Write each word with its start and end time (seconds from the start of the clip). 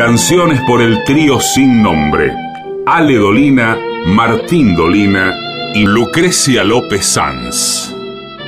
Canciones 0.00 0.62
por 0.62 0.80
el 0.80 1.04
trío 1.04 1.40
sin 1.40 1.82
nombre. 1.82 2.32
Ale 2.86 3.16
Dolina, 3.16 3.76
Martín 4.06 4.74
Dolina 4.74 5.30
y 5.74 5.84
Lucrecia 5.84 6.64
López 6.64 7.04
Sanz. 7.04 7.94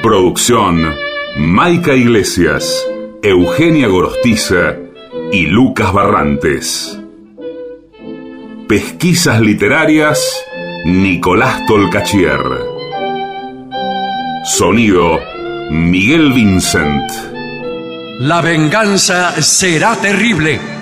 Producción, 0.03 0.95
Maica 1.37 1.95
Iglesias, 1.95 2.87
Eugenia 3.23 3.89
Gorostiza 3.89 4.77
y 5.31 5.45
Lucas 5.45 5.93
Barrantes. 5.93 6.99
Pesquisas 8.67 9.39
literarias, 9.43 10.43
Nicolás 10.87 11.67
Tolcachier. 11.67 12.41
Sonido, 14.47 15.21
Miguel 15.71 16.33
Vincent. 16.33 17.13
La 18.21 18.41
venganza 18.41 19.33
será 19.43 19.97
terrible. 19.97 20.82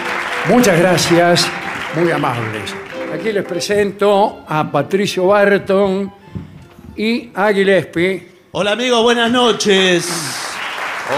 muchas 0.49 0.79
gracias, 0.79 1.47
muy 1.95 2.11
amables. 2.11 2.73
Aquí 3.13 3.31
les 3.31 3.43
presento 3.45 4.43
a 4.47 4.69
Patricio 4.71 5.27
Barton 5.27 6.11
y 6.95 7.29
a 7.33 7.51
Gillespie. 7.51 8.27
Hola 8.51 8.71
amigos, 8.71 9.03
buenas 9.03 9.31
noches. 9.31 10.09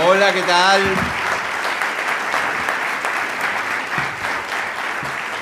Hola, 0.07 0.33
¿qué 0.33 0.41
tal? 0.41 0.81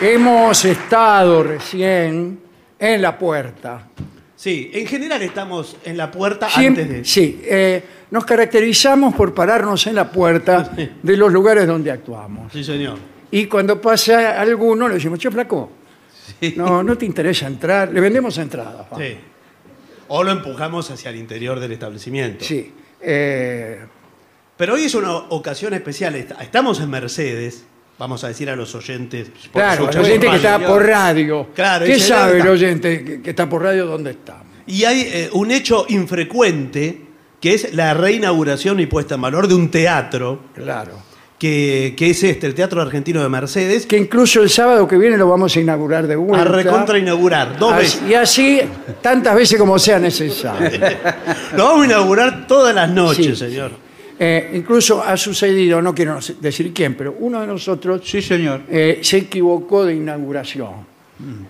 Hemos 0.01 0.65
estado 0.65 1.43
recién 1.43 2.39
en 2.79 3.01
la 3.01 3.17
puerta. 3.17 3.87
Sí, 4.35 4.71
en 4.73 4.87
general 4.87 5.21
estamos 5.21 5.77
en 5.85 5.95
la 5.97 6.09
puerta 6.09 6.49
Siempre- 6.49 6.83
antes 6.83 6.97
de... 6.97 7.05
Sí, 7.05 7.39
eh, 7.45 7.83
nos 8.09 8.25
caracterizamos 8.25 9.13
por 9.13 9.33
pararnos 9.35 9.85
en 9.85 9.93
la 9.95 10.09
puerta 10.11 10.71
de 11.03 11.17
los 11.17 11.31
lugares 11.31 11.67
donde 11.67 11.91
actuamos. 11.91 12.51
Sí, 12.51 12.63
señor. 12.63 12.97
Y 13.31 13.45
cuando 13.47 13.79
pasa 13.79 14.39
alguno 14.41 14.87
le 14.87 14.95
decimos, 14.95 15.17
che, 15.19 15.31
flaco, 15.31 15.71
no, 16.55 16.83
no 16.83 16.97
te 16.97 17.05
interesa 17.05 17.47
entrar, 17.47 17.91
le 17.91 17.99
vendemos 18.01 18.37
entradas. 18.37 18.85
Sí. 18.97 19.17
O 20.09 20.23
lo 20.23 20.31
empujamos 20.31 20.91
hacia 20.91 21.09
el 21.09 21.15
interior 21.17 21.59
del 21.59 21.71
establecimiento. 21.71 22.43
Sí, 22.43 22.73
eh, 23.01 23.79
Pero 24.57 24.73
hoy 24.73 24.83
es 24.83 24.95
una 24.95 25.15
ocasión 25.15 25.73
especial. 25.73 26.15
Est- 26.15 26.31
Estamos 26.41 26.79
en 26.81 26.89
Mercedes. 26.89 27.63
Vamos 27.97 28.23
a 28.23 28.27
decir 28.29 28.49
a 28.49 28.55
los 28.55 28.73
oyentes. 28.75 29.29
por 29.29 29.61
claro, 29.61 29.87
el 29.87 29.93
su 29.93 29.99
oyente 29.99 30.27
que 30.29 30.35
está 30.35 30.59
por 30.59 30.85
radio. 30.85 31.47
Claro, 31.53 31.85
¿Qué 31.85 31.93
dice, 31.93 32.07
sabe 32.07 32.31
el 32.33 32.37
¿dónde 32.39 32.51
oyente 32.51 33.03
que, 33.05 33.21
que 33.21 33.29
está 33.29 33.47
por 33.47 33.61
radio 33.63 33.85
dónde 33.85 34.11
estamos? 34.11 34.47
Y 34.67 34.83
hay 34.85 35.01
eh, 35.01 35.29
un 35.33 35.51
hecho 35.51 35.85
infrecuente 35.89 37.01
que 37.39 37.53
es 37.53 37.73
la 37.73 37.93
reinauguración 37.93 38.79
y 38.79 38.85
puesta 38.87 39.15
en 39.15 39.21
valor 39.21 39.47
de 39.47 39.53
un 39.55 39.69
teatro, 39.71 40.43
Claro. 40.55 40.93
Que, 41.41 41.95
que 41.97 42.11
es 42.11 42.21
este, 42.23 42.45
el 42.45 42.53
Teatro 42.53 42.79
Argentino 42.83 43.19
de 43.23 43.27
Mercedes, 43.27 43.87
Que 43.87 43.97
incluso 43.97 44.43
el 44.43 44.49
sábado 44.51 44.87
que 44.87 44.95
viene 44.95 45.17
lo 45.17 45.27
vamos 45.27 45.55
a 45.55 45.59
inaugurar 45.59 46.05
de 46.05 46.15
vuelta. 46.15 46.41
a 46.41 46.45
recontra 46.53 46.99
inaugurar 46.99 47.57
dos 47.57 47.73
Así- 47.73 47.81
veces. 47.81 48.01
Y 48.09 48.13
así 48.13 48.61
tantas 49.01 49.33
veces 49.33 49.57
como 49.57 49.79
sea 49.79 49.97
necesario. 49.97 50.69
Lo 51.57 51.65
vamos 51.65 51.81
a 51.81 51.85
inaugurar 51.87 52.45
todas 52.45 52.75
las 52.75 52.87
noches, 52.91 53.25
Sí, 53.25 53.35
señor. 53.49 53.71
Eh, 54.19 54.51
incluso 54.53 55.01
ha 55.03 55.17
sucedido, 55.17 55.81
no 55.81 55.95
quiero 55.95 56.19
decir 56.39 56.71
quién, 56.75 56.93
pero 56.93 57.15
uno 57.19 57.41
de 57.41 57.47
nosotros 57.47 58.01
Sí, 58.05 58.21
señor. 58.21 58.61
eh, 58.69 58.99
se 59.01 59.17
equivocó 59.17 59.83
de 59.83 59.95
inauguración. 59.95 60.91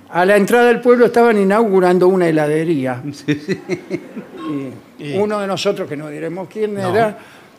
A 0.09 0.23
la 0.25 0.37
entrada 0.37 0.67
del 0.67 0.79
pueblo 0.79 1.05
estaban 1.07 1.37
inaugurando 1.37 2.07
una 2.07 2.29
heladería. 2.29 3.01
Y 4.99 5.17
uno 5.17 5.39
de 5.39 5.47
nosotros, 5.47 5.87
que 5.89 5.97
no 5.97 6.07
diremos 6.09 6.47
quién 6.47 6.77
era, 6.77 7.17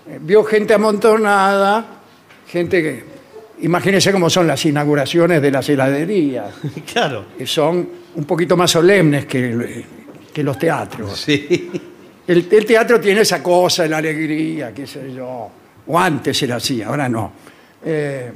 eh, 0.08 0.18
vio 0.20 0.44
gente 0.44 0.72
amontonada, 0.74 1.84
gente 2.52 2.82
que... 2.82 3.04
Imagínense 3.62 4.10
cómo 4.12 4.28
son 4.28 4.46
las 4.46 4.64
inauguraciones 4.66 5.40
de 5.40 5.50
las 5.50 5.68
heladerías, 5.68 6.52
Claro. 6.92 7.24
que 7.38 7.46
son 7.46 7.88
un 8.16 8.24
poquito 8.24 8.56
más 8.56 8.70
solemnes 8.72 9.24
que, 9.26 9.84
que 10.32 10.42
los 10.42 10.58
teatros. 10.58 11.18
Sí. 11.20 11.70
El, 12.26 12.46
el 12.50 12.66
teatro 12.66 13.00
tiene 13.00 13.20
esa 13.22 13.42
cosa, 13.42 13.86
la 13.86 13.98
alegría, 13.98 14.72
qué 14.74 14.86
sé 14.86 15.12
yo. 15.14 15.48
O 15.86 15.98
antes 15.98 16.42
era 16.42 16.56
así, 16.56 16.82
ahora 16.82 17.08
no. 17.08 17.32
Eh, 17.84 18.32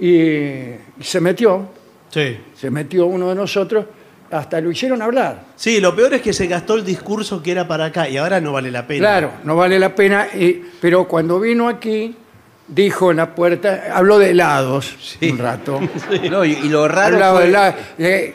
y 0.00 1.02
se 1.02 1.20
metió, 1.20 1.68
Sí. 2.10 2.36
se 2.54 2.70
metió 2.70 3.06
uno 3.06 3.28
de 3.30 3.34
nosotros, 3.34 3.86
hasta 4.30 4.60
lo 4.60 4.70
hicieron 4.70 5.02
hablar. 5.02 5.46
Sí, 5.56 5.80
lo 5.80 5.94
peor 5.96 6.14
es 6.14 6.22
que 6.22 6.32
se 6.32 6.46
gastó 6.46 6.74
el 6.76 6.84
discurso 6.84 7.42
que 7.42 7.50
era 7.52 7.66
para 7.66 7.86
acá 7.86 8.08
y 8.08 8.16
ahora 8.16 8.40
no 8.40 8.52
vale 8.52 8.70
la 8.70 8.86
pena. 8.86 9.00
Claro, 9.00 9.30
no 9.44 9.56
vale 9.56 9.78
la 9.78 9.94
pena, 9.94 10.28
y- 10.34 10.62
pero 10.80 11.06
cuando 11.08 11.38
vino 11.40 11.68
aquí, 11.68 12.14
dijo 12.68 13.10
en 13.10 13.18
la 13.18 13.34
puerta, 13.34 13.84
habló 13.94 14.18
de 14.18 14.30
helados 14.30 14.96
un 15.22 15.38
rato. 15.38 15.80
No, 16.30 16.44
y, 16.44 16.52
y 16.52 16.68
lo 16.68 16.88
raro 16.88 17.14
Hablaba 17.16 17.34
fue- 17.34 17.42
de 17.44 17.48
helado, 17.50 17.74
eh, 17.98 18.34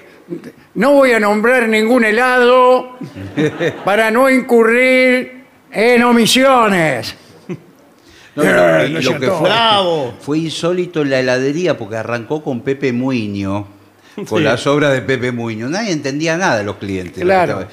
no 0.75 0.91
voy 0.93 1.11
a 1.13 1.19
nombrar 1.19 1.67
ningún 1.67 2.03
helado 2.05 2.97
para 3.85 4.11
no 4.11 4.29
incurrir 4.29 5.43
en 5.71 6.03
omisiones. 6.03 7.15
no, 8.35 8.43
no, 8.43 8.49
Eh, 8.79 8.87
y 8.89 8.93
¿no 8.93 8.99
es 8.99 9.05
lo 9.05 9.19
que 9.19 9.27
fue, 9.27 9.49
¡Bravo! 9.49 10.13
fue 10.19 10.37
insólito 10.39 11.01
en 11.01 11.09
la 11.09 11.19
heladería 11.19 11.77
porque 11.77 11.95
arrancó 11.97 12.43
con 12.43 12.61
Pepe 12.61 12.93
Muño, 12.93 13.67
con 14.27 14.39
Sí. 14.39 14.43
las 14.45 14.65
obras 14.67 14.93
de 14.93 15.01
Pepe 15.01 15.31
Muño. 15.31 15.67
Nadie 15.69 15.91
entendía 15.91 16.37
nada 16.37 16.57
de 16.59 16.63
los 16.63 16.75
clientes. 16.77 17.23
Claro. 17.23 17.67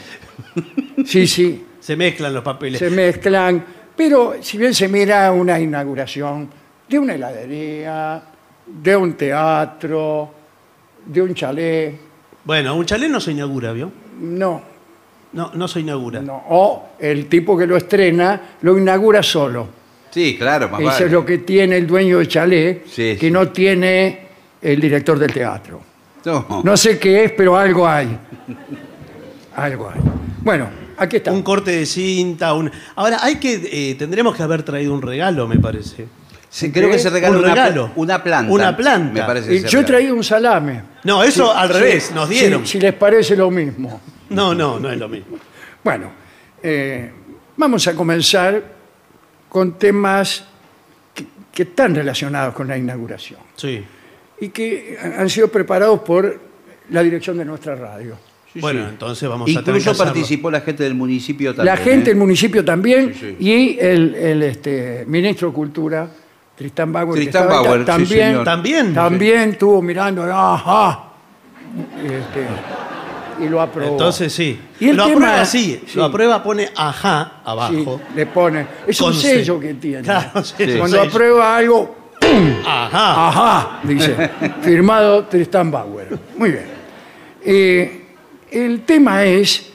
Sí, 1.05 1.27
sí, 1.27 1.65
Se 1.81 1.97
mezclan 1.97 2.33
los 2.35 2.43
papeles. 2.43 2.79
se 2.79 2.89
mezclan. 2.91 3.65
Pero 3.97 4.35
si 4.43 4.59
bien 4.59 4.75
se 4.75 4.89
mira 4.89 5.33
una 5.33 5.59
inauguración 5.59 6.49
de 6.89 6.99
una 6.99 7.15
heladería, 7.15 8.23
de 8.67 8.97
un 8.97 9.15
teatro, 9.15 10.31
de 11.07 11.23
un 11.23 11.35
chalet, 11.35 11.95
Bueno, 12.45 12.77
un 12.77 12.85
chalet 12.85 13.11
no 13.11 13.21
se 13.21 13.33
inaugura, 13.33 13.73
¿vio? 13.73 13.91
No, 14.21 14.63
No, 15.33 15.51
no 15.55 15.69
se 15.69 15.81
inaugura. 15.81 16.21
no. 16.21 16.45
O 16.49 16.89
el 16.99 17.27
tipo 17.27 17.57
que 17.57 17.67
lo 17.67 17.77
estrena 17.77 18.41
lo 18.63 18.77
inaugura 18.79 19.23
solo. 19.23 19.69
Sí, 20.11 20.37
claro, 20.39 20.69
más 20.69 20.81
Eso 20.81 20.89
vale. 20.91 21.07
es 21.07 21.13
lo 21.13 21.25
que 21.27 21.39
tiene 21.39 21.77
el 21.77 21.87
dueño 21.87 22.19
del 22.19 22.29
chalet, 22.29 22.87
Sí, 22.87 23.17
que 23.19 23.27
sí. 23.27 23.31
no 23.31 23.49
tiene 23.49 24.27
el 24.63 24.81
director 24.81 25.19
del 25.19 25.33
teatro. 25.33 25.81
No. 26.25 26.63
No 26.65 26.77
sé 26.77 26.99
qué 26.99 27.25
es, 27.25 27.33
pero 27.33 27.57
algo 27.57 27.87
hay. 27.87 28.19
Algo 29.57 29.89
hay. 29.91 30.01
Bueno, 30.43 30.69
aquí 30.97 31.17
está. 31.17 31.33
Un 31.33 31.43
corte 31.43 31.71
de 31.73 31.87
cinta, 31.87 32.53
un... 32.55 32.71
Ahora, 32.95 33.19
hay 33.23 33.37
que... 33.37 33.91
eh, 33.91 33.95
tendremos 33.97 34.37
que 34.37 34.43
haber 34.43 34.63
traído 34.63 34.93
un 34.95 35.03
regalo, 35.03 35.47
me 35.49 35.59
parece. 35.59 36.07
Sí, 36.49 36.71
creo 36.73 36.91
que 36.91 36.99
se 36.99 37.11
regala 37.11 37.37
Un 37.37 37.45
una, 37.45 37.55
regalo. 37.55 37.91
una 37.97 38.23
planta. 38.23 38.53
Una 38.53 38.77
planta. 38.77 39.13
Me 39.13 39.23
parece 39.27 39.55
Y 39.55 39.63
yo 39.65 39.81
he 39.81 39.85
traído 39.85 40.15
un 40.15 40.25
salame. 40.25 40.83
No, 41.05 41.23
eso 41.23 41.55
al 41.55 41.69
revés, 41.69 42.13
nos 42.15 42.29
dieron. 42.29 42.63
Si, 42.67 42.73
si 42.73 42.81
les 42.81 42.95
parece 42.95 43.37
lo 43.37 43.51
mismo. 43.51 44.01
No, 44.31 44.55
no, 44.55 44.81
no 44.81 44.91
es 44.91 44.99
lo 44.99 45.09
mismo. 45.09 45.37
Bueno, 45.85 46.11
eh, 46.63 47.11
vamos 47.57 47.87
a 47.89 47.95
comenzar 47.95 48.63
con 49.49 49.79
temas 49.79 50.45
que, 51.15 51.27
que 51.53 51.63
están 51.65 51.95
relacionados 51.95 52.55
con 52.55 52.69
la 52.69 52.77
inauguración 52.79 53.41
Sí. 53.55 53.85
y 54.41 54.49
que 54.49 54.99
han 55.19 55.29
sido 55.29 55.49
preparados 55.49 56.01
por 56.01 56.41
la 56.91 57.03
dirección 57.03 57.37
de 57.39 57.45
nuestra 57.45 57.75
radio. 57.75 58.17
Sí, 58.57 58.61
bueno, 58.63 58.81
sí. 58.85 58.87
entonces 58.91 59.29
vamos 59.29 59.51
a 59.57 59.63
tener 59.63 59.81
Incluso 59.81 60.03
participó 60.05 60.51
la 60.51 60.61
gente 60.61 60.83
del 60.83 60.95
municipio 60.95 61.55
también. 61.55 61.75
la 61.75 61.77
gente 61.83 62.11
¿eh? 62.11 62.15
del 62.15 62.17
municipio 62.17 62.65
también 62.65 63.13
Sí, 63.15 63.37
sí. 63.39 63.45
y 63.45 63.79
el, 63.79 64.15
el, 64.15 64.43
este, 64.43 65.05
ministro 65.07 65.49
de 65.49 65.55
Cultura, 65.55 66.09
Tristán 66.57 66.93
Bauer, 66.93 67.15
Tristán 67.21 67.49
Bauer, 67.49 67.81
sí, 67.81 67.85
también, 67.87 68.27
señor. 68.29 68.45
También. 68.45 68.95
también 68.95 69.51
estuvo 69.51 69.83
mirando, 69.83 70.23
ajá, 70.25 71.05
este, 72.03 73.45
y 73.45 73.49
lo 73.51 73.61
aprobó. 73.61 73.91
Entonces 73.93 74.33
sí. 74.33 74.59
Y 74.81 74.89
el 74.89 74.97
lo 74.97 75.05
tema- 75.05 75.17
aprueba 75.27 75.41
así. 75.43 75.83
sí. 75.87 75.99
Lo 75.99 76.05
aprueba, 76.05 76.43
pone 76.43 76.71
ajá 76.75 77.33
Sí, 77.35 77.41
abajo. 77.45 78.01
le 78.15 78.25
pone. 78.27 78.67
Es 78.87 78.99
un 79.03 79.13
sello 79.13 79.61
que 79.61 79.75
tiene. 79.75 80.03
Claro, 80.03 80.31
Cuando 80.33 80.97
sello. 80.97 81.03
aprueba 81.03 81.57
algo, 81.59 81.97
Ajá. 82.65 83.29
ajá, 83.29 83.81
dice, 83.83 84.31
firmado 84.63 85.25
Tristán 85.25 85.71
Bauer. 85.71 86.19
Muy 86.39 86.51
bien. 86.53 86.65
Eh, 87.45 88.06
el 88.65 88.85
tema 88.85 89.25
es 89.25 89.71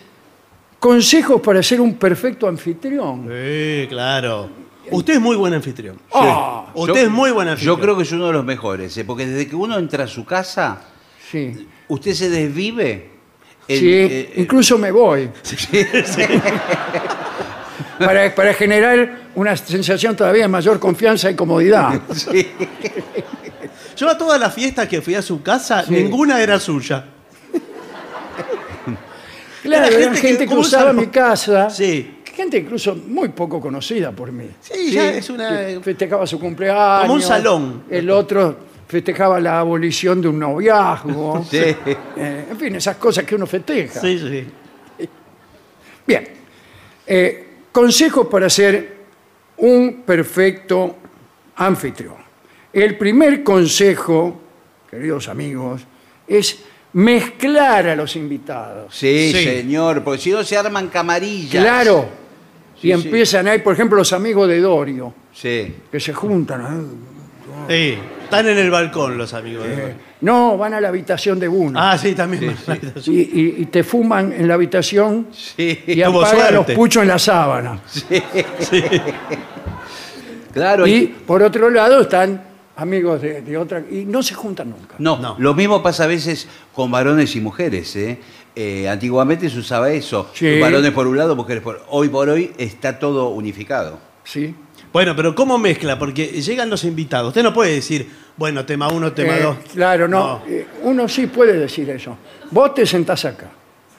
consejos 0.79 1.41
para 1.41 1.61
ser 1.61 1.79
un 1.81 1.95
perfecto 1.95 2.47
anfitrión. 2.47 3.27
Sí, 3.29 3.85
claro. 3.87 4.49
Usted 4.89 5.13
es 5.15 5.21
muy 5.21 5.35
buen 5.35 5.53
anfitrión. 5.53 5.97
Ah, 6.13 6.65
Usted 6.73 6.93
Yo- 6.95 6.99
es 7.01 7.09
muy 7.09 7.31
buen 7.31 7.47
anfitrión. 7.47 7.77
Yo 7.77 7.81
creo 7.81 7.95
que 7.95 8.03
es 8.03 8.11
uno 8.11 8.27
de 8.27 8.33
los 8.33 8.43
mejores, 8.43 8.97
¿eh? 8.97 9.05
porque 9.05 9.25
desde 9.25 9.47
que 9.47 9.55
uno 9.55 9.77
entra 9.77 10.05
a 10.05 10.07
su 10.07 10.25
casa, 10.25 10.81
sí. 11.31 11.67
usted 11.87 12.13
se 12.13 12.29
desvive. 12.29 13.09
Sí, 13.67 13.75
eh, 13.93 14.07
eh, 14.11 14.33
incluso 14.37 14.77
me 14.77 14.91
voy. 14.91 15.29
para, 17.99 18.33
para 18.35 18.53
generar 18.53 19.21
una 19.35 19.55
sensación 19.55 20.15
todavía 20.15 20.43
de 20.43 20.47
mayor 20.47 20.79
confianza 20.79 21.29
y 21.29 21.35
comodidad. 21.35 22.01
sí. 22.13 22.47
Yo 23.95 24.09
a 24.09 24.17
todas 24.17 24.39
las 24.39 24.53
fiestas 24.53 24.87
que 24.87 25.01
fui 25.01 25.15
a 25.15 25.21
su 25.21 25.41
casa, 25.43 25.83
Sí. 25.85 25.93
ninguna 25.93 26.41
era 26.41 26.59
suya. 26.59 27.05
Claro, 29.61 29.85
Era 29.95 29.99
gente 30.13 30.19
gente, 30.21 30.47
que- 30.47 30.55
usaba 30.55 30.93
mi 30.93 31.07
casa. 31.07 31.69
Sí. 31.69 32.17
Gente 32.33 32.57
incluso 32.57 32.95
muy 32.95 33.29
poco 33.29 33.59
conocida 33.59 34.11
por 34.11 34.31
mí. 34.31 34.49
Sí, 34.61 34.91
ya 34.91 35.11
es 35.11 35.29
una. 35.29 35.49
que 35.67 35.79
festejaba 35.83 36.25
su 36.25 36.39
cumpleaños. 36.39 37.01
Como 37.01 37.13
un 37.15 37.21
salón. 37.21 37.83
El 37.89 38.09
otro 38.09 38.57
festejaba 38.87 39.39
la 39.39 39.59
abolición 39.59 40.21
de 40.21 40.27
un 40.29 40.39
noviazgo. 40.39 41.45
Sí. 41.49 41.57
Eh, 41.57 42.45
en 42.49 42.57
fin, 42.57 42.75
esas 42.75 42.95
cosas 42.97 43.25
que 43.25 43.35
uno 43.35 43.45
festeja. 43.45 43.99
Sí, 43.99 44.17
sí. 44.17 45.07
Bien. 46.07 46.27
Eh, 47.05 47.47
consejos 47.71 48.27
para 48.27 48.49
ser 48.49 48.97
un 49.57 50.01
perfecto 50.05 50.95
anfitrión. 51.57 52.15
El 52.73 52.97
primer 52.97 53.43
consejo, 53.43 54.39
queridos 54.89 55.27
amigos, 55.27 55.81
es 56.27 56.63
mezclar 56.93 57.87
a 57.89 57.95
los 57.95 58.15
invitados. 58.15 58.93
Sí, 58.95 59.31
Sí. 59.33 59.43
señor, 59.43 60.03
porque 60.03 60.21
si 60.21 60.31
no 60.31 60.43
se 60.43 60.57
arman 60.57 60.87
camarillas. 60.89 61.63
Claro. 61.63 62.09
Sí, 62.79 62.87
y 62.91 62.95
sí. 62.97 63.07
empiezan 63.07 63.47
ahí, 63.47 63.59
por 63.59 63.73
ejemplo, 63.73 63.97
los 63.97 64.11
amigos 64.13 64.47
de 64.47 64.59
Dorio, 64.59 65.13
Sí. 65.33 65.73
que 65.91 65.99
se 65.99 66.13
juntan. 66.13 66.61
¿eh? 66.61 67.93
Sí. 67.93 67.97
Están 68.23 68.47
en 68.47 68.57
el 68.57 68.71
balcón 68.71 69.17
los 69.17 69.33
amigos. 69.33 69.67
de- 69.67 69.73
Eh, 69.73 69.95
no, 70.21 70.57
van 70.57 70.73
a 70.73 70.81
la 70.81 70.87
habitación 70.87 71.39
de 71.39 71.47
uno. 71.47 71.79
Ah, 71.81 71.97
sí, 71.97 72.13
también. 72.15 72.55
y, 73.05 73.11
y- 73.19 73.55
y 73.59 73.65
te 73.67 73.83
fuman 73.83 74.31
en 74.33 74.47
la 74.47 74.53
habitación 74.55 75.27
Sí. 75.31 75.79
y 75.85 76.01
tuvo 76.01 76.21
apagan 76.21 76.39
los 76.39 76.49
suerte. 76.65 76.73
puchos 76.75 77.01
en 77.03 77.07
la 77.09 77.19
sábana. 77.19 77.79
Claro. 80.53 80.85
Y 80.87 81.07
por 81.07 81.41
otro 81.43 81.69
lado 81.69 82.01
están 82.01 82.41
amigos 82.81 83.21
de, 83.21 83.41
de 83.41 83.57
otra... 83.57 83.83
Y 83.89 84.05
no 84.05 84.21
se 84.23 84.33
juntan 84.33 84.69
nunca. 84.69 84.95
No, 84.99 85.17
No. 85.17 85.35
lo 85.39 85.53
mismo 85.53 85.81
pasa 85.83 86.03
a 86.05 86.07
veces 86.07 86.47
con 86.73 86.91
varones 86.91 87.35
y 87.35 87.41
mujeres. 87.41 87.95
¿eh? 87.95 88.19
Eh, 88.55 88.89
antiguamente 88.89 89.49
se 89.49 89.59
usaba 89.59 89.91
eso. 89.91 90.29
Sí. 90.33 90.59
Varones 90.59 90.91
por 90.91 91.07
un 91.07 91.17
lado, 91.17 91.35
mujeres 91.35 91.63
por 91.63 91.81
Hoy 91.89 92.09
por 92.09 92.27
hoy 92.29 92.51
está 92.57 92.99
todo 92.99 93.29
unificado. 93.29 93.99
¿Sí? 94.23 94.53
Bueno, 94.93 95.15
pero 95.15 95.33
¿cómo 95.33 95.57
mezcla? 95.57 95.97
Porque 95.97 96.25
llegan 96.41 96.69
los 96.69 96.83
invitados. 96.83 97.29
Usted 97.29 97.43
no 97.43 97.53
puede 97.53 97.73
decir, 97.75 98.09
bueno, 98.35 98.65
tema 98.65 98.89
uno, 98.89 99.13
tema 99.13 99.37
Eh, 99.37 99.41
dos. 99.41 99.57
claro, 99.73 100.07
no. 100.07 100.19
No. 100.39 100.41
eh, 100.47 100.65
uno 100.83 101.07
sí 101.07 101.27
puede 101.27 101.53
decir 101.57 101.89
eso. 101.89 102.17
Vos 102.51 102.73
te 102.73 102.85
sentás 102.85 103.23
acá. 103.25 103.49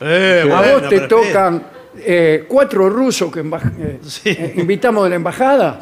Eh, 0.00 0.42
a 0.52 0.60
bueno, 0.60 0.80
vos 0.80 0.88
te 0.90 1.00
tocan 1.00 1.62
eh, 1.96 2.44
cuatro 2.48 2.88
rusos 2.90 3.32
que 3.32 3.40
eh, 3.40 4.00
Sí. 4.04 4.30
eh, 4.30 4.54
invitamos 4.56 5.04
de 5.04 5.10
la 5.10 5.16
embajada 5.16 5.80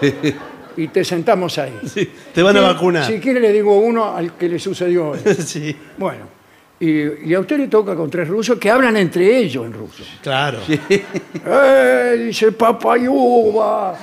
y 0.78 0.88
te 0.88 1.04
sentamos 1.04 1.58
ahí. 1.58 1.74
Sí, 1.86 2.08
te 2.34 2.42
van 2.42 2.56
a 2.56 2.60
Si- 2.60 2.66
vacunar. 2.66 3.04
Si 3.06 3.18
quiere 3.20 3.40
le 3.40 3.52
digo 3.52 3.78
uno 3.78 4.14
al 4.16 4.34
que 4.36 4.48
le 4.48 4.58
sucedió 4.58 5.10
hoy. 5.10 5.18
Sí, 5.44 5.76
Bueno, 5.98 6.26
y, 6.80 7.28
y 7.30 7.34
a 7.34 7.40
usted 7.40 7.58
le 7.58 7.68
toca 7.68 7.94
con 7.96 8.08
tres 8.08 8.28
rusos 8.28 8.58
que 8.58 8.70
hablan 8.70 8.96
entre 8.96 9.36
ellos 9.38 9.66
en 9.66 9.72
ruso. 9.72 10.02
claro. 10.22 10.58
¡Eh! 10.88 12.24
Dice 12.26 12.52
papayuba, 12.52 13.96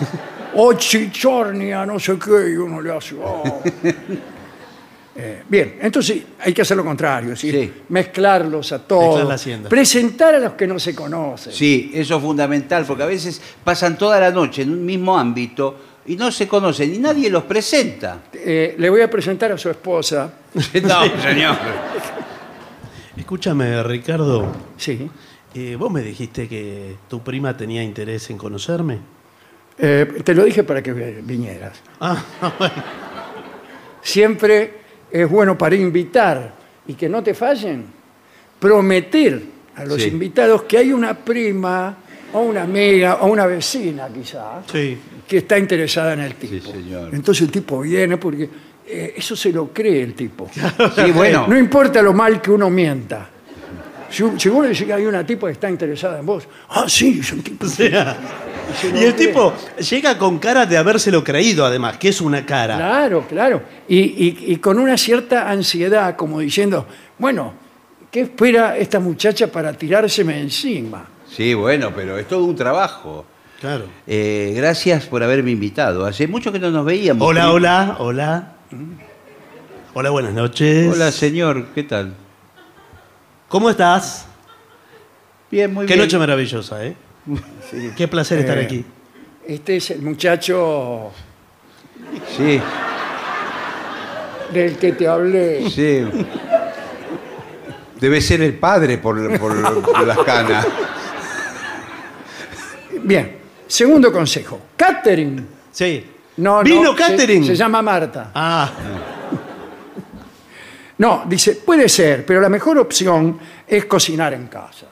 o 0.56 0.74
chichornia, 0.74 1.86
no 1.86 2.00
sé 2.00 2.18
qué, 2.20 2.52
y 2.52 2.56
uno 2.58 2.82
le 2.82 2.92
hace. 2.92 3.16
"Oh". 3.24 3.62
Eh, 5.18 5.44
bien, 5.48 5.78
entonces 5.82 6.24
hay 6.42 6.52
que 6.54 6.62
hacer 6.62 6.76
lo 6.76 6.84
contrario, 6.84 7.32
es 7.32 7.42
decir, 7.42 7.56
Sí. 7.56 7.74
mezclarlos 7.88 8.74
a 8.74 8.80
Mezclar 8.80 9.00
todos, 9.00 9.26
la 9.26 9.36
hacienda. 9.36 9.70
presentar 9.70 10.36
a 10.36 10.40
los 10.40 10.54
que 10.56 10.68
no 10.68 10.78
se 10.78 10.94
conocen. 10.94 11.54
Sí, 11.54 11.90
eso 11.94 12.18
es 12.18 12.22
fundamental, 12.22 12.84
porque 12.86 13.04
a 13.04 13.06
veces 13.06 13.42
pasan 13.64 13.98
toda 13.98 14.20
la 14.20 14.30
noche 14.32 14.64
en 14.64 14.72
un 14.72 14.86
mismo 14.86 15.18
ámbito 15.18 15.74
y 16.08 16.16
no 16.16 16.32
se 16.32 16.48
conocen 16.48 16.94
y 16.94 16.98
nadie 17.00 17.30
los 17.30 17.44
presenta. 17.44 18.24
Eh, 18.34 18.76
le 18.78 18.90
voy 18.90 19.02
a 19.02 19.10
presentar 19.10 19.52
a 19.52 19.58
su 19.58 19.70
esposa. 19.70 20.34
No, 20.84 21.22
señor. 21.22 21.56
Escúchame, 23.18 23.82
Ricardo. 23.84 24.52
Sí. 24.78 25.10
eh, 25.54 25.76
vos 25.78 25.92
me 25.92 26.02
dijiste 26.02 26.48
que 26.48 26.96
tu 27.10 27.22
prima 27.24 27.56
tenía 27.56 27.82
interés 27.84 28.30
en 28.30 28.38
conocerme. 28.38 29.00
Eh, 29.78 30.22
te 30.24 30.34
lo 30.34 30.44
dije 30.44 30.64
para 30.64 30.82
que 30.84 30.94
vinieras. 30.94 31.82
Ah, 32.00 32.22
bueno. 32.60 32.74
Siempre 34.02 34.74
es 35.12 35.30
bueno 35.30 35.58
para 35.58 35.76
invitar 35.76 36.54
y 36.88 36.94
que 36.94 37.10
no 37.10 37.24
te 37.24 37.34
fallen, 37.34 37.86
prometer 38.60 39.42
a 39.76 39.86
los 39.86 40.02
Sí. 40.02 40.10
invitados 40.10 40.64
que 40.64 40.78
hay 40.78 40.94
una 40.94 41.14
prima 41.16 41.98
o 42.36 42.42
una 42.42 42.64
amiga 42.64 43.16
o 43.22 43.28
una 43.28 43.46
vecina 43.46 44.08
quizás 44.14 44.66
Sí. 44.72 44.98
que 45.28 45.38
está 45.38 45.58
interesada 45.58 46.14
en 46.14 46.20
el 46.22 46.36
tipo. 46.36 46.54
Sí, 46.54 46.62
señor. 46.72 47.10
Entonces 47.14 47.44
el 47.46 47.52
tipo 47.52 47.80
viene 47.82 48.18
porque 48.18 48.50
eh, 48.88 49.14
eso 49.18 49.36
se 49.36 49.52
lo 49.52 49.70
cree 49.74 50.02
el 50.04 50.14
tipo. 50.14 50.50
Sí, 50.96 51.12
bueno. 51.12 51.48
No 51.48 51.58
importa 51.58 52.02
lo 52.02 52.14
mal 52.14 52.42
que 52.42 52.52
uno 52.52 52.70
mienta. 52.70 53.30
Si, 54.10 54.24
si 54.38 54.50
vos 54.50 54.64
le 54.64 54.70
decís 54.70 54.86
que 54.86 54.94
hay 54.94 55.06
una 55.06 55.26
tipa 55.26 55.48
que 55.48 55.54
está 55.54 55.70
interesada 55.70 56.20
en 56.20 56.26
vos, 56.26 56.48
ah, 56.70 56.86
sí, 56.88 57.18
es 57.22 57.32
un 57.32 57.42
tipo. 57.42 57.66
O 58.66 58.78
sea, 58.78 59.00
y 59.00 59.04
el 59.04 59.14
cree. 59.14 59.28
tipo 59.28 59.54
llega 59.92 60.18
con 60.18 60.40
cara 60.40 60.66
de 60.66 60.76
habérselo 60.76 61.24
creído, 61.24 61.66
además, 61.66 61.98
que 61.98 62.10
es 62.10 62.20
una 62.20 62.44
cara. 62.46 62.76
Claro, 62.78 63.24
claro. 63.30 63.62
Y, 63.88 63.98
y- 64.00 64.38
y 64.48 64.56
con 64.58 64.80
una 64.80 64.98
cierta 64.98 65.50
ansiedad, 65.50 66.16
como 66.16 66.40
diciendo, 66.40 66.88
bueno, 67.20 67.54
¿qué 68.10 68.22
espera 68.22 68.76
esta 68.76 69.00
muchacha 69.00 69.48
para 69.52 69.72
tirárseme 69.74 70.40
encima? 70.40 71.06
Sí, 71.36 71.54
bueno, 71.54 71.92
pero 71.96 72.18
es 72.18 72.28
todo 72.28 72.46
un 72.46 72.56
trabajo. 72.56 73.26
Claro. 73.60 73.86
Eh, 74.08 74.54
gracias 74.56 75.06
por 75.06 75.24
haberme 75.24 75.52
invitado. 75.52 76.06
Hace 76.06 76.28
mucho 76.28 76.52
que 76.52 76.60
no 76.60 76.72
nos 76.72 76.86
veíamos. 76.86 77.28
Hola, 77.28 77.52
hola, 77.52 77.96
hola. 78.00 78.52
Hola, 79.94 80.10
buenas 80.12 80.34
noches. 80.34 80.94
Hola, 80.94 81.12
señor. 81.12 81.68
¿Qué 81.74 81.84
tal? 81.84 82.14
¿Cómo 83.48 83.70
estás? 83.70 84.28
Bien, 85.52 85.74
muy 85.74 85.86
Qué 85.86 85.94
bien. 85.94 86.06
noche 86.06 86.18
maravillosa, 86.18 86.86
¿eh? 86.86 86.96
Qué 87.98 88.08
placer 88.08 88.40
estar 88.40 88.58
Eh, 88.58 88.64
aquí. 88.66 88.86
Este 89.48 89.78
es 89.78 89.92
el 89.92 90.02
muchacho 90.02 91.12
Sí, 92.36 92.60
del 94.54 94.78
que 94.78 94.92
te 94.94 95.08
hablé. 95.08 95.70
sí. 95.70 96.06
Debe 98.00 98.20
ser 98.22 98.42
el 98.42 98.56
padre 98.58 98.98
por, 98.98 99.16
por- 99.40 99.82
por 99.82 100.02
las 100.08 100.18
canas. 100.20 100.68
Bien, 103.06 103.38
segundo 103.68 104.12
consejo. 104.12 104.60
Catherine. 104.76 105.44
Sí. 105.72 106.04
No, 106.38 106.62
¿Vino 106.64 106.94
no, 106.94 106.98
se- 107.46 107.56
llama 107.56 107.82
Marta. 107.82 108.32
Ah, 108.34 108.72
No, 110.98 111.24
dice, 111.28 111.56
puede 111.58 111.90
ser, 111.90 112.26
pero 112.26 112.40
la 112.40 112.48
mejor 112.50 112.78
opción 112.78 113.38
es 113.68 113.86
cocinar 113.86 114.34
en 114.34 114.48
casa. 114.48 114.88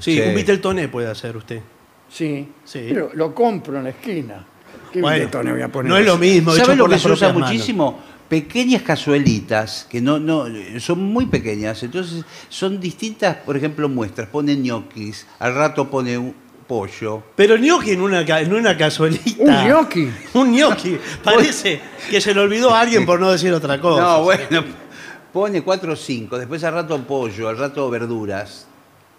sí, 0.00 0.14
Sí. 0.16 0.20
un 0.20 0.34
Viteltoné 0.34 0.88
puede 0.88 1.08
hacer 1.10 1.36
usted. 1.36 1.60
Sí, 2.08 2.48
Sí. 2.64 2.86
pero 2.88 3.10
lo 3.14 3.34
compro 3.34 3.76
en 3.78 3.84
la 3.84 3.90
esquina. 3.90 4.46
¿Qué 4.92 5.00
Bueno, 5.00 5.16
billetón 5.18 5.44
le 5.46 5.52
voy 5.52 5.62
a 5.62 5.68
poner? 5.68 5.90
no 5.90 5.98
es 5.98 6.06
lo 6.06 6.16
mismo. 6.16 6.52
hecho 6.54 6.64
¿Sabes 6.64 6.78
lo 6.78 6.84
por 6.84 6.90
que 6.90 6.94
las 6.96 7.02
se 7.02 7.08
usa 7.10 7.28
propias 7.28 7.34
manos. 7.34 7.50
muchísimo? 7.52 8.00
Pequeñas 8.28 8.82
cazuelitas 8.82 9.86
que 9.90 10.00
no, 10.00 10.18
no 10.18 10.46
son 10.80 11.00
muy 11.02 11.26
pequeñas, 11.26 11.82
entonces 11.82 12.24
son 12.48 12.80
distintas, 12.80 13.36
por 13.36 13.56
ejemplo, 13.56 13.88
muestras. 13.88 14.28
Pone 14.28 14.56
ñoquis, 14.56 15.26
al 15.38 15.54
rato 15.54 15.88
pone 15.90 16.16
un 16.18 16.34
pollo. 16.66 17.22
Pero 17.36 17.56
gnocchi 17.56 17.92
en 17.92 18.00
una, 18.00 18.24
ca- 18.24 18.40
en 18.40 18.52
una 18.54 18.76
cazuelita. 18.76 19.42
¿Un 19.42 19.68
gnocchi? 19.68 20.10
Un 20.34 20.52
gnocchi. 20.56 20.98
Parece 21.22 21.80
que 22.10 22.20
se 22.20 22.34
le 22.34 22.40
olvidó 22.40 22.74
a 22.74 22.80
alguien 22.80 23.04
por 23.06 23.20
no 23.20 23.30
decir 23.30 23.52
otra 23.52 23.80
cosa. 23.80 24.02
No, 24.02 24.22
bueno, 24.24 24.64
pone 25.32 25.62
cuatro 25.62 25.92
o 25.92 25.96
cinco, 25.96 26.38
después 26.38 26.62
al 26.64 26.74
rato 26.74 26.98
pollo, 27.06 27.48
al 27.48 27.58
rato 27.58 27.88
verduras. 27.90 28.66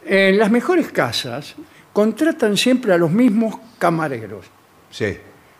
En 0.05 0.37
las 0.37 0.49
mejores 0.51 0.91
casas 0.91 1.55
contratan 1.93 2.55
siempre 2.57 2.93
a 2.93 2.97
los 2.97 3.11
mismos 3.11 3.55
camareros, 3.77 4.45
Sí, 4.89 5.17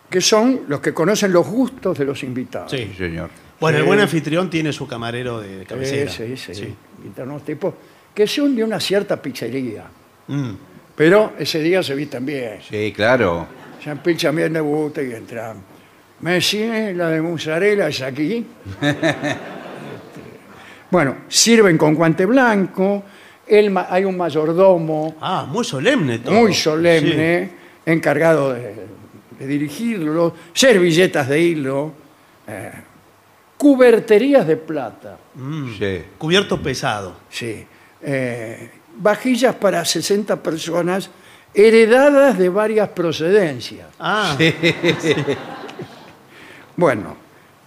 que 0.08 0.20
son 0.20 0.62
los 0.68 0.80
que 0.80 0.94
conocen 0.94 1.32
los 1.32 1.46
gustos 1.46 1.98
de 1.98 2.04
los 2.04 2.22
invitados. 2.22 2.70
Sí. 2.70 2.88
sí, 2.92 2.96
señor. 2.96 3.28
Bueno, 3.60 3.78
el 3.78 3.84
Sí. 3.84 3.88
buen 3.88 4.00
anfitrión 4.00 4.48
tiene 4.48 4.72
su 4.72 4.86
camarero 4.86 5.40
de 5.40 5.60
Sí, 5.60 5.66
cabecera. 5.66 6.10
sí, 6.12 6.36
sí. 6.36 6.74
Invitan 6.98 7.28
unos 7.30 7.44
tipos 7.44 7.74
que 8.14 8.26
son 8.26 8.54
de 8.56 8.64
una 8.64 8.80
cierta 8.80 9.20
pizzería, 9.20 9.84
Mm. 10.28 10.50
Pero 10.98 11.32
ese 11.38 11.60
día 11.62 11.82
se 11.82 11.94
vistan 11.94 12.26
bien. 12.26 12.58
Sí, 12.68 12.92
claro. 12.94 13.46
Se 13.82 13.88
empilchan 13.90 14.34
bien 14.36 14.52
de 14.52 14.60
gusto 14.60 15.00
y 15.00 15.12
entran. 15.14 15.62
Messi, 16.20 16.66
la 16.94 17.08
de 17.10 17.22
mozzarella 17.22 17.88
es 17.88 18.02
aquí. 18.02 18.44
Bueno, 20.90 21.16
sirven 21.28 21.76
con 21.76 21.94
guante 21.94 22.24
blanco. 22.26 23.02
el 23.46 23.70
ma- 23.70 23.86
hay 23.90 24.04
un 24.04 24.16
mayordomo 24.16 25.16
Ah, 25.20 25.46
muy 25.48 25.64
solemne 25.64 26.18
todo. 26.18 26.34
muy 26.34 26.52
solemne, 26.54 27.50
encargado 27.84 28.52
de, 28.54 28.74
de 29.38 29.46
dirigirlo, 29.46 30.34
servilletas 30.52 31.28
de 31.28 31.40
hilo, 31.40 31.92
eh, 32.46 32.72
cuberterías 33.56 34.46
de 34.46 34.56
plata, 34.56 35.18
Mm. 35.34 35.78
Sí. 35.78 36.02
Cubierto 36.18 36.60
pesado. 36.62 37.16
sí, 37.30 37.64
eh, 38.02 38.70
vajillas 38.98 39.54
para 39.56 39.84
60 39.84 40.42
personas 40.42 41.10
heredadas 41.54 42.38
de 42.38 42.48
varias 42.48 42.88
procedencias. 42.90 43.86
Ah, 43.98 44.36
Bueno, 46.76 47.16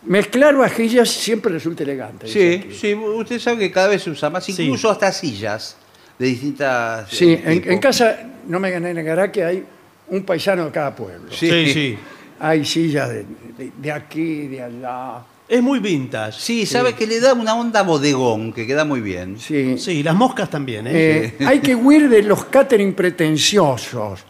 mezclar 0.05 0.55
vajillas 0.55 1.09
siempre 1.09 1.51
resulta 1.51 1.83
elegante. 1.83 2.27
Sí, 2.27 2.69
sí, 2.73 2.93
usted 2.93 3.39
sabe 3.39 3.59
que 3.59 3.71
cada 3.71 3.89
vez 3.89 4.03
se 4.03 4.09
usa 4.09 4.29
más, 4.29 4.45
Sí. 4.45 4.53
incluso 4.63 4.89
hasta 4.89 5.11
sillas 5.11 5.75
de 6.17 6.25
distintas. 6.27 7.09
Sí, 7.09 7.31
eh, 7.33 7.61
en, 7.65 7.79
casa 7.79 8.19
no 8.47 8.59
me 8.59 8.79
negará 8.79 9.31
que 9.31 9.43
hay 9.43 9.65
un 10.07 10.23
paisano 10.23 10.65
de 10.65 10.71
cada 10.71 10.95
pueblo. 10.95 11.31
Sí. 11.31 11.49
sí, 11.49 11.73
sí. 11.73 11.97
Hay 12.39 12.65
sillas 12.65 13.09
de, 13.09 13.25
de- 13.57 13.71
de 13.77 13.91
aquí, 13.91 14.47
de 14.47 14.63
allá. 14.63 15.23
Es 15.51 15.61
muy 15.61 15.79
vintage. 15.79 16.39
Sí, 16.39 16.65
sabe 16.65 16.93
que 16.95 17.05
le 17.05 17.19
da 17.19 17.33
una 17.33 17.55
onda 17.55 17.81
bodegón 17.83 18.53
que 18.53 18.65
queda 18.65 18.85
muy 18.85 19.01
bien. 19.01 19.37
Sí. 19.37 19.77
Sí, 19.77 20.01
las 20.01 20.15
moscas 20.15 20.49
también, 20.49 20.87
¿eh? 20.87 20.91
Eh, 20.93 21.45
hay 21.45 21.59
que 21.59 21.75
huir 21.75 22.07
de 22.07 22.23
los 22.23 22.45
catering 22.45 22.93
pretenciosos, 22.93 24.23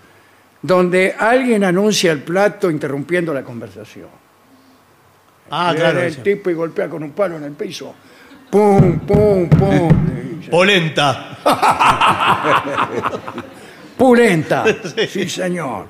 donde 0.63 1.13
alguien 1.15 1.63
anuncia 1.63 2.11
el 2.11 2.23
plato 2.23 2.71
interrumpiendo 2.71 3.35
la 3.35 3.43
conversación. 3.43 4.07
ah, 5.51 5.73
Viene 5.73 5.79
claro. 5.91 5.99
el 5.99 6.07
eso. 6.07 6.21
tipo 6.23 6.49
y 6.49 6.55
golpea 6.55 6.89
con 6.89 7.03
un 7.03 7.11
palo 7.11 7.37
en 7.37 7.43
el 7.43 7.51
piso. 7.51 7.93
Pum, 8.49 9.01
pum, 9.01 9.47
pum. 9.47 9.89
Y 10.17 10.37
dice, 10.37 10.49
Polenta. 10.49 11.37
Pulenta. 13.95 14.65
Sí, 15.07 15.29
señor. 15.29 15.85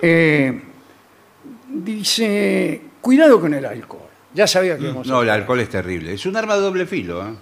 Eh, 0.00 0.58
dice, 1.68 2.80
cuidado 3.02 3.38
con 3.38 3.52
el 3.52 3.66
alcohol. 3.66 4.00
Ya 4.34 4.46
sabía 4.46 4.76
que 4.76 4.84
íbamos 4.84 5.06
a 5.06 5.10
No, 5.10 5.16
el 5.22 5.30
hablar. 5.30 5.40
alcohol 5.40 5.60
es 5.60 5.68
terrible. 5.70 6.12
Es 6.14 6.26
un 6.26 6.36
arma 6.36 6.56
de 6.56 6.60
doble 6.60 6.86
filo, 6.86 7.22
¿eh? 7.26 7.34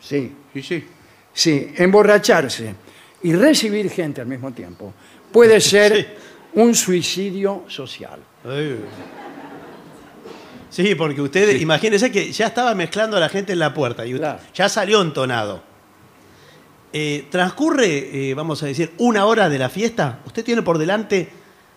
Sí, 0.00 0.34
Sí, 0.54 0.62
sí. 0.62 0.84
sí. 1.32 1.72
Emborracharse 1.76 2.74
y 3.22 3.34
recibir 3.34 3.90
gente 3.90 4.20
al 4.20 4.26
mismo 4.26 4.52
tiempo 4.52 4.92
puede 5.32 5.60
ser 5.60 6.16
un 6.54 6.74
suicidio 6.74 7.64
social. 7.68 8.20
Sí, 10.70 10.94
porque 10.94 11.20
usted, 11.22 11.58
imagínese 11.60 12.12
que 12.12 12.30
ya 12.30 12.46
estaba 12.46 12.74
mezclando 12.74 13.16
a 13.16 13.20
la 13.20 13.28
gente 13.28 13.52
en 13.52 13.58
la 13.58 13.72
puerta 13.72 14.04
y 14.04 14.14
usted 14.14 14.26
Claro. 14.26 14.40
ya 14.54 14.68
salió 14.68 15.00
entonado. 15.02 15.62
Eh, 16.92 17.26
transcurre, 17.30 18.30
eh, 18.30 18.34
vamos 18.34 18.62
a 18.62 18.66
decir, 18.66 18.92
una 18.98 19.26
hora 19.26 19.48
de 19.48 19.58
la 19.58 19.68
fiesta, 19.68 20.20
usted 20.26 20.44
tiene 20.44 20.62
por 20.62 20.78
delante 20.78 21.28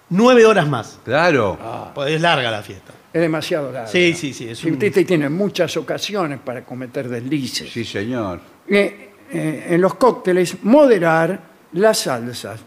nueve 0.09 0.45
horas 0.45 0.67
más. 0.67 0.99
Claro. 1.03 1.57
Pues 1.95 2.11
es 2.11 2.21
larga 2.21 2.51
la 2.51 2.61
fiesta. 2.63 2.93
Es 3.13 3.19
demasiado 3.21 3.71
largo. 3.71 3.91
Sí, 3.91 4.13
sí, 4.13 4.33
sí, 4.33 4.47
es 4.49 4.63
un- 4.63 4.73
usted 4.73 5.05
tiene 5.05 5.27
muchas 5.29 5.75
ocasiones 5.77 6.39
para 6.39 6.63
cometer 6.63 7.09
deslices. 7.09 7.69
Sí, 7.71 7.83
señor. 7.83 8.39
Eh, 8.67 9.09
eh, 9.31 9.67
en 9.69 9.81
los 9.81 9.95
cócteles, 9.95 10.63
moderar 10.63 11.39
las 11.73 11.99
salsas, 11.99 12.59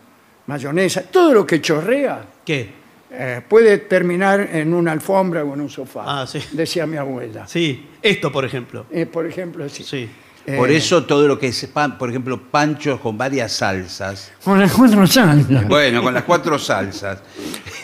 mayonesa, 0.47 1.03
todo 1.11 1.33
lo 1.33 1.47
que 1.47 1.61
chorrea 1.63 2.25
¿Qué? 2.45 2.69
eh, 3.11 3.41
puede 3.49 3.79
terminar 3.79 4.41
en 4.53 4.75
una 4.75 4.93
alfombra 4.93 5.43
o 5.45 5.55
en 5.55 5.63
un 5.63 5.71
sofá, 5.71 6.03
Ah, 6.23 6.27
sí. 6.27 6.41
decía 6.53 6.87
mi 6.87 6.97
abuela. 6.99 7.47
Sí, 7.47 7.87
esto, 8.03 8.31
por 8.31 8.45
ejemplo. 8.45 8.87
Eh, 8.91 9.07
por 9.07 9.27
ejemplo, 9.27 9.67
sí. 9.69 9.83
Sí. 9.85 10.09
Eh, 10.47 10.57
Por 10.59 10.71
eso 10.71 11.05
todo 11.05 11.27
lo 11.27 11.39
que 11.39 11.47
es 11.49 11.67
pan, 11.67 11.97
por 11.97 12.11
ejemplo, 12.11 12.39
panchos 12.51 13.01
con 13.01 13.17
varias 13.17 13.51
salsas. 13.53 14.31
Con 14.45 14.61
las 14.61 14.73
cuatro 14.73 15.07
salsas. 15.07 15.67
Bueno, 15.69 16.03
con 16.03 16.13
las 16.13 16.25
cuatro 16.25 16.59
salsas. 16.59 17.19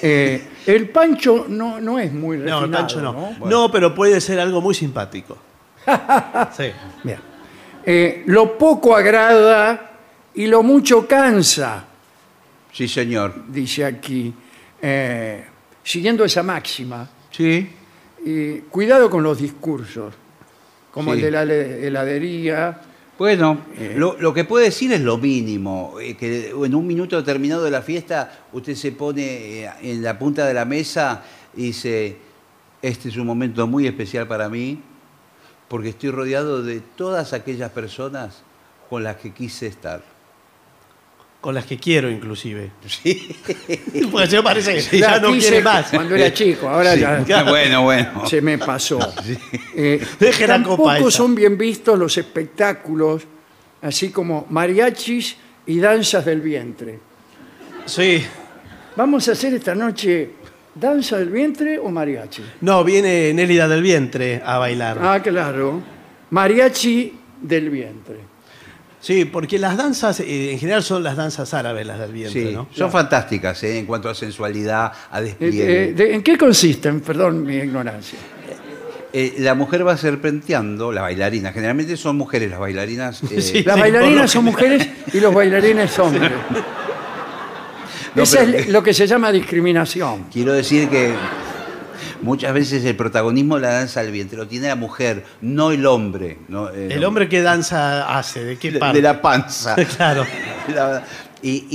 Eh, 0.02 0.49
el 0.64 0.88
pancho 0.88 1.45
no, 1.47 1.79
no 1.79 1.99
es 1.99 2.11
muy 2.11 2.38
No, 2.38 2.61
refinado, 2.61 2.64
el 2.64 2.71
pancho 2.71 3.00
no. 3.02 3.12
¿no? 3.38 3.47
No, 3.47 3.71
pero 3.71 3.95
puede 3.95 4.19
ser 4.23 4.40
algo 4.40 4.62
muy 4.62 4.75
simpático. 4.75 5.37
Sí. 6.57 6.71
Bien. 7.05 7.19
Eh, 7.85 8.23
lo 8.26 8.57
poco 8.57 8.97
agrada 8.97 9.90
y 10.35 10.47
lo 10.47 10.62
mucho 10.62 11.07
cansa, 11.07 11.85
Sí, 12.73 12.88
señor. 12.88 13.35
dice 13.49 13.85
aquí. 13.85 14.33
Eh, 14.81 15.45
siguiendo 15.85 16.25
esa 16.25 16.43
máxima, 16.43 17.07
Sí. 17.31 17.69
y 18.25 18.59
cuidado 18.71 19.11
con 19.11 19.23
los 19.23 19.37
discursos, 19.38 20.14
como 20.91 21.13
Sí. 21.15 21.19
el 21.21 21.25
de 21.25 21.31
la 21.31 21.43
heladería. 21.43 22.81
Bueno, 23.19 23.59
Eh. 23.77 23.95
lo, 23.99 24.17
lo 24.19 24.33
que 24.33 24.45
puede 24.45 24.67
decir 24.67 24.93
es 24.93 25.01
lo 25.03 25.19
mínimo, 25.19 25.97
eh, 26.01 26.17
que 26.17 26.51
en 26.51 26.75
un 26.75 26.87
minuto 26.87 27.17
determinado 27.17 27.63
de 27.65 27.71
la 27.71 27.83
fiesta 27.83 28.47
usted 28.53 28.75
se 28.75 28.93
pone 28.93 29.65
eh, 29.65 29.71
en 29.83 30.03
la 30.03 30.19
punta 30.19 30.47
de 30.47 30.55
la 30.55 30.65
mesa 30.65 31.23
y 31.55 31.65
dice, 31.65 32.17
este 32.81 33.11
es 33.11 33.17
un 33.19 33.27
momento 33.27 33.67
muy 33.67 33.87
especial 33.87 34.27
para 34.27 34.49
mí, 34.49 34.81
porque 35.69 35.91
estoy 35.91 36.11
rodeado 36.11 36.63
de 36.63 36.81
todas 36.81 37.33
aquellas 37.35 37.71
personas 37.73 38.43
con 38.89 39.05
las 39.05 39.17
que 39.17 39.33
quise 39.33 39.67
estar. 39.67 40.03
Con 41.41 41.55
las 41.55 41.65
que 41.65 41.79
quiero, 41.79 42.11
inclusive. 42.11 42.71
Sí. 42.87 43.35
Porque 44.11 44.27
se 44.29 44.37
me 44.37 44.43
parece 44.43 44.75
que 44.89 44.99
ya 44.99 45.19
no 45.19 45.33
quise 45.33 45.49
quiere 45.49 45.65
más. 45.65 45.89
Cuando 45.91 46.15
era 46.15 46.33
chico, 46.33 46.69
ahora 46.69 46.95
ya 46.95 47.43
Bueno, 47.45 47.83
bueno. 47.85 48.27
se 48.27 48.41
me 48.43 48.59
pasó. 48.59 48.99
Eh, 49.75 50.05
Deje 50.19 50.47
la 50.47 50.55
tampoco 50.55 50.77
copa 50.83 50.99
esa. 50.99 51.11
son 51.11 51.35
bien 51.35 51.57
vistos 51.57 51.99
los 51.99 52.17
espectáculos, 52.19 53.23
así 53.83 54.11
como 54.11 54.47
mariachis 54.51 55.37
y 55.67 55.79
danzas 55.79 56.25
del 56.27 56.41
vientre. 56.43 56.99
Sí. 57.87 58.23
Vamos 58.97 59.29
a 59.29 59.33
hacer 59.33 59.55
esta 59.55 59.75
noche 59.75 60.31
danza 60.75 61.17
del 61.19 61.31
vientre 61.31 61.79
o 61.79 61.89
mariachi. 61.91 62.43
No, 62.61 62.85
viene 62.85 63.33
Nélida 63.33 63.67
del 63.67 63.83
Vientre 63.83 64.43
a 64.45 64.59
bailar. 64.59 64.99
Ah, 65.01 65.21
claro. 65.23 65.81
Mariachi 66.31 67.13
del 67.41 67.71
vientre. 67.71 68.30
Sí, 69.00 69.25
porque 69.25 69.59
las 69.59 69.76
danzas, 69.78 70.21
eh, 70.21 70.52
en 70.52 70.59
general 70.59 70.83
son 70.83 71.02
las 71.02 71.16
danzas 71.16 71.54
árabes 71.54 71.87
las 71.87 71.99
del 71.99 72.12
vientre, 72.12 72.49
Sí, 72.49 72.52
¿no? 72.54 72.69
son 72.71 72.90
fantásticas 72.92 73.62
eh, 73.62 73.78
en 73.78 73.87
cuanto 73.87 74.11
a 74.11 74.14
sensualidad, 74.14 74.92
a 75.11 75.21
Eh, 75.21 75.25
despliegue. 75.25 75.85
eh, 75.85 75.92
de- 75.95 76.14
¿En 76.14 76.23
qué 76.23 76.37
consisten? 76.37 77.00
Perdón 77.00 77.42
mi 77.45 77.57
ignorancia. 77.57 78.19
La 79.38 79.54
mujer 79.54 79.85
va 79.87 79.97
serpenteando, 79.97 80.92
la 80.92 81.00
bailarina, 81.02 81.50
generalmente 81.52 81.97
son 81.97 82.16
mujeres 82.16 82.50
las 82.50 82.61
bailarinas. 82.61 83.21
Sí. 83.40 83.62
Las 83.64 83.78
bailarinas 83.80 84.30
son 84.30 84.45
mujeres 84.45 84.87
y 85.12 85.19
los 85.21 85.33
bailarines 85.35 85.99
hombres. 85.99 86.30
No, 88.14 88.25
pero- 88.30 88.42
es 88.59 88.69
lo 88.69 88.83
que 88.83 88.92
se 88.92 89.07
llama 89.07 89.33
discriminación. 89.33 90.26
Quiero 90.33 90.52
decir 90.52 90.88
que 90.88 91.14
muchas 92.23 92.53
veces 92.55 92.85
el 92.85 92.97
protagonismo 92.97 93.57
de 93.57 93.62
la 93.62 93.73
danza 93.73 94.03
del 94.03 94.12
vientre 94.12 94.37
lo 94.39 94.47
tiene 94.47 94.69
la 94.69 94.77
mujer, 94.77 95.25
no 95.41 95.71
el 95.73 95.87
hombre. 95.87 96.39
no, 96.49 96.69
eh, 96.71 96.89
¿El 96.91 97.05
hombre 97.05 97.29
qué 97.29 97.43
danza 97.43 98.17
hace? 98.19 98.45
¿De 98.45 98.57
qué 98.59 98.73
parte? 98.73 98.97
de 98.99 99.03
la 99.03 99.21
panza. 99.21 99.75
claro. 99.97 100.25
La- 100.75 101.03
y, 101.43 101.67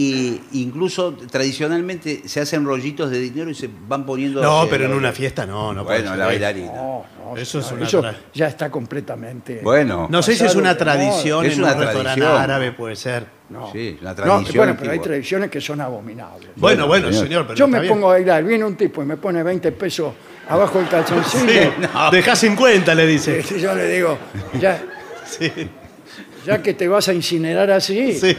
y 0.54 0.62
incluso 0.62 1.14
tradicionalmente 1.16 2.22
se 2.28 2.40
hacen 2.40 2.64
rollitos 2.66 3.10
de 3.10 3.20
dinero 3.20 3.50
y 3.50 3.56
se 3.56 3.68
van 3.88 4.06
poniendo. 4.06 4.40
No, 4.42 4.68
pero 4.70 4.86
en 4.86 4.94
una 4.94 5.12
fiesta 5.12 5.48
no, 5.48 5.74
no 5.74 5.84
puede 5.84 6.02
Bueno, 6.02 6.16
la 6.16 6.26
bailarina. 6.28 6.72
No, 6.72 7.06
no, 7.32 7.36
Eso 7.38 7.60
es 7.60 7.72
no, 7.72 7.78
una 7.78 7.86
eso 7.88 8.04
ya 8.32 8.48
está 8.48 8.70
completamente. 8.70 9.62
Bueno, 9.64 10.08
No 10.12 10.22
sé 10.22 10.36
si 10.36 10.46
es 10.46 10.54
una 10.54 10.78
tradición 10.78 11.46
Es 11.48 11.54
en 11.54 11.64
una 11.64 11.74
un 11.74 11.80
restaurante 11.80 12.20
tradición. 12.22 12.42
árabe, 12.44 12.72
puede 12.74 12.96
ser. 12.96 13.26
no. 13.50 13.72
sí, 13.72 13.98
una 14.02 14.12
No, 14.12 14.16
tradición. 14.16 14.58
bueno, 14.58 14.76
pero 14.80 14.92
hay 14.92 15.00
tradiciones 15.00 15.50
que 15.50 15.60
son 15.60 15.82
abominables. 15.82 16.50
Bueno, 16.58 16.86
bueno, 16.86 17.08
señor. 17.08 17.24
señor, 17.24 17.44
pero 17.48 17.56
Yo 17.58 17.66
está 17.66 17.78
me 17.78 17.82
bien. 17.82 17.94
pongo 17.96 18.10
a 18.10 18.14
bailar, 18.14 18.44
viene 18.44 18.64
un 18.66 18.76
tipo 18.76 19.02
y 19.02 19.06
me 19.08 19.18
pone 19.18 19.42
20 19.42 19.72
pesos 19.72 20.14
abajo 20.50 20.80
del 20.80 20.88
calzoncillo. 20.88 21.46
Sí, 21.48 21.88
Deja 22.12 22.36
50, 22.36 22.96
le 22.96 23.08
dice. 23.08 23.44
Y 23.56 23.60
yo 23.60 23.76
le 23.76 23.88
digo, 23.90 24.18
ya, 24.60 24.82
Sí, 25.26 25.52
ya 26.46 26.62
que 26.62 26.74
te 26.76 26.88
vas 26.88 27.08
a 27.08 27.14
incinerar 27.14 27.72
así, 27.72 28.14
sí. 28.14 28.36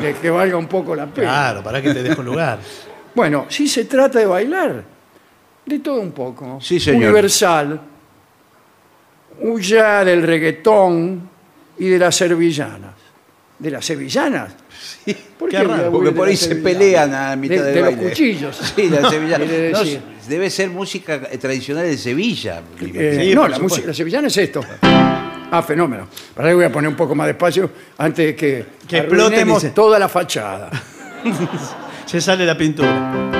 de 0.00 0.14
que 0.20 0.30
valga 0.30 0.56
un 0.56 0.66
poco 0.66 0.94
la 0.96 1.06
pena. 1.06 1.28
Claro, 1.28 1.62
para 1.62 1.80
que 1.80 1.94
te 1.94 2.02
dejo 2.02 2.22
lugar. 2.22 2.58
Bueno, 3.14 3.46
si 3.48 3.68
se 3.68 3.84
trata 3.84 4.18
de 4.18 4.26
bailar, 4.26 4.82
de 5.64 5.78
todo 5.78 6.00
un 6.00 6.10
poco. 6.12 6.58
Sí, 6.60 6.80
señor. 6.80 7.04
Universal, 7.04 7.80
huya 9.40 10.04
del 10.04 10.22
reggaetón 10.24 11.28
y 11.78 11.88
de 11.88 11.98
las 11.98 12.16
sevillanas. 12.16 12.94
¿De 13.58 13.70
las 13.70 13.84
sevillanas? 13.84 14.52
¿Por 15.38 15.48
qué 15.48 15.62
voy 15.64 15.78
a 15.78 15.90
Porque 15.90 15.96
huir 15.96 16.04
de 16.08 16.12
por 16.12 16.26
ahí 16.28 16.34
las 16.34 16.40
se 16.40 16.48
sevillanas? 16.48 16.72
pelean 16.78 17.14
a 17.14 17.36
mitad 17.36 17.54
de, 17.56 17.62
del 17.62 17.74
de 17.74 17.82
baile. 17.82 17.96
los 18.02 18.10
cuchillos. 18.10 18.56
Sí, 18.74 18.88
la 18.90 19.08
sevillana. 19.08 19.44
Quiere 19.44 19.70
No, 19.72 19.78
decir. 19.80 20.00
debe 20.28 20.50
ser 20.50 20.70
música 20.70 21.20
eh, 21.30 21.38
tradicional 21.38 21.84
de 21.84 21.96
Sevilla. 21.96 22.60
Eh, 22.80 23.20
Sí, 23.28 23.34
no, 23.34 23.46
la, 23.46 23.58
música, 23.58 23.86
la 23.86 23.94
sevillana 23.94 24.26
es 24.28 24.36
esto. 24.36 24.60
Ah, 24.82 25.62
fenómeno. 25.62 26.08
Para 26.34 26.48
ahí 26.48 26.54
voy 26.54 26.64
a 26.64 26.72
poner 26.72 26.88
un 26.88 26.96
poco 26.96 27.14
más 27.14 27.28
despacio 27.28 27.70
antes 27.98 28.26
de 28.26 28.34
que, 28.36 28.66
Que 28.88 28.98
exploten, 28.98 29.26
arruinemos 29.26 29.62
dice. 29.62 29.74
toda 29.74 29.98
la 30.00 30.08
fachada. 30.08 30.70
Se 32.06 32.20
sale 32.20 32.44
la 32.44 32.58
pintura. 32.58 33.30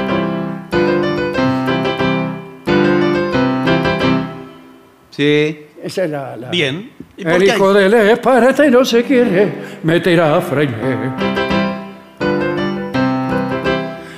Sí. 5.10 5.66
Esa 5.84 6.04
es 6.04 6.10
la... 6.10 6.36
la- 6.36 6.48
Bien. 6.50 6.90
¿Y 7.16 7.22
por 7.24 7.32
El 7.34 7.38
qué 7.40 7.46
hijo 7.54 7.70
hay- 7.70 7.84
del 7.90 7.94
esparete 7.94 8.70
no 8.70 8.84
se 8.84 9.02
quiere 9.04 9.52
meter 9.82 10.20
a 10.20 10.40
fraile. 10.40 10.74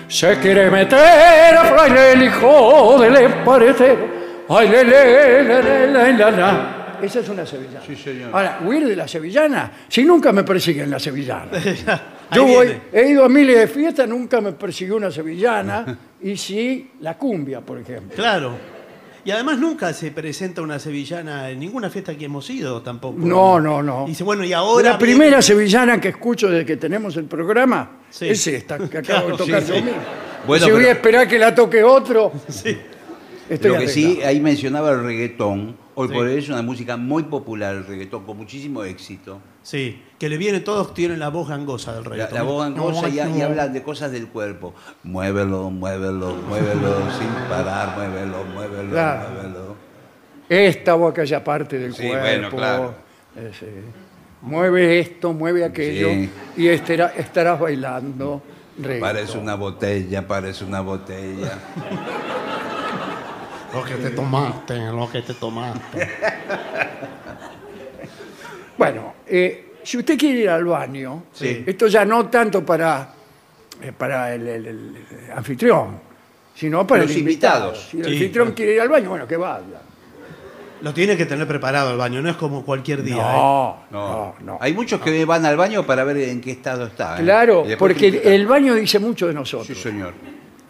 Se 0.09 0.39
quiere 0.39 0.71
meter 0.71 1.55
a 1.57 1.65
fraile 1.65 2.13
el 2.13 2.23
hijo 2.23 2.97
del 3.01 3.17
esparete. 3.17 3.97
Ay, 4.49 4.69
le, 4.69 4.85
le, 4.85 5.43
le, 5.43 5.63
le, 5.63 5.87
le, 5.93 6.13
la, 6.17 6.31
la. 6.31 6.99
Esa 7.03 7.21
es 7.21 7.29
una 7.29 7.45
sevillana. 7.45 7.81
Sí, 7.85 7.97
señor. 7.97 8.31
Ahora, 8.33 8.61
huir 8.65 8.87
de 8.87 8.97
la 8.97 9.07
sevillana, 9.09 9.73
si 9.89 10.05
nunca 10.05 10.33
me 10.33 10.45
persiguen 10.45 10.89
la 10.91 10.99
sevillana. 10.99 11.51
Ahí 12.31 12.37
Yo 12.39 12.45
voy, 12.47 12.67
viene. 12.67 12.81
he 12.93 13.09
ido 13.11 13.25
a 13.25 13.29
miles 13.29 13.59
de 13.59 13.67
fiestas, 13.69 14.09
nunca 14.09 14.41
me 14.41 14.53
persiguió 14.53 14.97
una 14.97 15.11
sevillana. 15.11 15.99
Y 16.19 16.35
sí, 16.39 16.93
la 17.01 17.15
cumbia, 17.19 17.61
por 17.61 17.79
ejemplo. 17.79 18.17
Claro. 18.17 18.53
Y 19.27 19.31
además 19.33 19.59
nunca 19.59 19.93
se 19.93 20.13
presenta 20.13 20.63
una 20.63 20.79
sevillana 20.79 21.51
en 21.51 21.59
ninguna 21.59 21.91
fiesta 21.91 22.17
que 22.17 22.27
hemos 22.27 22.49
ido 22.49 22.81
tampoco. 22.81 23.17
No, 23.19 23.59
no, 23.61 23.83
no. 23.83 24.05
Y 24.07 24.11
dice, 24.11 24.23
bueno, 24.23 24.45
y 24.45 24.53
ahora. 24.53 24.91
la 24.93 24.99
primera 24.99 25.43
sevillana 25.43 26.01
que 26.01 26.11
escucho 26.11 26.49
desde 26.49 26.65
que 26.65 26.77
tenemos 26.77 27.17
el 27.17 27.25
programa 27.25 27.99
Sí. 28.09 28.29
es 28.29 28.47
esta 28.47 28.79
que 28.79 28.99
acabo 28.99 29.03
Claro, 29.05 29.27
de 29.33 29.37
tocar 29.37 29.63
sí, 29.63 29.69
yo 29.69 29.75
sí. 29.75 29.83
mismo. 29.83 29.99
Bueno, 30.47 30.65
si 30.65 30.71
voy 30.71 30.81
pero- 30.83 30.91
a 30.91 30.95
esperar 30.95 31.29
que 31.29 31.39
la 31.41 31.55
toque 31.57 31.83
otro, 31.83 32.33
Sí. 32.49 32.79
Estoy 33.49 33.71
Lo 33.73 33.79
que 33.79 33.89
sí, 33.89 34.21
ahí 34.25 34.41
mencionaba 34.41 34.91
el 34.93 35.03
reggaetón. 35.03 35.77
Hoy 35.95 36.09
Sí. 36.09 36.15
por 36.15 36.27
hoy 36.27 36.37
es 36.39 36.49
una 36.49 36.63
música 36.63 36.97
muy 36.97 37.23
popular 37.25 37.75
el 37.75 37.87
reggaetón, 37.87 38.25
con 38.25 38.37
muchísimo 38.37 38.85
éxito. 38.85 39.41
Sí. 39.63 40.03
Que 40.19 40.29
le 40.29 40.37
viene, 40.37 40.61
todos 40.61 40.93
tienen 40.95 41.19
la 41.19 41.29
voz 41.31 41.49
gangosa 41.49 41.95
del 41.95 42.05
reggaetón. 42.05 42.35
la 42.35 42.43
voz 42.43 42.63
gangosa 42.65 43.09
y, 43.09 43.17
y 43.17 43.41
hablan 43.43 43.73
de 43.73 43.83
cosas 43.83 44.13
del 44.13 44.29
cuerpo. 44.29 44.75
Muévelo, 45.05 45.71
muévelo, 45.71 46.35
muévelo 46.49 46.97
sin 47.19 47.29
parar, 47.49 47.97
muévelo, 47.97 48.45
muévelo, 48.55 48.91
Claro. 48.91 49.31
muévelo. 49.31 49.77
Esta 50.49 50.95
o 50.95 51.09
aquella 51.09 51.43
parte 51.43 51.79
del 51.79 51.95
Sí, 51.95 52.07
cuerpo. 52.07 52.21
bueno, 52.27 52.51
claro. 52.51 52.95
eh, 53.37 53.51
sí. 53.59 53.67
Mueve 54.43 55.01
esto, 55.01 55.33
mueve 55.33 55.65
aquello 55.65 56.09
Sí. 56.11 56.31
y 56.59 56.69
estará- 56.69 57.13
estarás 57.17 57.59
bailando 57.59 58.43
reggaetón. 58.79 59.01
Parece 59.01 59.39
una 59.39 59.55
botella, 59.55 60.27
parece 60.29 60.65
una 60.65 60.81
botella. 60.83 61.59
Lo 63.77 63.85
que 63.85 63.95
te 63.97 64.11
tomaste, 64.11 64.77
lo 64.91 65.11
que 65.11 65.23
te 65.23 65.35
tomaste. 65.35 66.09
Bueno, 68.79 69.15
eh, 69.27 69.73
si 69.83 69.97
usted 69.97 70.19
quiere 70.19 70.41
ir 70.41 70.51
al 70.51 70.65
baño, 70.65 71.25
Sí. 71.33 71.65
esto 71.67 71.87
ya 71.87 72.05
no 72.05 72.27
tanto 72.29 72.65
para, 72.65 73.09
eh, 73.81 73.93
para 73.97 74.35
el, 74.35 74.47
el- 74.47 74.67
el 74.67 74.97
anfitrión, 75.35 75.99
sino 76.55 76.87
para 76.87 77.03
Los 77.05 77.13
el 77.13 77.19
invitado. 77.19 77.69
invitados. 77.71 77.89
Si 77.91 77.97
el 77.99 78.05
Sí, 78.05 78.11
anfitrión 78.13 78.45
claro. 78.49 78.55
quiere 78.55 78.75
ir 78.75 78.81
al 78.83 78.89
baño, 78.91 79.09
bueno, 79.09 79.27
que 79.27 79.37
vaya. 79.39 79.81
Lo 80.83 80.93
tiene 80.93 81.17
que 81.17 81.25
tener 81.25 81.49
preparado 81.49 81.91
el 81.93 81.97
baño, 81.97 82.21
no 82.21 82.29
es 82.29 82.37
como 82.37 82.67
cualquier 82.67 83.03
día. 83.03 83.17
¿eh? 83.17 83.19
No, 83.37 83.77
No, 83.91 84.09
no, 84.09 84.35
no. 84.41 84.59
Hay 84.61 84.75
muchos 84.75 85.01
que 85.01 85.25
van 85.25 85.47
al 85.47 85.57
baño 85.57 85.87
para 85.87 86.05
ver 86.05 86.19
en 86.19 86.43
qué 86.43 86.51
estado 86.51 86.85
está. 86.89 87.19
¿eh? 87.19 87.23
Claro, 87.23 87.63
Y 87.65 87.69
después 87.69 87.95
porque 87.95 88.11
critican. 88.11 88.33
el 88.35 88.47
baño 88.47 88.75
dice 88.75 88.99
mucho 88.99 89.27
de 89.27 89.33
Sí, 89.33 89.39
nosotros. 89.39 89.79
señor. 89.79 90.13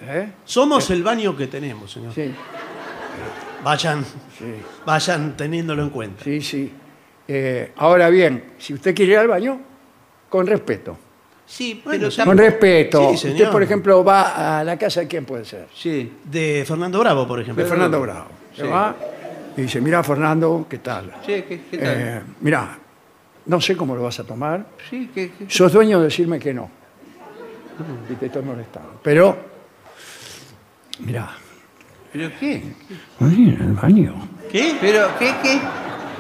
¿eh? 0.03 0.29
Somos 0.45 0.89
el 0.91 1.03
baño 1.03 1.37
que 1.37 1.49
tenemos, 1.49 1.91
señor. 1.91 2.15
Sí, 2.15 2.33
Vayan, 3.65 4.05
sí, 4.05 4.45
vayan 4.85 5.37
teniéndolo 5.37 5.83
en 5.83 5.91
cuenta. 5.91 6.23
sí, 6.25 6.41
sí. 6.41 6.73
Eh, 7.29 7.73
ahora 7.77 8.09
bien, 8.09 8.53
si 8.59 8.73
usted 8.75 8.95
quiere 8.95 9.13
ir 9.15 9.19
al 9.19 9.27
baño, 9.29 9.61
con 10.29 10.47
respeto. 10.47 10.97
Sí, 11.45 11.81
Bueno, 11.85 11.99
pero 12.01 12.11
sí. 12.11 12.23
Con 12.23 12.39
respeto. 12.39 13.11
Sí, 13.13 13.17
señor. 13.17 13.37
usted, 13.37 13.51
por 13.51 13.63
ejemplo, 13.65 14.05
va 14.05 14.61
a 14.61 14.65
la 14.65 14.77
casa 14.79 15.01
de 15.01 15.09
quién 15.09 15.25
puede 15.25 15.45
ser. 15.45 15.67
Sí. 15.75 16.13
De 16.25 16.65
Fernando 16.67 17.01
Bravo, 17.01 17.27
por 17.27 17.41
ejemplo. 17.41 17.63
De 17.65 17.69
Fernando 17.69 18.01
Bravo. 18.01 18.27
Se 18.55 18.63
Sí. 18.63 18.69
va 18.69 18.95
y 19.57 19.63
dice, 19.63 19.81
mira 19.81 20.03
Fernando, 20.05 20.67
¿qué 20.69 20.79
tal? 20.79 21.13
Sí, 21.25 21.43
¿qué, 21.49 21.63
qué 21.71 21.79
tal? 21.79 21.89
Eh, 22.01 22.21
mira, 22.43 22.79
no 23.47 23.61
sé 23.61 23.77
cómo 23.77 23.95
lo 23.97 24.03
vas 24.03 24.21
a 24.21 24.25
tomar. 24.25 24.65
sí, 24.89 25.11
¿qué, 25.15 25.33
qué- 25.37 25.47
Sos 25.51 25.73
dueño 25.73 25.99
de 25.99 26.05
decirme 26.05 26.39
que 26.39 26.55
no. 26.55 26.71
Y 28.11 28.15
te 28.15 28.27
estoy 28.27 28.43
molestando. 28.43 29.01
Pero, 29.03 29.37
mira, 31.01 31.31
¿Pero 32.17 32.31
qué? 32.41 32.63
¿en 33.21 33.59
el 33.61 33.73
baño? 33.75 34.29
¿Qué? 34.51 34.75
¿Pero 34.81 35.09
qué, 35.19 35.35
qué? 35.43 35.61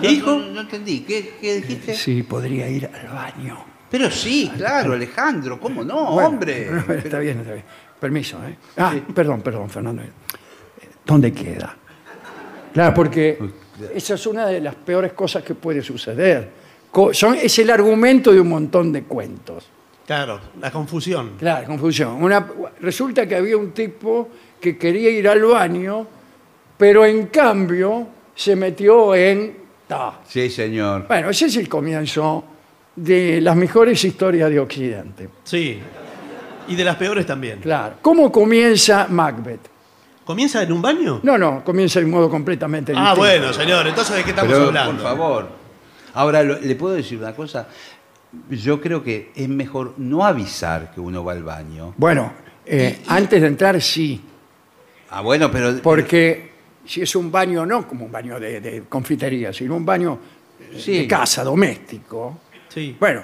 ¿Qué 0.00 0.08
dijo? 0.08 0.30
No, 0.38 0.46
no 0.50 0.60
entendí. 0.60 1.00
¿Qué, 1.00 1.36
qué 1.40 1.54
dijiste? 1.56 1.94
Sí, 1.94 2.22
podría 2.22 2.68
ir 2.68 2.86
al 2.92 3.08
baño. 3.14 3.64
Pero 3.90 4.10
sí, 4.10 4.50
claro, 4.54 4.92
Alejandro, 4.92 5.58
¿cómo 5.58 5.82
no, 5.84 6.12
Bueno, 6.12 6.28
hombre? 6.28 6.68
Está 7.04 7.18
bien, 7.20 7.40
está 7.40 7.52
bien. 7.54 7.64
Permiso, 7.98 8.38
¿eh? 8.46 8.56
Ah, 8.76 8.94
perdón, 9.14 9.40
perdón, 9.40 9.70
Fernando. 9.70 10.02
¿Dónde 11.04 11.32
queda? 11.32 11.74
Claro, 12.74 12.92
porque 12.92 13.38
esa 13.94 14.14
es 14.14 14.26
una 14.26 14.46
de 14.48 14.60
las 14.60 14.74
peores 14.74 15.14
cosas 15.14 15.42
que 15.42 15.54
puede 15.54 15.80
suceder. 15.82 16.50
Co- 16.90 17.14
son- 17.14 17.36
es 17.40 17.58
el 17.58 17.70
argumento 17.70 18.32
de 18.32 18.40
un 18.40 18.48
montón 18.50 18.92
de 18.92 19.04
cuentos. 19.04 19.66
Claro, 20.06 20.40
la 20.60 20.70
confusión. 20.70 21.32
Claro, 21.38 21.66
confusión. 21.66 22.22
Una, 22.22 22.46
resulta 22.80 23.26
que 23.26 23.34
había 23.36 23.56
un 23.56 23.70
tipo 23.72 24.28
que 24.60 24.76
quería 24.78 25.10
ir 25.10 25.28
al 25.28 25.42
baño, 25.44 26.06
pero 26.76 27.04
en 27.04 27.26
cambio 27.26 28.08
se 28.34 28.56
metió 28.56 29.14
en... 29.14 29.56
ta. 29.86 30.20
Sí, 30.26 30.50
señor. 30.50 31.06
Bueno, 31.08 31.30
ese 31.30 31.46
es 31.46 31.56
el 31.56 31.68
comienzo 31.68 32.44
de 32.94 33.40
las 33.40 33.56
mejores 33.56 34.02
historias 34.04 34.50
de 34.50 34.60
Occidente. 34.60 35.28
Sí. 35.44 35.78
Y 36.68 36.74
de 36.74 36.84
las 36.84 36.96
peores 36.96 37.24
también. 37.26 37.60
Claro. 37.60 37.96
¿Cómo 38.02 38.32
comienza 38.32 39.06
Macbeth? 39.08 39.60
¿Comienza 40.24 40.62
en 40.62 40.72
un 40.72 40.82
baño? 40.82 41.20
No, 41.22 41.38
no, 41.38 41.62
comienza 41.62 42.00
de 42.00 42.06
un 42.06 42.10
modo 42.10 42.28
completamente 42.28 42.92
Ah, 42.96 43.00
distinto. 43.14 43.16
bueno, 43.20 43.52
señor, 43.52 43.86
entonces 43.86 44.16
de 44.16 44.24
qué 44.24 44.30
estamos 44.30 44.52
Pero, 44.52 44.66
hablando. 44.66 44.92
por 44.94 45.02
favor. 45.02 45.48
Ahora, 46.14 46.42
lo- 46.42 46.58
le 46.60 46.74
puedo 46.74 46.94
decir 46.96 47.18
una 47.18 47.32
cosa. 47.34 47.68
Yo 48.50 48.80
creo 48.80 49.04
que 49.04 49.30
es 49.36 49.48
mejor 49.48 49.94
no 49.98 50.24
avisar 50.26 50.90
que 50.92 51.00
uno 51.00 51.22
va 51.24 51.32
al 51.32 51.44
baño. 51.44 51.94
Bueno, 51.96 52.32
eh, 52.66 52.98
antes 53.06 53.40
de 53.40 53.46
entrar 53.46 53.80
sí, 53.80 54.20
Ah, 55.10 55.20
bueno, 55.20 55.50
pero... 55.50 55.76
porque 55.82 56.50
si 56.84 57.02
es 57.02 57.14
un 57.16 57.30
baño 57.30 57.64
no 57.66 57.86
como 57.86 58.04
un 58.06 58.12
baño 58.12 58.38
de, 58.40 58.60
de 58.60 58.82
confitería, 58.88 59.52
sino 59.52 59.76
un 59.76 59.84
baño 59.84 60.18
eh, 60.60 60.78
Sí. 60.78 60.98
de 60.98 61.06
casa, 61.08 61.42
doméstico, 61.44 62.38
Sí. 62.68 62.96
bueno, 62.98 63.22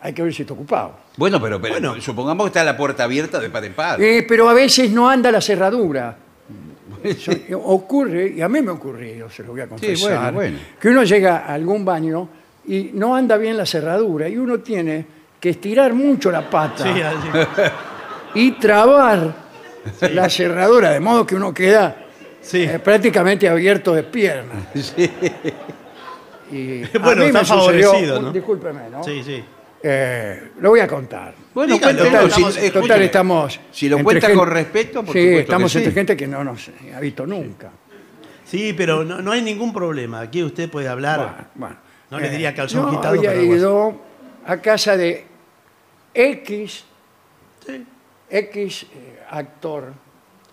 hay 0.00 0.12
que 0.12 0.22
ver 0.22 0.32
si 0.32 0.42
está 0.42 0.54
ocupado. 0.54 0.94
Bueno, 1.16 1.40
pero, 1.40 1.60
pero 1.60 1.74
Bueno. 1.74 2.00
supongamos 2.00 2.44
que 2.44 2.48
está 2.48 2.64
la 2.64 2.76
puerta 2.76 3.04
abierta 3.04 3.38
de 3.40 3.50
par 3.50 3.64
en 3.64 3.74
par. 3.74 4.00
Eh, 4.00 4.24
pero 4.26 4.48
a 4.48 4.54
veces 4.54 4.90
no 4.90 5.08
anda 5.10 5.30
la 5.30 5.40
cerradura. 5.40 6.16
Eso, 7.04 7.32
eh, 7.32 7.54
ocurre, 7.54 8.34
y 8.36 8.40
a 8.42 8.48
mí 8.48 8.60
me 8.62 8.70
ha 8.70 8.74
ocurrido, 8.74 9.28
se 9.30 9.42
lo 9.42 9.52
voy 9.52 9.62
a 9.62 9.66
confesar, 9.68 10.32
bueno, 10.32 10.50
bueno. 10.52 10.58
que 10.80 10.88
uno 10.88 11.02
llega 11.04 11.38
a 11.46 11.54
algún 11.54 11.84
baño 11.84 12.28
y 12.66 12.90
no 12.94 13.14
anda 13.16 13.36
bien 13.36 13.56
la 13.56 13.64
cerradura 13.66 14.28
y 14.28 14.36
uno 14.36 14.58
tiene 14.60 15.04
que 15.40 15.50
estirar 15.50 15.94
mucho 15.94 16.30
la 16.30 16.48
pata 16.48 16.84
Sí, 16.84 17.00
así. 17.00 17.28
y 18.34 18.52
trabar 18.52 19.39
la 20.12 20.28
cerradura, 20.28 20.90
de 20.90 21.00
modo 21.00 21.26
que 21.26 21.34
uno 21.34 21.52
queda 21.54 21.96
Sí. 22.40 22.62
eh, 22.62 22.78
prácticamente 22.78 23.48
abierto 23.48 23.94
de 23.94 24.02
piernas. 24.02 24.64
Y 26.52 26.82
a 26.82 26.88
Bueno, 27.02 27.22
mí 27.22 27.26
está 27.28 27.40
me 27.40 27.44
sucedió- 27.46 27.90
favorecido, 27.90 28.20
¿no? 28.22 28.32
Discúlpeme, 28.32 28.90
¿no? 28.90 29.04
Sí, 29.04 29.22
sí. 29.22 29.44
Eh, 29.82 30.50
lo 30.58 30.70
voy 30.70 30.80
a 30.80 30.88
contar. 30.88 31.32
Bueno, 31.54 31.74
Dígalo, 31.74 31.98
cuéntelo, 31.98 32.26
estamos- 32.26 32.54
si- 32.54 32.70
Total, 32.70 33.02
estamos. 33.02 33.60
Si 33.70 33.88
lo 33.88 34.02
cuenta 34.02 34.26
gente- 34.26 34.38
con 34.38 34.50
respeto, 34.50 35.04
por 35.04 35.12
Sí, 35.14 35.20
supuesto 35.20 35.36
que 35.36 35.40
estamos 35.42 35.72
sí. 35.72 35.78
entre 35.78 35.92
gente 35.92 36.16
que 36.16 36.26
no 36.26 36.44
nos 36.44 36.70
ha 36.94 37.00
visto 37.00 37.26
nunca. 37.26 37.70
Sí, 38.44 38.74
pero 38.76 39.04
no, 39.04 39.22
no 39.22 39.32
hay 39.32 39.42
ningún 39.42 39.72
problema. 39.72 40.20
Aquí 40.22 40.42
usted 40.42 40.68
puede 40.68 40.88
hablar. 40.88 41.18
Bueno, 41.20 41.46
bueno. 41.54 41.76
No 42.10 42.18
le 42.18 42.26
Eh, 42.26 42.30
diría 42.30 42.52
calzón 42.54 42.86
yo 42.86 42.90
quitado, 42.90 43.14
había 43.16 43.34
ido 43.36 44.00
a 44.44 44.56
casa 44.56 44.96
de 44.96 45.24
X, 46.12 46.84
Sí. 47.64 47.86
X 48.28 48.82
eh, 48.92 49.19
actor. 49.30 49.92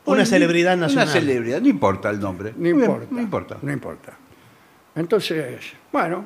Una 0.05 0.25
celebridad 0.25 0.77
nacional. 0.77 1.07
Una 1.07 1.13
celebridad, 1.13 1.61
no 1.61 1.67
importa 1.67 2.09
el 2.09 2.19
nombre. 2.19 2.53
No 2.55 2.69
importa. 2.69 3.07
No 3.11 3.21
importa. 3.21 3.57
No 3.61 3.71
importa. 3.73 4.13
Entonces, 4.95 5.59
bueno, 5.91 6.23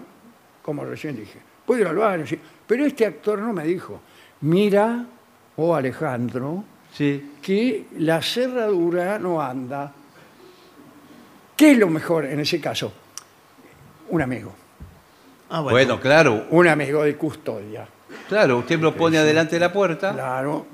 como 0.62 0.86
recién 0.86 1.16
dije, 1.16 1.40
puedo 1.66 1.82
ir 1.82 1.88
al 1.88 1.96
baño, 1.96 2.28
sí. 2.28 2.40
Pero 2.68 2.86
este 2.86 3.06
actor 3.06 3.40
no 3.40 3.52
me 3.54 3.64
dijo, 3.66 4.00
mira, 4.42 5.06
oh 5.58 5.76
Alejandro, 5.76 6.64
Sí. 6.94 7.36
que 7.42 7.86
la 8.00 8.22
cerradura 8.22 9.18
no 9.18 9.42
anda. 9.42 9.92
¿Qué 11.56 11.72
es 11.72 11.78
lo 11.78 11.88
mejor 11.90 12.26
en 12.26 12.40
ese 12.40 12.60
caso? 12.60 12.92
Un 14.10 14.22
amigo, 14.22 14.54
Ah, 15.50 15.60
bueno. 15.62 15.72
Bueno, 15.76 16.00
claro, 16.00 16.46
un 16.52 16.68
amigo 16.68 17.04
de 17.04 17.16
custodia. 17.18 17.86
claro, 18.30 18.60
usted 18.60 18.80
lo 18.80 18.96
pone 18.96 19.18
adelante 19.18 19.56
de 19.56 19.60
la 19.60 19.72
puerta. 19.74 20.14
Claro, 20.14 20.66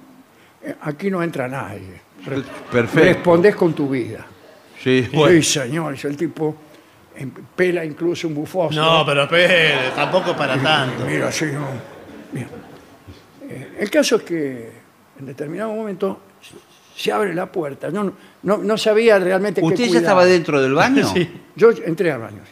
aquí 0.81 1.09
no 1.11 1.21
entra 1.23 1.47
nadie. 1.47 2.01
Re- 2.25 2.43
Perfecto. 2.71 2.99
Respondes 3.13 3.55
con 3.55 3.73
tu 3.73 3.89
vida. 3.89 4.25
Sí, 4.81 5.07
Sí, 5.11 5.43
señor, 5.43 5.93
es 5.95 6.05
el 6.05 6.15
tipo, 6.15 6.55
em, 7.15 7.31
pela 7.55 7.83
incluso 7.83 8.27
un 8.27 8.35
bufoso. 8.35 8.79
No, 8.79 9.03
pero 9.05 9.23
espere, 9.23 9.89
tampoco 9.95 10.35
para 10.35 10.57
tanto. 10.61 11.05
Mira, 11.05 11.31
sí, 11.31 11.45
no. 11.45 11.67
Bien. 12.31 12.47
Eh, 13.49 13.77
el 13.79 13.89
caso 13.89 14.17
es 14.17 14.23
que 14.23 14.71
en 15.19 15.25
determinado 15.25 15.71
momento 15.73 16.19
se 16.95 17.11
abre 17.11 17.33
la 17.33 17.45
puerta. 17.51 17.89
No, 17.89 18.13
no, 18.43 18.57
no 18.57 18.77
sabía 18.77 19.17
realmente 19.19 19.61
qué 19.61 19.67
¿Usted 19.67 19.83
ya 19.83 19.87
cuidar. 19.87 20.03
estaba 20.03 20.25
dentro 20.25 20.61
del 20.61 20.73
baño? 20.73 21.07
Sí. 21.13 21.41
Yo 21.55 21.71
entré 21.85 22.11
al 22.11 22.19
baño. 22.21 22.41
sí. 22.45 22.51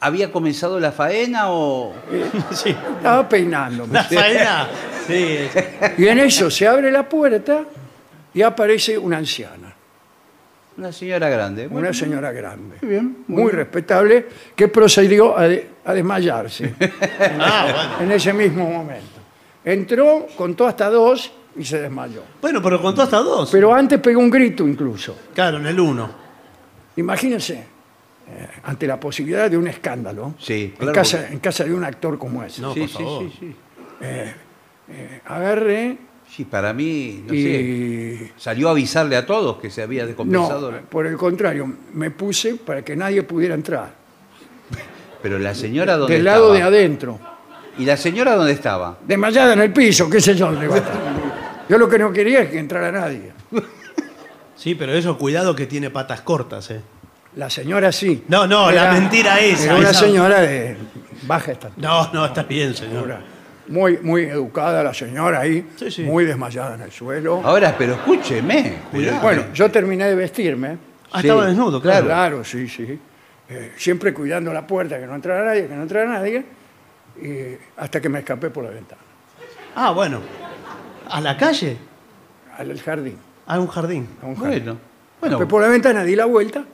¿Había 0.00 0.30
comenzado 0.30 0.78
la 0.80 0.92
faena 0.92 1.50
o...? 1.50 1.94
Sí. 2.52 2.70
Estaba 2.70 3.28
peinándome. 3.28 3.92
La 3.94 4.04
faena. 4.04 4.68
Sí. 5.06 5.38
Y 5.98 6.06
en 6.08 6.18
eso 6.20 6.50
se 6.50 6.66
abre 6.66 6.90
la 6.90 7.08
puerta 7.08 7.64
y 8.32 8.42
aparece 8.42 8.96
una 8.98 9.18
anciana, 9.18 9.74
Una 10.76 10.90
señora 10.92 11.28
grande. 11.28 11.68
Bueno, 11.68 11.86
una 11.88 11.94
señora 11.94 12.32
grande, 12.32 12.76
muy 12.82 12.90
bien. 12.90 13.16
muy 13.28 13.52
respetable, 13.52 14.26
que 14.56 14.66
procedió 14.68 15.36
a, 15.38 15.46
de- 15.46 15.68
a 15.84 15.92
desmayarse 15.94 16.74
Ah, 17.38 17.94
bueno. 17.98 18.10
en 18.10 18.16
ese 18.16 18.32
mismo 18.32 18.68
momento. 18.68 19.20
Entró, 19.64 20.26
contó 20.36 20.66
hasta 20.66 20.90
dos 20.90 21.32
y 21.56 21.64
se 21.64 21.80
desmayó. 21.80 22.22
Bueno, 22.42 22.60
pero 22.60 22.82
contó 22.82 23.02
hasta 23.02 23.18
dos. 23.18 23.50
Pero 23.52 23.72
antes 23.72 24.00
pegó 24.00 24.20
un 24.20 24.30
grito 24.30 24.66
incluso. 24.66 25.16
Claro, 25.32 25.58
en 25.58 25.66
el 25.66 25.78
uno. 25.78 26.10
Imagínense, 26.96 27.54
eh, 27.54 28.48
ante 28.64 28.86
la 28.86 28.98
posibilidad 28.98 29.48
de 29.50 29.56
un 29.56 29.68
escándalo, 29.68 30.34
Sí, 30.38 30.64
en, 30.64 30.70
claro, 30.72 30.92
casa, 30.92 31.18
porque- 31.18 31.32
en 31.34 31.38
casa 31.40 31.64
de 31.64 31.72
un 31.74 31.84
actor 31.84 32.18
como 32.18 32.42
ese, 32.42 32.60
No, 32.62 32.74
sí, 32.74 32.80
por 32.80 32.88
sí, 32.88 32.94
favor. 32.94 33.22
sí, 33.30 33.36
sí. 33.40 33.56
Eh, 34.88 35.20
agarré 35.26 35.98
Sí, 36.28 36.44
para 36.44 36.72
mí, 36.72 37.22
no 37.26 37.30
sé, 37.32 37.36
y... 37.38 38.32
salió 38.36 38.68
a 38.68 38.70
avisarle 38.72 39.14
a 39.16 39.24
todos 39.24 39.58
que 39.58 39.70
se 39.70 39.82
había 39.82 40.02
No, 40.02 40.08
descompensado. 40.08 40.72
por 40.90 41.06
el 41.06 41.16
contrario, 41.16 41.70
me 41.92 42.10
puse 42.10 42.56
para 42.56 42.82
que 42.82 42.96
nadie 42.96 43.22
pudiera 43.22 43.54
entrar. 43.54 43.92
Pero 45.22 45.38
la 45.38 45.54
señora 45.54 45.96
dónde 45.96 46.14
Del 46.14 46.26
estaba. 46.26 46.38
lado 46.40 46.52
de 46.54 46.62
adentro. 46.62 47.20
¿Y 47.78 47.84
la 47.84 47.96
señora 47.96 48.34
dónde 48.36 48.52
estaba? 48.52 48.98
Desmayada 49.06 49.52
en 49.52 49.60
el 49.60 49.72
piso, 49.72 50.08
qué 50.10 50.20
sé 50.20 50.34
yo. 50.34 50.50
Yo 51.68 51.78
lo 51.78 51.88
que 51.88 51.98
no 51.98 52.12
quería 52.12 52.40
es 52.42 52.50
que 52.50 52.58
entrara 52.58 52.90
nadie. 52.90 53.32
Sí, 54.56 54.74
pero 54.74 54.92
eso, 54.92 55.16
cuidado 55.18 55.54
que 55.54 55.66
tiene 55.66 55.90
patas 55.90 56.20
cortas, 56.22 56.70
¿eh? 56.70 56.80
La 57.36 57.50
señora 57.50 57.90
sí. 57.92 58.24
No, 58.28 58.46
no, 58.46 58.70
la 58.70 58.92
mentira 58.92 59.40
esa, 59.40 59.64
Era 59.64 59.76
una 59.76 59.90
esa- 59.90 60.00
señora 60.00 60.40
de 60.40 60.76
baja 61.26 61.52
estatura. 61.52 61.88
No, 61.88 62.12
no, 62.12 62.26
está 62.26 62.42
bien, 62.44 62.74
señor. 62.74 63.18
Muy, 63.68 63.98
muy 63.98 64.22
educada 64.24 64.82
la 64.82 64.92
señora 64.92 65.40
ahí, 65.40 65.66
Sí, 65.76 65.90
sí. 65.90 66.02
muy 66.02 66.24
desmayada 66.26 66.74
en 66.74 66.82
el 66.82 66.92
suelo. 66.92 67.40
Ahora, 67.44 67.74
pero 67.78 67.94
escúcheme. 67.94 68.74
cuidado. 68.90 69.20
Bueno, 69.22 69.44
yo 69.54 69.70
terminé 69.70 70.06
de 70.06 70.14
vestirme. 70.14 70.76
Ah, 71.12 71.20
Sí, 71.20 71.26
estaba 71.28 71.46
desnudo, 71.46 71.80
claro. 71.80 72.06
Claro, 72.06 72.44
sí, 72.44 72.68
sí. 72.68 72.98
Eh, 73.48 73.72
siempre 73.76 74.12
cuidando 74.12 74.52
la 74.52 74.66
puerta, 74.66 74.98
que 74.98 75.06
no 75.06 75.14
entrara 75.14 75.44
nadie, 75.44 75.66
que 75.66 75.74
no 75.74 75.82
entrara 75.82 76.08
nadie, 76.10 76.44
y 77.22 77.56
hasta 77.76 78.00
que 78.00 78.08
me 78.08 78.18
escapé 78.20 78.50
por 78.50 78.64
la 78.64 78.70
ventana, 78.70 79.00
Ah, 79.76 79.90
bueno. 79.92 80.20
¿A 81.10 81.20
la 81.20 81.36
calle? 81.36 81.76
al 82.58 82.80
jardín. 82.80 83.16
A 83.46 83.58
un 83.58 83.66
jardín. 83.66 84.08
A 84.22 84.26
un 84.26 84.36
jardín. 84.36 84.62
Bueno, 84.64 84.72
Escapé 84.72 85.36
bueno, 85.36 85.48
por 85.48 85.62
la 85.62 85.68
ventana, 85.68 86.04
di 86.04 86.14
la 86.16 86.24
vuelta 86.26 86.64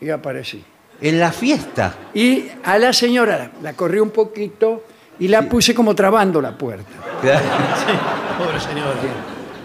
y 0.00 0.08
aparecí. 0.10 0.64
en 1.02 1.18
la 1.20 1.32
fiesta. 1.32 1.94
Y 2.14 2.48
a 2.64 2.78
la 2.78 2.92
señora 2.92 3.38
la, 3.38 3.50
la 3.62 3.72
corrí 3.74 4.00
un 4.00 4.10
poquito 4.10 4.84
y 5.20 5.28
la 5.28 5.42
puse 5.42 5.74
como 5.74 5.94
trabando 5.94 6.40
la 6.40 6.52
puerta. 6.52 6.84
Sí, 7.22 8.42
pobre 8.42 8.58
señor. 8.60 8.94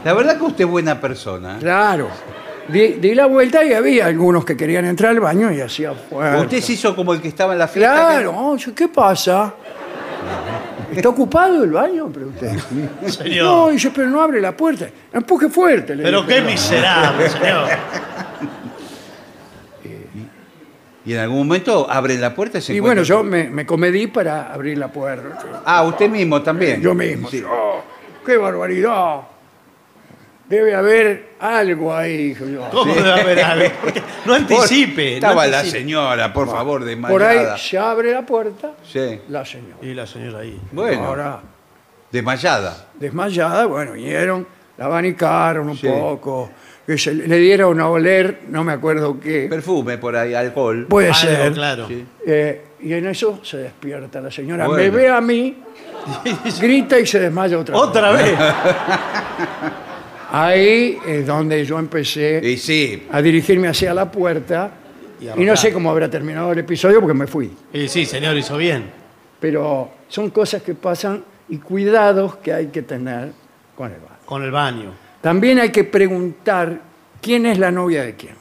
La 0.03 0.13
verdad 0.13 0.37
que 0.37 0.43
usted 0.43 0.65
es 0.65 0.69
buena 0.69 0.99
persona. 0.99 1.55
¿eh? 1.55 1.59
Claro. 1.59 2.09
Di, 2.67 2.93
di 2.93 3.15
la 3.15 3.25
vuelta 3.27 3.63
y 3.63 3.73
había 3.73 4.07
algunos 4.07 4.43
que 4.43 4.57
querían 4.57 4.85
entrar 4.85 5.11
al 5.11 5.19
baño 5.19 5.51
y 5.51 5.61
hacía 5.61 5.93
fuerza. 5.93 6.41
Usted 6.41 6.61
se 6.61 6.73
hizo 6.73 6.95
como 6.95 7.13
el 7.13 7.21
que 7.21 7.27
estaba 7.29 7.53
en 7.53 7.59
la 7.59 7.67
fiesta. 7.67 7.93
Claro, 7.93 8.31
oh, 8.35 8.57
¿qué 8.75 8.87
pasa? 8.87 9.53
¿Está 10.91 11.09
ocupado 11.09 11.63
el 11.63 11.71
baño? 11.71 12.07
Pregunté. 12.09 12.55
Señor. 13.07 13.45
No, 13.45 13.69
dice, 13.69 13.91
pero 13.93 14.09
no 14.09 14.21
abre 14.21 14.41
la 14.41 14.55
puerta. 14.55 14.87
Empuje 15.13 15.49
fuerte. 15.49 15.95
le 15.95 16.03
Pero 16.03 16.21
dije. 16.23 16.35
qué 16.35 16.41
miserable, 16.41 17.29
señor. 17.29 17.67
Y 21.05 21.13
en 21.13 21.19
algún 21.19 21.39
momento 21.47 21.89
abren 21.89 22.19
la 22.19 22.33
puerta 22.33 22.57
y 22.57 22.61
se 22.61 22.73
Y 22.73 22.79
bueno, 22.79 23.03
yo 23.03 23.23
me, 23.23 23.49
me 23.49 23.65
comedí 23.65 24.07
para 24.07 24.51
abrir 24.51 24.77
la 24.77 24.87
puerta. 24.87 25.61
Ah, 25.65 25.83
usted 25.83 26.09
mismo 26.09 26.41
también. 26.41 26.81
Yo 26.81 26.95
mismo. 26.95 27.29
Sí. 27.29 27.43
Oh, 27.47 27.81
¡Qué 28.25 28.37
barbaridad! 28.37 29.21
Debe 30.49 30.75
haber 30.75 31.29
algo 31.39 31.95
ahí, 31.95 32.29
dije 32.29 32.51
yo. 32.53 32.67
¿Cómo 32.71 32.93
debe 32.93 33.11
haber 33.21 33.39
algo? 33.43 33.69
Porque 33.81 34.01
No 34.25 34.33
anticipe. 34.35 35.09
no 35.11 35.15
Estaba 35.15 35.47
la 35.47 35.57
anticipe. 35.59 35.79
señora, 35.81 36.33
por 36.33 36.47
favor, 36.47 36.81
Por 36.81 36.87
desmayada. 36.87 37.53
ahí 37.53 37.59
se 37.59 37.77
abre 37.79 38.11
la 38.13 38.23
puerta, 38.23 38.73
Sí. 38.83 39.21
la 39.29 39.43
señora. 39.43 39.77
Y 39.81 39.93
la 39.95 40.05
señora 40.05 40.39
ahí. 40.39 40.59
Bueno, 40.71 41.03
Ahora, 41.05 41.39
desmayada. 42.11 42.87
desmayada, 42.93 43.65
bueno, 43.65 43.93
vinieron, 43.93 44.47
la 44.77 44.85
abanicaron 44.85 45.69
un 45.69 45.77
Sí. 45.77 45.87
poco, 45.87 46.51
que 46.85 46.97
se 46.97 47.13
le 47.13 47.37
dieron 47.37 47.79
a 47.79 47.89
oler, 47.89 48.41
no 48.49 48.63
me 48.63 48.73
acuerdo 48.73 49.19
qué. 49.19 49.47
Perfume 49.49 49.97
por 49.97 50.15
ahí, 50.15 50.33
alcohol. 50.33 50.85
Puede 50.87 51.07
Algo, 51.07 51.19
ser. 51.19 51.53
claro. 51.53 51.87
Sí. 51.87 52.05
Eh, 52.25 52.61
y 52.81 52.93
en 52.93 53.07
eso 53.07 53.39
se 53.43 53.57
despierta 53.57 54.21
la 54.21 54.29
señora. 54.29 54.67
Bueno. 54.67 54.83
Me 54.83 54.89
ve 54.91 55.09
a 55.09 55.19
mí, 55.21 55.55
grita 56.61 56.99
y 56.99 57.05
se 57.07 57.19
desmaya 57.19 57.57
otra 57.57 57.73
vez. 57.75 57.83
Otra 57.83 58.11
vez. 58.11 58.33
Ahí 60.31 60.97
es 61.05 61.25
donde 61.25 61.63
yo 61.65 61.79
empecé 61.79 62.41
Y 62.43 62.57
sí, 62.57 63.07
a 63.11 63.21
dirigirme 63.21 63.67
hacia 63.67 63.93
la 63.93 64.11
puerta. 64.11 64.71
Y 65.19 65.25
Y, 65.25 65.27
arrancar. 65.29 65.47
no 65.47 65.55
sé 65.55 65.71
cómo 65.73 65.89
habrá 65.89 66.09
terminado 66.09 66.51
el 66.51 66.59
episodio 66.59 66.99
porque 66.99 67.13
me 67.13 67.25
fui. 67.27 67.51
Y 67.73 67.87
sí, 67.87 68.05
señor, 68.05 68.35
hizo 68.37 68.57
bien. 68.57 68.83
Pero 69.39 69.89
son 70.07 70.29
cosas 70.31 70.61
que 70.61 70.73
pasan 70.75 71.23
y 71.47 71.57
cuidados 71.59 72.35
que 72.37 72.51
hay 72.53 72.67
que 72.67 72.81
tener 72.81 73.31
con 73.75 73.91
el 73.91 73.99
baño. 73.99 74.15
Con 74.25 74.43
el 74.43 74.51
baño. 74.51 74.91
También 75.25 75.57
hay 75.57 75.71
que 75.71 75.83
preguntar 75.83 76.81
quién 77.19 77.47
es 77.47 77.57
la 77.57 77.71
novia 77.71 78.03
de 78.03 78.15
quién. 78.15 78.35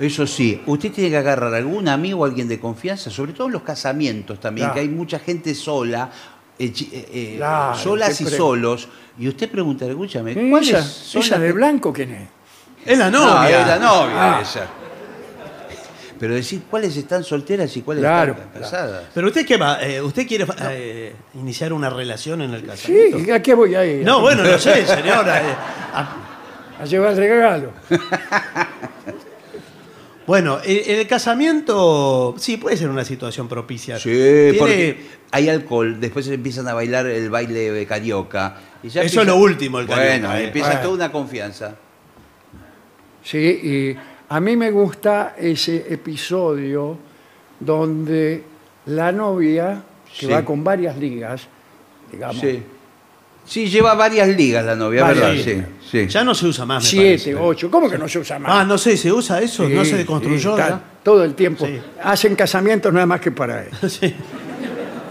eso 0.00 0.26
sí. 0.26 0.60
Usted 0.66 0.90
tiene 0.90 1.08
que 1.10 1.16
agarrar 1.18 1.54
a 1.54 1.56
algún 1.56 1.86
amigo, 1.86 2.24
alguien 2.24 2.48
de 2.48 2.58
confianza, 2.58 3.10
sobre 3.12 3.32
todo 3.32 3.46
en 3.46 3.52
los 3.52 3.62
casamientos 3.62 4.40
también, 4.40 4.64
Claro. 4.66 4.74
que 4.74 4.80
hay 4.80 4.88
mucha 4.88 5.20
gente 5.20 5.54
sola, 5.54 6.10
eh, 6.58 6.72
chi- 6.72 6.90
eh, 6.92 7.08
eh, 7.12 7.34
Claro, 7.36 7.78
solas 7.78 8.20
y 8.20 8.24
pre- 8.24 8.36
solos. 8.36 8.88
Y 9.20 9.28
usted 9.28 9.48
pregunta, 9.48 9.84
escúchame. 9.86 10.34
¿cuáles 10.50 10.70
¿Esa, 10.70 10.82
son 10.82 11.22
esa 11.22 11.30
las 11.36 11.40
de 11.42 11.46
que- 11.46 11.52
blanco 11.52 11.92
quién 11.92 12.10
es? 12.12 12.28
Es 12.84 12.98
la 12.98 13.08
No, 13.08 13.24
novia. 13.24 13.60
es 13.60 13.66
la 13.68 13.78
novia 13.78 14.38
Ah. 14.38 14.40
esa. 14.42 14.66
Pero 16.18 16.34
decir 16.34 16.62
cuáles 16.70 16.96
están 16.96 17.22
solteras 17.24 17.74
y 17.76 17.82
cuáles 17.82 18.02
Claro, 18.02 18.32
están 18.32 18.62
casadas. 18.62 19.04
Pero 19.14 19.28
usted 19.28 19.46
qué 19.46 19.56
va, 19.56 19.80
Eh, 19.82 20.00
¿usted 20.02 20.26
quiere 20.26 20.46
eh, 20.70 21.14
iniciar 21.34 21.72
una 21.72 21.88
relación 21.90 22.42
en 22.42 22.54
el 22.54 22.60
Sí, 22.62 22.66
casamiento? 22.66 23.34
¿a 23.34 23.40
qué 23.40 23.54
voy 23.54 23.74
a 23.74 23.84
ir? 23.86 24.04
No, 24.04 24.20
bueno, 24.20 24.42
no 24.42 24.58
sé, 24.58 24.84
señora. 24.86 25.40
eh, 25.40 25.54
ah, 25.94 26.16
A 26.80 26.84
llevar 26.84 27.12
el 27.12 27.18
regalo. 27.18 27.72
bueno, 30.26 30.58
el, 30.64 30.78
el 31.00 31.06
casamiento 31.06 32.34
sí 32.38 32.56
puede 32.58 32.76
ser 32.76 32.90
una 32.90 33.04
situación 33.04 33.48
propicia. 33.48 33.98
Sí, 33.98 34.10
Tiene- 34.10 34.54
porque 34.58 35.06
hay 35.30 35.48
alcohol, 35.48 35.98
después 36.00 36.28
empiezan 36.28 36.68
a 36.68 36.74
bailar 36.74 37.06
el 37.06 37.30
baile 37.30 37.70
de 37.72 37.86
carioca. 37.86 38.56
Y 38.82 38.88
ya 38.90 39.02
Eso 39.02 39.22
es 39.22 39.26
lo 39.26 39.36
último, 39.36 39.80
el 39.80 39.86
Bueno, 39.86 40.02
carioca, 40.02 40.40
eh. 40.40 40.44
empieza 40.44 40.68
Bueno. 40.68 40.82
toda 40.82 40.94
una 40.94 41.12
confianza. 41.12 41.76
Sí, 43.24 43.38
y 43.38 43.96
a 44.28 44.40
mí 44.40 44.56
me 44.56 44.70
gusta 44.70 45.34
ese 45.38 45.86
episodio 45.92 46.96
donde 47.60 48.42
la 48.86 49.12
novia, 49.12 49.82
que 50.18 50.26
Sí. 50.26 50.32
va 50.32 50.44
con 50.44 50.62
varias 50.64 50.96
ligas, 50.96 51.42
digamos, 52.10 52.38
Sí. 52.40 52.62
Sí, 53.44 53.66
lleva 53.70 53.94
varias 53.94 54.28
ligas 54.28 54.62
la 54.62 54.76
novia, 54.76 55.06
¿verdad? 55.06 55.32
Sí, 55.42 55.62
sí. 55.90 56.06
Ya 56.06 56.22
no 56.22 56.34
se 56.34 56.46
usa 56.48 56.66
más, 56.66 56.82
me 56.84 56.88
siete, 56.90 57.32
parece. 57.32 57.34
ocho, 57.34 57.70
¿cómo 57.70 57.88
que 57.88 57.96
no 57.96 58.06
se 58.06 58.18
usa 58.18 58.38
más? 58.38 58.52
Ah, 58.54 58.64
no 58.64 58.76
sé, 58.76 58.94
¿se 58.94 59.10
usa 59.10 59.40
eso? 59.40 59.66
¿No 59.66 59.86
se 59.86 59.96
deconstruyó? 59.96 60.54
sí, 60.54 60.60
está 60.60 60.80
todo 61.02 61.24
el 61.24 61.34
tiempo. 61.34 61.64
Sí. 61.64 61.80
Hacen 62.02 62.36
casamientos 62.36 62.92
nada 62.92 63.06
más 63.06 63.20
que 63.22 63.30
para 63.30 63.62
eso. 63.64 63.88
Sí. 63.88 64.14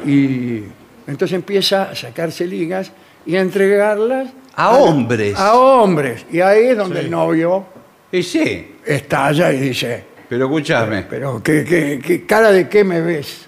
Y 0.06 0.64
entonces 1.08 1.34
empieza 1.34 1.90
a 1.90 1.96
sacarse 1.96 2.46
ligas 2.46 2.92
y 3.26 3.36
a 3.36 3.42
entregarlas 3.42 4.30
A 4.56 4.70
hombres. 4.78 5.36
a 5.36 5.56
hombres. 5.56 6.26
Y 6.32 6.40
ahí 6.40 6.66
es 6.68 6.78
donde 6.78 7.00
Sí. 7.00 7.06
el 7.06 7.12
novio 7.12 7.66
Y 8.12 8.24
sí, 8.24 8.76
estalla 8.86 9.52
y 9.52 9.60
dice, 9.60 10.04
pero 10.30 10.46
escúchame. 10.46 11.04
pero 11.04 11.42
¿qué, 11.44 11.64
qué, 11.66 12.00
qué 12.04 12.26
cara 12.26 12.52
de 12.52 12.68
qué 12.70 12.84
me 12.84 13.02
ves? 13.02 13.46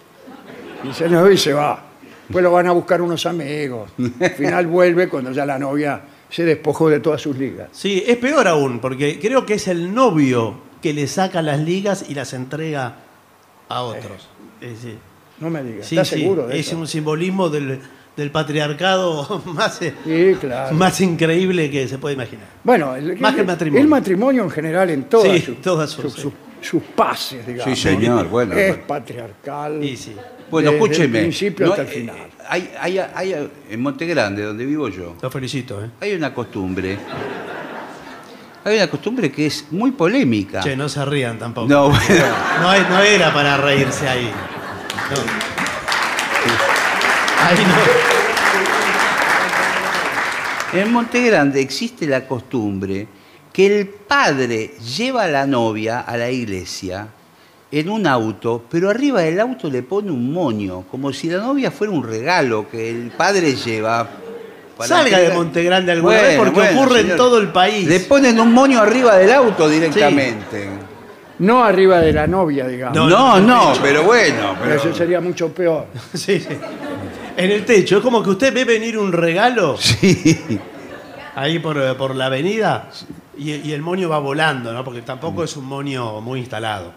Y 0.84 0.94
se 0.94 1.10
no 1.10 1.30
y 1.30 1.38
se 1.38 1.54
va. 1.54 1.86
Después 2.28 2.44
lo 2.44 2.52
van 2.52 2.68
a 2.68 2.72
buscar 2.72 3.02
unos 3.02 3.26
amigos. 3.26 3.90
Al 4.20 4.30
final 4.32 4.68
vuelve 4.68 5.08
cuando 5.10 5.32
ya 5.32 5.46
la 5.46 5.58
novia 5.58 6.02
se 6.30 6.44
despojó 6.44 6.90
de 6.90 7.00
todas 7.00 7.22
sus 7.22 7.38
ligas. 7.38 7.70
Sí, 7.72 8.04
es 8.06 8.18
peor 8.18 8.48
aún, 8.48 8.80
porque 8.80 9.20
creo 9.20 9.46
que 9.46 9.56
es 9.56 9.68
el 9.68 9.94
novio 9.94 10.60
que 10.82 10.94
le 10.94 11.08
saca 11.08 11.42
las 11.42 11.60
ligas 11.60 12.06
y 12.08 12.14
las 12.14 12.34
entrega 12.34 12.96
a 13.68 13.82
otros. 13.82 14.30
Es 14.62 14.70
decir, 14.84 14.98
No 15.40 15.50
me 15.50 15.64
digas, 15.64 15.88
sí, 15.88 15.96
¿estás 15.96 16.10
sí, 16.10 16.20
seguro 16.22 16.48
de 16.48 16.60
es 16.60 16.68
eso? 16.68 16.78
un 16.78 16.88
simbolismo 16.88 17.50
del, 17.50 17.80
del 18.20 18.30
patriarcado 18.32 19.42
más, 19.46 19.82
eh, 19.82 19.94
Sí, 20.06 20.36
claro. 20.40 20.76
más 20.76 21.00
increíble 21.02 21.72
que 21.72 21.88
se 21.88 21.98
puede 21.98 22.16
imaginar. 22.16 22.46
Bueno, 22.64 22.96
el, 22.96 23.18
Más 23.20 23.34
que 23.34 23.42
el 23.42 23.48
matrimonio. 23.48 23.82
el 23.82 23.88
matrimonio 23.88 24.44
en 24.44 24.52
general 24.52 24.90
en 24.92 25.04
todas 25.06 25.32
Sí, 25.32 25.42
sus, 25.42 25.62
todas 25.62 25.90
sus- 25.90 26.14
sus- 26.62 26.84
pases, 26.96 27.48
digamos. 27.48 27.74
Sí, 27.78 27.82
señor, 27.82 28.28
bueno. 28.28 28.54
Es 28.54 28.68
bueno. 28.72 28.84
patriarcal. 28.88 29.82
Y 29.84 29.96
sí, 29.98 30.14
Bueno, 30.52 30.72
desde 30.72 30.84
escúcheme. 30.84 31.18
el 31.20 31.24
principio 31.26 31.66
no, 31.68 31.72
hasta 31.72 31.84
el 31.84 31.88
eh, 31.88 31.92
final. 31.92 32.16
Hay, 32.50 32.72
hay, 32.80 32.98
hay- 33.00 33.50
en 33.70 33.82
Monte 33.82 34.06
Grande, 34.06 34.44
donde 34.44 34.66
vivo 34.66 34.90
yo, 34.90 35.16
lo 35.22 35.32
felicito. 35.32 35.84
¿eh? 35.84 35.90
hay 36.02 36.14
una 36.16 36.34
costumbre. 36.34 36.98
Hay 38.66 38.76
una 38.76 38.88
costumbre 38.90 39.32
que 39.32 39.46
es 39.46 39.68
muy 39.72 39.92
polémica. 39.92 40.60
Che, 40.60 40.76
no 40.76 40.90
se 40.90 41.04
rían 41.06 41.40
tampoco. 41.40 41.68
No, 41.70 41.90
bueno. 41.90 42.26
No, 42.90 43.02
era 43.02 43.34
para 43.34 43.56
reírse 43.56 44.08
ahí. 44.08 44.30
No. 45.12 45.18
Ahí 47.48 47.58
no. 47.66 48.09
En 50.72 50.92
Monte 50.94 51.24
Grande 51.24 51.62
existe 51.62 52.06
la 52.06 52.28
costumbre 52.28 53.08
que 53.52 53.80
el 53.80 53.88
padre 53.88 54.72
lleva 54.96 55.24
a 55.24 55.28
la 55.28 55.48
novia 55.48 56.02
a 56.02 56.16
la 56.16 56.30
iglesia 56.30 57.08
en 57.72 57.90
un 57.90 58.06
auto, 58.06 58.64
pero 58.70 58.90
arriba 58.90 59.22
del 59.22 59.40
auto 59.40 59.68
le 59.70 59.82
pone 59.82 60.12
un 60.12 60.32
moño, 60.32 60.84
como 60.90 61.12
si 61.12 61.28
la 61.30 61.40
novia 61.40 61.72
fuera 61.72 61.92
un 61.92 62.04
regalo 62.04 62.70
que 62.70 62.90
el 62.90 63.10
padre 63.10 63.56
lleva. 63.56 64.08
Salga 64.82 65.20
de. 65.20 65.34
Monte 65.34 65.64
Grande 65.64 65.92
alguna 65.92 66.14
Bueno, 66.14 66.28
vez 66.28 66.38
porque 66.38 66.60
bueno, 66.60 66.82
ocurre 66.82 67.00
en 67.02 67.18
todo 67.18 67.40
el 67.40 67.48
país. 67.50 67.88
Le 67.88 68.00
ponen 68.02 68.40
un 68.40 68.54
moño 68.54 68.80
arriba 68.80 69.18
del 69.18 69.32
auto 69.34 69.68
directamente. 69.68 70.70
No 71.40 71.64
arriba 71.64 72.00
de 72.00 72.14
la 72.14 72.28
novia, 72.28 72.68
digamos. 72.68 72.96
No, 72.96 73.10
No, 73.10 73.40
no, 73.40 73.74
no, 73.74 73.82
pero 73.82 74.04
bueno. 74.04 74.56
Pero 74.60 74.76
Pero... 74.76 74.76
eso 74.76 74.94
sería 74.94 75.20
mucho 75.20 75.50
peor. 75.50 75.88
Sí, 76.14 76.40
sí. 76.40 76.48
En 77.40 77.52
el 77.52 77.66
techo. 77.66 77.98
Es 77.98 78.04
como 78.04 78.22
que 78.22 78.30
usted 78.32 78.54
ve 78.54 78.66
venir 78.66 78.98
un 78.98 79.12
regalo 79.14 79.78
Sí. 79.80 80.60
ahí 81.36 81.60
por, 81.60 81.78
eh, 81.82 81.94
por 81.96 82.16
la 82.16 82.26
avenida 82.26 82.90
y, 83.38 83.54
y 83.54 83.72
el 83.72 83.82
moño 83.82 84.10
va 84.10 84.20
volando, 84.20 84.74
¿no? 84.74 84.84
Porque 84.84 85.02
tampoco 85.02 85.44
es 85.44 85.56
un 85.56 85.66
moño 85.66 86.20
muy 86.22 86.40
instalado. 86.42 86.92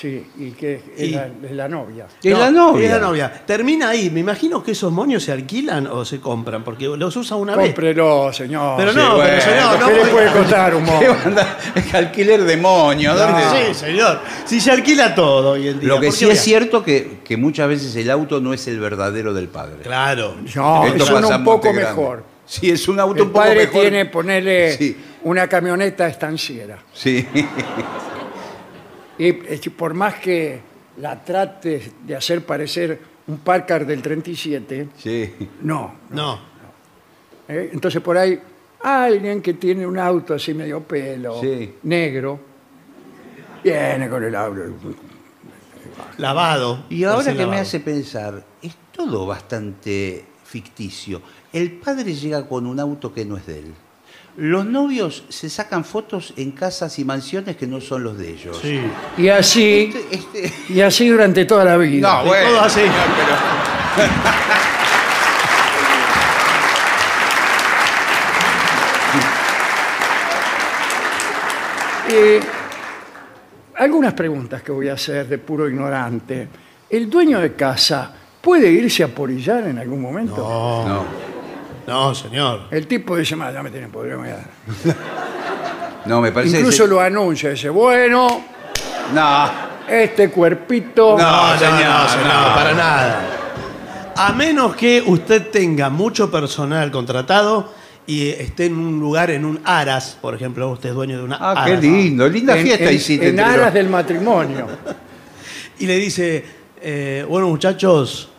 Sí, 0.00 0.24
y 0.38 0.50
que 0.52 0.74
es, 0.96 1.08
Y- 1.08 1.10
la, 1.10 1.26
es 1.42 1.50
la 1.50 1.68
novia. 1.68 2.06
Es 2.22 2.32
No, 2.32 2.38
la 2.38 2.50
novia. 2.52 2.84
Es 2.86 2.90
la 2.92 2.98
novia. 3.00 3.32
Termina 3.44 3.88
ahí. 3.88 4.10
Me 4.10 4.20
imagino 4.20 4.62
que 4.62 4.70
esos 4.70 4.92
moños 4.92 5.24
se 5.24 5.32
alquilan 5.32 5.88
o 5.88 6.04
se 6.04 6.20
compran, 6.20 6.62
porque 6.62 6.84
los 6.86 7.16
usa 7.16 7.36
una 7.36 7.56
vez. 7.56 7.66
Cómprelo, 7.70 8.32
señor. 8.32 8.76
Pero 8.76 8.92
Sí, 8.92 8.96
no, 8.96 9.16
bueno, 9.16 9.30
pero 9.30 9.40
señor, 9.40 9.80
no. 9.80 9.86
¿Qué 9.88 9.94
le 9.94 10.04
puede 10.06 10.30
costar 10.32 10.74
un 10.76 10.84
¿Qué 10.84 10.90
mono? 10.92 11.16
onda? 11.26 11.58
Es 11.74 11.94
alquiler 11.94 12.44
de 12.44 12.56
moño. 12.58 13.16
¿dónde? 13.16 13.42
Sí, 13.66 13.74
señor. 13.74 14.20
Si 14.44 14.60
se 14.60 14.70
alquila 14.70 15.14
todo 15.16 15.50
hoy 15.52 15.66
en 15.66 15.80
día. 15.80 15.88
Lo 15.88 15.98
que 15.98 16.06
¿por 16.06 16.14
sí 16.14 16.28
es 16.30 16.38
a- 16.38 16.42
cierto 16.42 16.84
que, 16.84 17.18
que 17.24 17.36
muchas 17.36 17.68
veces 17.68 17.96
el 17.96 18.08
auto 18.10 18.40
no 18.40 18.52
es 18.54 18.68
el 18.68 18.78
verdadero 18.78 19.34
del 19.34 19.48
padre. 19.48 19.78
Claro. 19.82 20.36
No, 20.54 20.86
Esto 20.86 21.18
en 21.18 21.24
un 21.24 21.44
poco 21.44 21.66
Monte 21.66 21.72
Grande. 21.72 22.00
mejor. 22.00 22.24
Sí, 22.46 22.70
es 22.70 22.86
un 22.86 23.00
auto 23.00 23.16
El 23.16 23.22
un 23.22 23.28
poco 23.30 23.44
padre 23.44 23.66
mejor. 23.66 23.80
tiene, 23.80 24.04
ponerle 24.06 24.76
Sí. 24.76 24.96
una 25.24 25.48
camioneta 25.48 26.06
estanciera. 26.06 26.78
Sí. 26.92 27.26
Y 29.18 29.26
eh, 29.28 29.60
por 29.76 29.94
más 29.94 30.14
que 30.16 30.60
la 30.98 31.22
trates 31.24 31.90
de 32.06 32.16
hacer 32.16 32.44
parecer 32.44 32.98
un 33.26 33.38
Parker 33.38 33.84
del 33.86 34.00
37, 34.00 34.88
Sí. 34.96 35.34
no. 35.62 35.94
No. 36.10 36.38
¿eh? 37.48 37.70
Entonces 37.72 38.00
por 38.00 38.16
ahí 38.16 38.38
alguien 38.82 39.42
que 39.42 39.54
tiene 39.54 39.86
un 39.86 39.98
auto 39.98 40.34
así 40.34 40.54
medio 40.54 40.82
pelo, 40.82 41.40
Sí. 41.40 41.74
negro, 41.82 42.38
viene 43.62 44.08
con 44.08 44.22
el 44.24 44.34
auto. 44.34 44.60
Lavado. 46.18 46.84
Y 46.88 47.04
ahora 47.04 47.18
Recién 47.18 47.34
que 47.36 47.40
me 47.42 47.46
lavado. 47.46 47.62
hace 47.62 47.80
pensar, 47.80 48.44
es 48.62 48.74
todo 48.92 49.26
bastante 49.26 50.24
ficticio. 50.44 51.20
El 51.52 51.72
padre 51.72 52.14
llega 52.14 52.46
con 52.48 52.66
un 52.66 52.80
auto 52.80 53.12
que 53.12 53.24
no 53.24 53.36
es 53.36 53.46
de 53.46 53.58
él. 53.60 53.74
Los 54.40 54.64
novios 54.66 55.24
se 55.30 55.50
sacan 55.50 55.84
fotos 55.84 56.32
en 56.36 56.52
casas 56.52 56.96
y 57.00 57.04
mansiones 57.04 57.56
que 57.56 57.66
no 57.66 57.80
son 57.80 58.04
los 58.04 58.16
de 58.16 58.30
ellos. 58.30 58.56
Sí. 58.62 58.80
Y 59.16 59.28
así, 59.30 59.92
Este- 59.92 60.14
este- 60.46 60.72
y 60.72 60.80
así 60.80 61.08
durante 61.08 61.44
toda 61.44 61.64
la 61.64 61.76
vida. 61.76 62.08
No, 62.22 62.24
bueno. 62.28 62.50
todo 62.50 62.60
así. 62.60 62.82
pero- 63.96 64.08
Eh, 72.10 72.40
algunas 73.76 74.14
preguntas 74.14 74.62
que 74.62 74.72
voy 74.72 74.88
a 74.88 74.94
hacer 74.94 75.26
de 75.28 75.38
puro 75.38 75.68
ignorante. 75.68 76.48
¿El 76.88 77.10
dueño 77.10 77.38
de 77.40 77.52
casa 77.54 78.12
puede 78.40 78.70
irse 78.70 79.04
a 79.04 79.08
porillar 79.08 79.66
en 79.66 79.78
algún 79.78 80.00
momento? 80.00 80.36
No. 80.38 81.04
No, 81.88 82.14
señor. 82.14 82.62
El 82.70 82.86
tipo 82.86 83.16
dice, 83.16 83.34
"Más, 83.36 83.52
ya 83.52 83.62
me 83.62 83.70
tienen 83.70 83.90
podrido. 83.90 84.18
me 84.18 84.30
da". 84.30 84.44
No, 86.06 86.20
me 86.20 86.32
parece 86.32 86.58
Incluso 86.58 86.84
que... 86.84 86.90
lo 86.90 87.00
anuncia, 87.00 87.50
dice, 87.50 87.68
bueno, 87.68 88.42
No. 89.14 89.50
este 89.88 90.30
cuerpito... 90.30 91.16
No, 91.18 91.24
No, 91.24 91.52
no, 91.54 91.58
señor, 91.58 91.72
no, 91.72 92.08
señor, 92.08 92.26
no. 92.26 92.54
para 92.54 92.74
nada. 92.74 93.20
A 94.16 94.32
menos 94.32 94.74
que 94.76 95.02
usted 95.06 95.48
tenga 95.50 95.90
mucho 95.90 96.30
personal 96.30 96.90
contratado 96.90 97.72
y 98.06 98.28
esté 98.30 98.66
en 98.66 98.76
un 98.78 98.98
lugar, 99.00 99.30
en 99.30 99.44
un 99.44 99.60
Aras, 99.64 100.16
por 100.20 100.34
ejemplo, 100.34 100.70
usted 100.70 100.88
es 100.90 100.94
dueño 100.94 101.18
de 101.18 101.24
una 101.24 101.36
Ah, 101.40 101.62
qué 101.66 101.72
Aras. 101.72 101.82
lindo. 101.84 102.28
Linda 102.28 102.56
en, 102.56 102.64
fiesta 102.64 102.84
en- 102.90 102.96
hiciste. 102.96 103.28
en 103.28 103.40
aras 103.40 103.72
del 103.74 103.88
matrimonio. 103.88 104.66
Y 105.80 105.86
le 105.86 105.96
dice, 105.96 106.44
eh, 106.82 107.24
bueno 107.28 107.46
muchachos, 107.48 108.30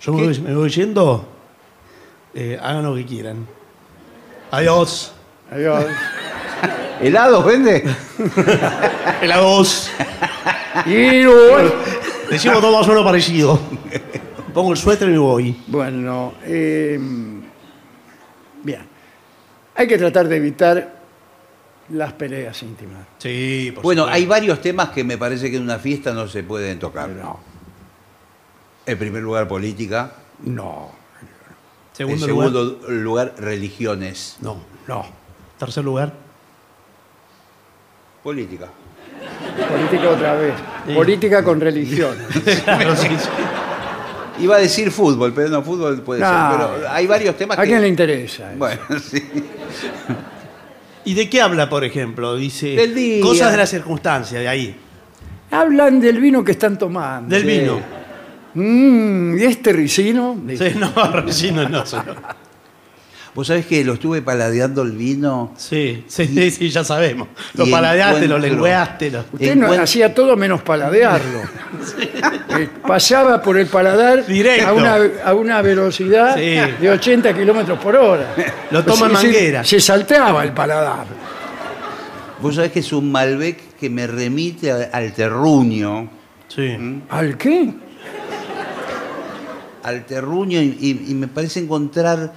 yo 0.00 0.12
me 0.14 0.24
voy, 0.24 0.38
me 0.40 0.54
voy 0.54 0.70
yendo, 0.70 1.28
eh, 2.34 2.58
hagan 2.62 2.84
lo 2.84 2.94
que 2.94 3.04
quieran. 3.06 3.46
Adiós. 4.50 5.12
Adiós. 5.50 5.84
¿Helados 7.00 7.44
vende? 7.44 7.84
Helados. 9.22 9.90
Y 10.86 11.24
bueno, 11.26 11.70
Decimos 12.30 12.60
todo 12.60 12.76
más 12.78 12.86
o 12.86 12.90
menos 12.90 13.04
parecido. 13.04 13.60
Pongo 14.52 14.72
el 14.72 14.76
suéter 14.78 15.08
y 15.08 15.12
me 15.12 15.18
voy. 15.18 15.62
bueno, 15.66 16.34
eh, 16.44 16.98
bien. 18.62 18.86
Hay 19.76 19.86
que 19.88 19.98
tratar 19.98 20.28
de 20.28 20.36
evitar 20.36 20.94
las 21.90 22.12
peleas 22.14 22.62
íntimas. 22.62 23.06
Sí, 23.18 23.72
por 23.74 23.82
Bueno, 23.84 24.02
supuesto. 24.02 24.16
hay 24.16 24.26
varios 24.26 24.60
temas 24.60 24.90
que 24.90 25.02
me 25.04 25.18
parece 25.18 25.50
que 25.50 25.56
en 25.56 25.62
una 25.64 25.78
fiesta 25.78 26.12
no 26.12 26.26
se 26.28 26.42
pueden 26.44 26.78
tocar. 26.78 27.08
No, 27.10 27.40
En 28.86 28.98
primer 28.98 29.22
lugar, 29.22 29.46
política. 29.48 30.12
no, 30.44 30.92
Segundo 31.94 32.24
en 32.26 32.30
lugar. 32.30 32.48
segundo 32.50 32.80
lugar, 32.90 33.34
religiones. 33.38 34.36
No. 34.40 34.56
no. 34.86 35.06
Tercer 35.58 35.84
lugar. 35.84 36.12
Política. 38.22 38.68
Política 39.70 40.10
otra 40.10 40.34
vez. 40.34 40.54
Sí. 40.86 40.94
Política 40.94 41.44
con 41.44 41.60
religión. 41.60 42.16
Claro, 42.64 42.96
sí, 42.96 43.08
sí. 43.08 43.28
Iba 44.42 44.56
a 44.56 44.58
decir 44.58 44.90
fútbol, 44.90 45.32
pero 45.32 45.48
no, 45.48 45.62
fútbol 45.62 46.00
puede 46.02 46.20
No. 46.20 46.26
ser. 46.26 46.58
Pero 46.80 46.90
hay 46.90 47.06
varios 47.06 47.36
temas 47.36 47.58
¿A 47.58 47.62
que... 47.62 47.68
quién 47.68 47.80
le 47.82 47.88
interesa? 47.88 48.48
eso? 48.50 48.58
Bueno, 48.58 48.80
sí. 49.00 49.22
¿Y 51.04 51.14
de 51.14 51.28
qué 51.30 51.40
habla, 51.40 51.68
por 51.68 51.84
ejemplo? 51.84 52.34
Dice 52.34 52.68
Del 52.74 52.94
día. 52.94 53.22
cosas 53.22 53.52
de 53.52 53.58
la 53.58 53.66
circunstancia, 53.66 54.40
de 54.40 54.48
ahí. 54.48 54.76
Hablan 55.50 56.00
del 56.00 56.18
vino 56.20 56.42
que 56.42 56.52
están 56.52 56.76
tomando. 56.78 57.28
Del 57.32 57.42
Sí. 57.42 57.48
vino. 57.60 57.78
Mm, 58.54 59.38
¿Y 59.38 59.42
este 59.44 59.72
ricino? 59.72 60.36
Sí, 60.48 60.72
no, 60.78 60.92
Regino, 61.12 61.68
no, 61.68 61.84
señor. 61.84 62.16
Vos 63.34 63.48
sabés 63.48 63.66
que 63.66 63.84
lo 63.84 63.94
estuve 63.94 64.22
paladeando 64.22 64.82
el 64.82 64.92
vino. 64.92 65.54
Sí, 65.56 66.04
sí, 66.06 66.24
sí, 66.28 66.50
sí, 66.52 66.70
ya 66.70 66.84
sabemos. 66.84 67.26
Lo 67.54 67.68
paladeaste, 67.68 68.28
lo 68.28 68.38
lengueaste. 68.38 69.10
Lo... 69.10 69.24
Usted 69.32 69.56
no- 69.56 69.66
Encuent- 69.66 69.80
hacía 69.82 70.14
todo 70.14 70.36
menos 70.36 70.62
paladearlo. 70.62 71.40
Eh, 72.56 72.68
Pasaba 72.86 73.42
por 73.42 73.58
el 73.58 73.66
paladar 73.66 74.24
Directo. 74.24 74.68
a 74.68 74.72
una, 74.72 74.96
a 75.24 75.34
una 75.34 75.60
velocidad 75.60 76.36
Sí. 76.36 76.54
de 76.80 76.88
80 76.90 77.34
kilómetros 77.34 77.78
por 77.80 77.96
hora. 77.96 78.32
Lo 78.70 78.84
toma 78.84 79.06
en 79.06 79.12
manguera. 79.12 79.64
Se 79.64 79.80
salteaba 79.80 80.44
el 80.44 80.52
paladar. 80.52 81.04
Vos 82.40 82.54
sabés 82.54 82.70
que 82.70 82.78
es 82.78 82.92
un 82.92 83.10
Malbec 83.10 83.76
que 83.76 83.90
me 83.90 84.06
remite 84.06 84.70
a- 84.70 84.88
al 84.92 85.12
terruño. 85.12 86.08
Sí. 86.46 86.76
¿Al 87.10 87.36
qué? 87.36 87.70
Al 89.84 90.04
terruño 90.06 90.60
y, 90.60 90.76
y- 90.80 91.10
y 91.10 91.14
me 91.14 91.28
parece 91.28 91.60
encontrar 91.60 92.32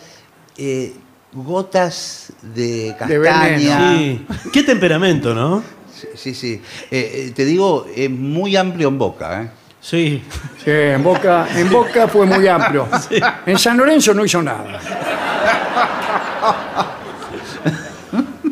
eh, 0.58 0.94
gotas 1.34 2.32
de 2.42 2.94
De 2.94 2.96
castaña. 2.98 3.98
Sí. 3.98 4.26
Qué 4.54 4.64
temperamento, 4.64 5.34
¿no? 5.34 5.64
Sí, 5.94 6.08
sí. 6.16 6.34
sí. 6.36 6.62
Eh, 6.92 7.28
eh, 7.30 7.32
te 7.36 7.44
digo, 7.46 7.88
es 7.96 8.10
muy 8.10 8.56
amplio 8.56 8.88
en 8.90 8.98
boca. 9.00 9.42
¿eh? 9.44 9.50
Sí. 9.82 10.22
Sí, 10.64 10.70
en 10.72 11.02
Boca, 11.04 11.48
en 11.56 11.70
Boca 11.72 12.08
fue 12.08 12.26
muy 12.26 12.46
amplio. 12.48 12.88
En 13.46 13.58
San 13.58 13.78
Lorenzo 13.78 14.14
no 14.14 14.26
hizo 14.26 14.42
nada. 14.44 14.80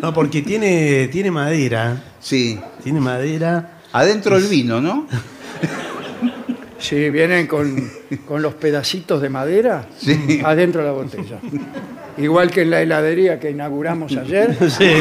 No, 0.02 0.14
porque 0.14 0.42
tiene, 0.42 1.08
tiene 1.12 1.32
madera. 1.32 2.02
Sí. 2.20 2.60
Tiene 2.84 3.00
madera. 3.00 3.80
Adentro 3.92 4.38
el 4.38 4.46
vino, 4.48 4.80
¿no? 4.82 5.08
Sí, 6.88 7.10
vienen 7.10 7.48
con, 7.48 7.90
con 8.28 8.42
los 8.42 8.54
pedacitos 8.54 9.22
de 9.22 9.30
madera 9.30 9.88
Sí. 9.98 10.42
adentro 10.44 10.82
de 10.82 10.88
la 10.88 10.94
botella. 10.94 11.40
Igual 12.18 12.50
que 12.52 12.62
en 12.62 12.70
la 12.70 12.82
heladería 12.82 13.40
que 13.40 13.50
inauguramos 13.52 14.16
ayer, 14.16 14.56
Sí. 14.70 14.92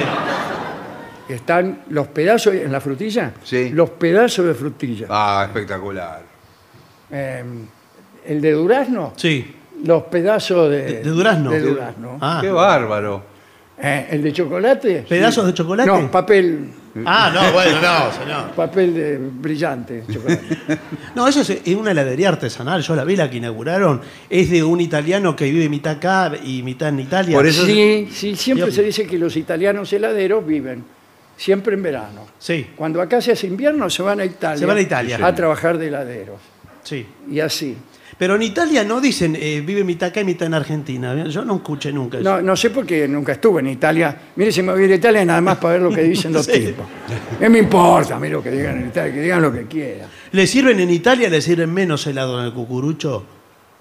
están 1.29 1.83
los 1.91 2.09
pedazos, 2.09 2.55
en 2.55 2.71
la 2.73 2.81
frutilla, 2.81 3.33
Sí. 3.43 3.71
los 3.71 3.91
pedazos 3.91 4.47
de 4.47 4.55
frutilla. 4.55 5.07
Ah, 5.09 5.45
espectacular. 5.47 6.23
Eh, 7.11 7.45
el 8.27 8.41
de 8.41 8.53
durazno, 8.53 9.13
Sí. 9.17 9.55
los 9.85 10.05
pedazos 10.05 10.71
de, 10.71 10.83
De, 10.83 10.93
de 11.03 11.11
durazno. 11.11 11.51
de 11.51 11.61
durazno. 11.61 12.19
Ah. 12.21 12.39
Qué 12.41 12.51
bárbaro. 12.51 13.23
Eh, 13.81 14.07
el 14.11 14.23
de 14.23 14.33
chocolate. 14.33 15.05
¿Pedazos 15.09 15.47
de 15.47 15.55
chocolate? 15.55 15.89
No, 15.91 16.11
papel, 16.11 16.69
Ah, 17.05 17.31
no, 17.35 17.53
bueno, 17.53 17.81
no, 17.81 18.13
señor. 18.13 18.51
papel 18.53 18.95
de 18.95 19.19
brillante. 19.19 20.05
chocolate. 20.13 20.59
No, 21.15 21.27
eso 21.29 21.41
es, 21.43 21.51
es 21.51 21.75
una 21.77 21.91
heladería 21.93 22.29
artesanal. 22.29 22.83
Yo 22.83 22.95
la 22.97 23.05
vi, 23.05 23.17
la 23.17 23.29
que 23.31 23.37
inauguraron. 23.39 24.01
Es 24.31 24.51
de 24.51 24.63
un 24.63 24.81
italiano 24.81 25.35
que 25.37 25.45
vive 25.51 25.69
mitad 25.69 25.93
acá 25.97 26.33
y 26.43 26.63
mitad 26.63 26.89
en 26.91 27.01
Italia. 27.01 27.37
Por 27.37 27.47
eso- 27.47 27.65
Sí, 27.67 28.09
sí, 28.13 28.37
siempre 28.37 28.71
se 28.71 28.83
dice 28.83 29.07
que 29.07 29.19
los 29.19 29.37
italianos 29.37 29.93
heladeros 29.93 30.47
viven 30.47 30.85
siempre 31.37 31.75
en 31.75 31.83
verano. 31.83 32.27
Sí, 32.39 32.67
Cuando 32.77 33.01
acá 33.03 33.21
se 33.21 33.33
hace 33.33 33.47
invierno 33.49 33.91
se 33.91 34.03
van 34.03 34.21
a 34.21 34.25
Italia. 34.25 34.59
Se 34.59 34.67
van 34.67 34.77
a 34.77 34.81
Italia. 34.81 35.19
A 35.27 35.35
trabajar 35.35 35.79
de 35.79 35.89
heladeros. 35.89 36.41
sí. 36.83 37.07
Y 37.31 37.41
así. 37.41 37.77
Pero 38.17 38.37
en 38.37 38.43
Italia 38.43 38.85
no 38.85 39.01
dicen 39.01 39.37
eh, 39.41 39.61
vive 39.65 39.83
mitad 39.83 40.11
acá 40.11 40.21
y 40.21 40.25
mitad 40.25 40.47
en 40.47 40.55
Argentina. 40.55 41.27
Yo 41.27 41.45
no 41.45 41.57
escuché 41.57 41.93
nunca 41.93 42.19
eso. 42.19 42.29
No, 42.37 42.41
no 42.43 42.57
sé 42.57 42.71
por 42.71 42.87
qué 42.87 43.09
nunca 43.09 43.33
estuve 43.33 43.61
en 43.61 43.69
Italia. 43.69 44.17
Mire, 44.37 44.53
si 44.53 44.63
me 44.63 44.73
voy 44.73 44.83
a 44.83 44.85
ir 44.87 44.93
a 44.93 44.95
Italia 44.97 45.25
nada 45.25 45.41
más 45.41 45.59
para 45.59 45.75
ver 45.75 45.83
lo 45.83 45.91
que 45.91 46.03
dicen 46.03 46.33
los 46.33 46.47
Sí. 46.47 46.53
tipos. 46.67 46.87
¿Qué 47.39 47.49
me 47.49 47.59
importa 47.59 48.17
a 48.17 48.21
mí 48.21 48.29
lo 48.29 48.43
que 48.43 48.51
digan 48.53 48.81
en 48.81 48.87
Italia? 48.89 49.13
Que 49.13 49.21
digan 49.21 49.43
lo 49.43 49.53
que 49.53 49.67
quieran. 49.67 50.09
¿Le 50.33 50.47
sirven 50.47 50.79
en 50.81 50.91
Italia, 50.91 51.29
le 51.29 51.41
sirven 51.41 51.73
menos 51.75 52.07
helado 52.07 52.39
en 52.41 52.47
el 52.47 52.53
cucurucho 52.53 53.25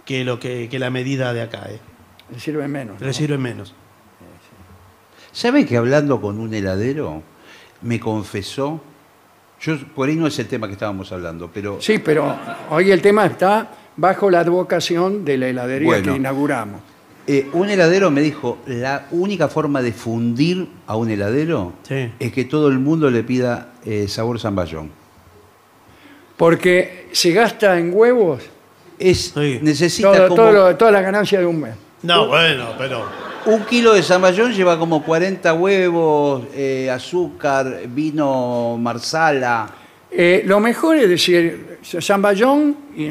que, 0.05 0.23
lo 0.23 0.39
que, 0.39 0.67
que 0.69 0.79
la 0.79 0.89
medida 0.89 1.31
de 1.33 1.41
acá? 1.41 1.67
Eh? 1.69 1.79
Le 2.31 2.39
sirve 2.39 2.67
menos. 2.67 2.99
¿no? 2.99 3.05
Le 3.05 3.13
sirven 3.13 3.41
menos. 3.41 3.73
¿Sabe 5.31 5.65
que 5.65 5.77
hablando 5.77 6.21
con 6.21 6.39
un 6.39 6.53
heladero 6.53 7.23
me 7.81 7.99
confesó? 7.99 8.81
Yo, 9.61 9.77
por 9.95 10.09
ahí 10.09 10.15
no 10.15 10.27
es 10.27 10.37
el 10.39 10.47
tema 10.47 10.67
que 10.67 10.73
estábamos 10.73 11.11
hablando, 11.11 11.49
pero 11.53 11.81
Sí, 11.81 11.99
pero 11.99 12.35
hoy 12.69 12.91
el 12.91 13.01
tema 13.01 13.25
está 13.25 13.71
bajo 13.97 14.29
la 14.29 14.39
advocación 14.41 15.23
de 15.25 15.37
la 15.37 15.47
heladería 15.47 15.87
Bueno. 15.87 16.11
que 16.13 16.17
inauguramos. 16.17 16.81
eh, 17.25 17.47
un 17.53 17.69
heladero 17.69 18.11
me 18.11 18.19
dijo, 18.21 18.57
la 18.67 19.05
única 19.11 19.47
forma 19.47 19.81
de 19.81 19.93
fundir 19.93 20.67
a 20.87 20.97
un 20.97 21.09
heladero 21.09 21.71
Sí. 21.87 22.11
es 22.19 22.33
que 22.33 22.43
todo 22.43 22.67
el 22.67 22.79
mundo 22.79 23.09
le 23.09 23.23
pida 23.23 23.69
eh, 23.85 24.07
sabor 24.09 24.39
zamballón. 24.41 24.89
Porque 26.37 27.07
se 27.11 27.31
gasta 27.31 27.77
en 27.77 27.91
huevos 27.93 28.41
Es, 28.99 29.33
Sí. 29.35 29.59
Necesita 29.61 30.11
todo- 30.13 30.27
como 30.29 30.35
todo 30.35 30.51
lo- 30.51 30.75
toda 30.77 30.91
la 30.91 31.01
ganancia 31.01 31.39
de 31.39 31.45
un 31.45 31.59
mes. 31.61 31.73
No, 32.03 32.27
bueno, 32.27 32.69
pero. 32.77 33.03
un 33.45 33.65
kilo 33.65 33.93
de 33.93 34.03
zamballón 34.03 34.53
lleva 34.53 34.77
como 34.79 35.03
40 35.03 35.53
huevos, 35.53 36.43
eh, 36.53 36.89
azúcar, 36.91 37.81
vino 37.87 38.77
marsala. 38.79 39.67
Eh, 40.11 40.43
lo 40.45 40.59
mejor 40.59 40.95
es 40.97 41.09
decir, 41.09 41.79
Zamballón 42.01 42.77
y 42.95 43.07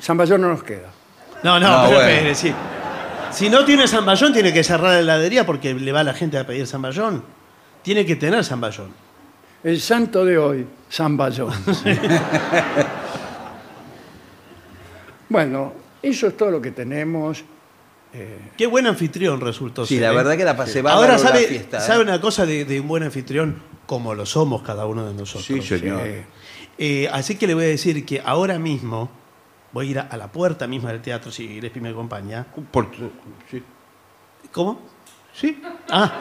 Zamballón 0.00 0.40
no 0.42 0.48
nos 0.48 0.62
queda. 0.62 0.90
No, 1.42 1.58
no, 1.58 1.68
No, 1.68 1.82
pero 1.88 1.96
bueno. 2.00 2.10
espere, 2.10 2.34
sí. 2.34 2.52
Si 3.32 3.48
no 3.48 3.64
tiene 3.64 3.86
zamballón, 3.86 4.32
tiene 4.32 4.52
que 4.52 4.62
cerrar 4.64 4.92
la 4.94 4.98
heladería 5.00 5.46
porque 5.46 5.72
le 5.74 5.92
va 5.92 6.02
la 6.02 6.12
gente 6.14 6.36
a 6.38 6.46
pedir 6.46 6.66
zamballón. 6.66 7.22
Tiene 7.82 8.04
que 8.04 8.16
tener 8.16 8.44
zamballón. 8.44 8.92
El 9.62 9.80
santo 9.80 10.24
de 10.24 10.38
hoy, 10.38 10.66
Zamballón. 10.90 11.52
bueno, 15.28 15.72
eso 16.02 16.26
es 16.26 16.36
todo 16.36 16.50
lo 16.50 16.60
que 16.60 16.70
tenemos. 16.72 17.44
Qué 18.56 18.66
buen 18.66 18.86
anfitrión 18.88 19.40
resultó 19.40 19.86
Sí, 19.86 19.94
ser, 19.94 20.02
la 20.04 20.12
¿eh? 20.12 20.16
verdad 20.16 20.36
que 20.36 20.44
la 20.44 20.56
pasé 20.56 20.82
bárbaro 20.82 21.02
Ahora 21.02 21.12
la 21.12 21.18
sabe, 21.20 21.44
fiesta, 21.46 21.78
¿eh? 21.78 21.80
sabe 21.80 22.02
una 22.02 22.20
cosa 22.20 22.44
de, 22.44 22.64
de 22.64 22.80
un 22.80 22.88
buen 22.88 23.04
anfitrión, 23.04 23.62
como 23.86 24.14
lo 24.16 24.26
somos 24.26 24.62
cada 24.62 24.86
uno 24.86 25.06
de 25.06 25.14
nosotros. 25.14 25.44
Sí, 25.46 25.62
señor. 25.62 26.00
Eh, 26.04 26.24
Eh, 26.82 27.08
así 27.12 27.36
que 27.36 27.46
le 27.46 27.52
voy 27.54 27.64
a 27.64 27.68
decir 27.68 28.04
que 28.06 28.22
ahora 28.24 28.58
mismo 28.58 29.10
voy 29.72 29.88
a 29.88 29.90
ir 29.90 29.98
a, 29.98 30.02
a 30.02 30.16
la 30.16 30.28
puerta 30.32 30.66
misma 30.66 30.90
del 30.92 31.00
teatro, 31.02 31.30
si 31.30 31.46
Gillespie 31.48 31.80
me 31.82 31.90
acompaña. 31.90 32.46
Por 32.70 32.88
sí. 33.50 33.62
¿Cómo? 34.52 34.80
Sí. 35.32 35.62
Ah, 35.90 36.12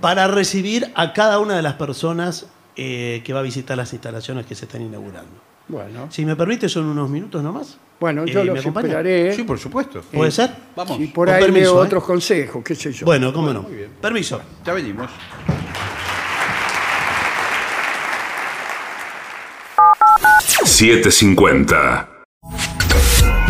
para 0.00 0.26
recibir 0.26 0.90
a 0.94 1.12
cada 1.12 1.38
una 1.38 1.54
de 1.56 1.62
las 1.62 1.74
personas 1.74 2.46
eh, 2.76 3.22
que 3.24 3.32
va 3.32 3.40
a 3.40 3.42
visitar 3.42 3.76
las 3.76 3.92
instalaciones 3.92 4.46
que 4.46 4.54
se 4.54 4.64
están 4.64 4.82
inaugurando. 4.82 5.30
bueno, 5.68 6.08
Si 6.10 6.24
me 6.24 6.34
permite, 6.36 6.68
son 6.68 6.86
unos 6.86 7.08
minutos 7.10 7.42
nomás. 7.42 7.76
bueno, 8.00 8.24
yo 8.26 8.40
Eh, 8.40 8.44
¿me 8.44 8.54
los 8.56 8.66
esperaré. 8.66 9.34
Sí, 9.36 9.44
por 9.44 9.58
supuesto. 9.58 10.00
¿Puede 10.10 10.30
ser? 10.30 10.50
Vamos. 10.74 10.98
Y 10.98 11.06
por 11.08 11.28
Con 11.28 11.36
ahí 11.36 11.42
permiso, 11.42 11.82
¿eh? 11.82 11.86
otros 11.86 12.02
consejos, 12.02 12.64
qué 12.64 12.74
sé 12.74 12.92
yo. 12.92 13.04
Bueno, 13.06 13.32
cómo 13.32 13.52
no. 13.52 13.66
Permiso. 14.00 14.40
Ya 14.64 14.72
venimos. 14.72 15.10
$7.50. 20.64 22.11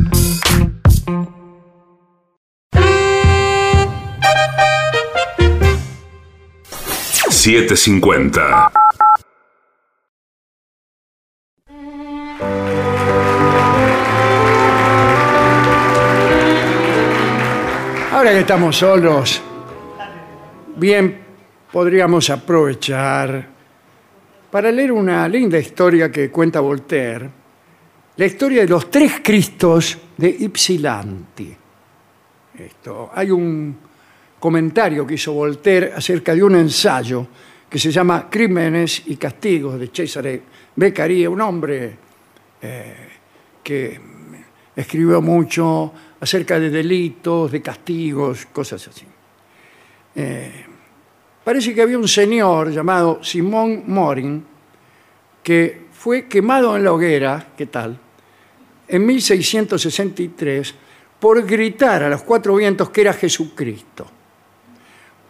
Siete 7.30 7.76
cincuenta. 7.76 8.70
Ahora 18.24 18.36
que 18.36 18.40
estamos 18.40 18.78
solos, 18.78 19.42
bien 20.76 21.18
podríamos 21.70 22.30
aprovechar 22.30 23.46
para 24.50 24.72
leer 24.72 24.92
una 24.92 25.28
linda 25.28 25.58
historia 25.58 26.10
que 26.10 26.30
cuenta 26.30 26.60
Voltaire, 26.60 27.28
la 28.16 28.24
historia 28.24 28.62
de 28.62 28.68
los 28.68 28.90
tres 28.90 29.20
Cristos 29.22 29.98
de 30.16 30.30
Ypsilanti. 30.40 31.54
Esto, 32.60 33.10
hay 33.12 33.30
un 33.30 33.76
comentario 34.40 35.06
que 35.06 35.16
hizo 35.16 35.34
Voltaire 35.34 35.92
acerca 35.94 36.34
de 36.34 36.42
un 36.42 36.56
ensayo 36.56 37.26
que 37.68 37.78
se 37.78 37.92
llama 37.92 38.30
Crímenes 38.30 39.02
y 39.04 39.16
Castigos 39.16 39.78
de 39.78 39.88
Cesare 39.88 40.42
Beccaria, 40.74 41.28
un 41.28 41.42
hombre 41.42 41.98
eh, 42.62 42.94
que 43.62 44.13
escribió 44.74 45.20
mucho 45.20 45.92
acerca 46.20 46.58
de 46.58 46.70
delitos, 46.70 47.52
de 47.52 47.62
castigos, 47.62 48.46
cosas 48.46 48.88
así. 48.88 49.06
Eh, 50.14 50.64
parece 51.42 51.74
que 51.74 51.82
había 51.82 51.98
un 51.98 52.08
señor 52.08 52.70
llamado 52.70 53.22
Simón 53.22 53.84
Morin 53.86 54.44
que 55.42 55.86
fue 55.92 56.26
quemado 56.26 56.76
en 56.76 56.84
la 56.84 56.92
hoguera, 56.92 57.48
¿qué 57.56 57.66
tal? 57.66 57.98
En 58.88 59.06
1663 59.06 60.74
por 61.18 61.44
gritar 61.46 62.02
a 62.02 62.08
los 62.08 62.22
cuatro 62.22 62.56
vientos 62.56 62.90
que 62.90 63.00
era 63.00 63.12
Jesucristo. 63.12 64.06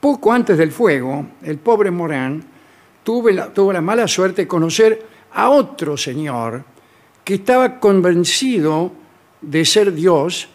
Poco 0.01 0.33
antes 0.33 0.59
del 0.59 0.73
fuego, 0.73 1.27
el 1.43 1.59
pobre 1.59 1.91
la, 1.91 3.53
tuvo 3.53 3.73
la 3.73 3.81
mala 3.81 4.09
suerte 4.09 4.43
de 4.43 4.49
conocer 4.49 5.07
a 5.33 5.51
otro 5.51 5.97
señor 5.97 6.65
que 7.23 7.35
estaba 7.35 7.79
convencido 7.81 8.93
de 9.51 9.65
ser 9.65 9.93
Dios 9.93 10.49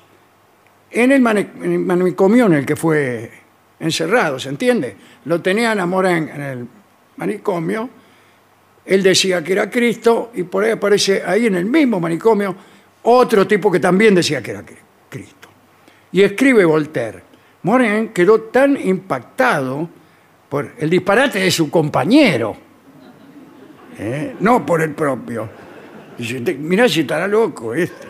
en 0.91 1.11
el, 1.11 1.21
manicomio 1.21 2.45
en 2.47 2.53
el 2.53 2.65
que 2.65 2.75
fue 2.75 3.31
encerrado, 3.79 4.39
¿se 4.39 4.49
entiende? 4.49 4.95
Lo 5.25 5.41
tenían 5.41 5.79
a 5.79 5.85
Morin 5.85 6.29
en 6.29 6.41
el 6.41 6.67
manicomio, 7.17 7.89
él 8.85 9.03
decía 9.03 9.43
que 9.43 9.53
era 9.53 9.69
Cristo 9.69 10.31
y 10.33 10.43
por 10.43 10.63
ahí 10.63 10.71
aparece 10.71 11.21
ahí 11.25 11.45
en 11.45 11.55
el 11.55 11.65
mismo 11.65 11.99
manicomio 11.99 12.55
otro 13.03 13.45
tipo 13.47 13.71
que 13.71 13.79
también 13.79 14.15
decía 14.15 14.41
que 14.41 14.51
era 14.51 14.61
Cri- 14.65 14.77
Cristo. 15.09 15.47
Y 16.11 16.21
escribe 16.23 16.65
Voltaire, 16.65 17.21
Morin 17.63 18.09
quedó 18.09 18.41
tan 18.41 18.75
impactado 18.75 19.87
por 20.49 20.71
el 20.79 20.89
disparate 20.89 21.39
de 21.39 21.51
su 21.51 21.69
compañero, 21.69 22.55
¿eh? 23.99 24.35
no 24.39 24.65
por 24.65 24.81
el 24.81 24.91
propio. 24.95 25.47
Dice, 26.17 26.41
"Te- 26.41 26.55
mirá 26.55 26.89
si 26.89 27.01
estará 27.01 27.27
loco 27.27 27.73
este. 27.73 28.07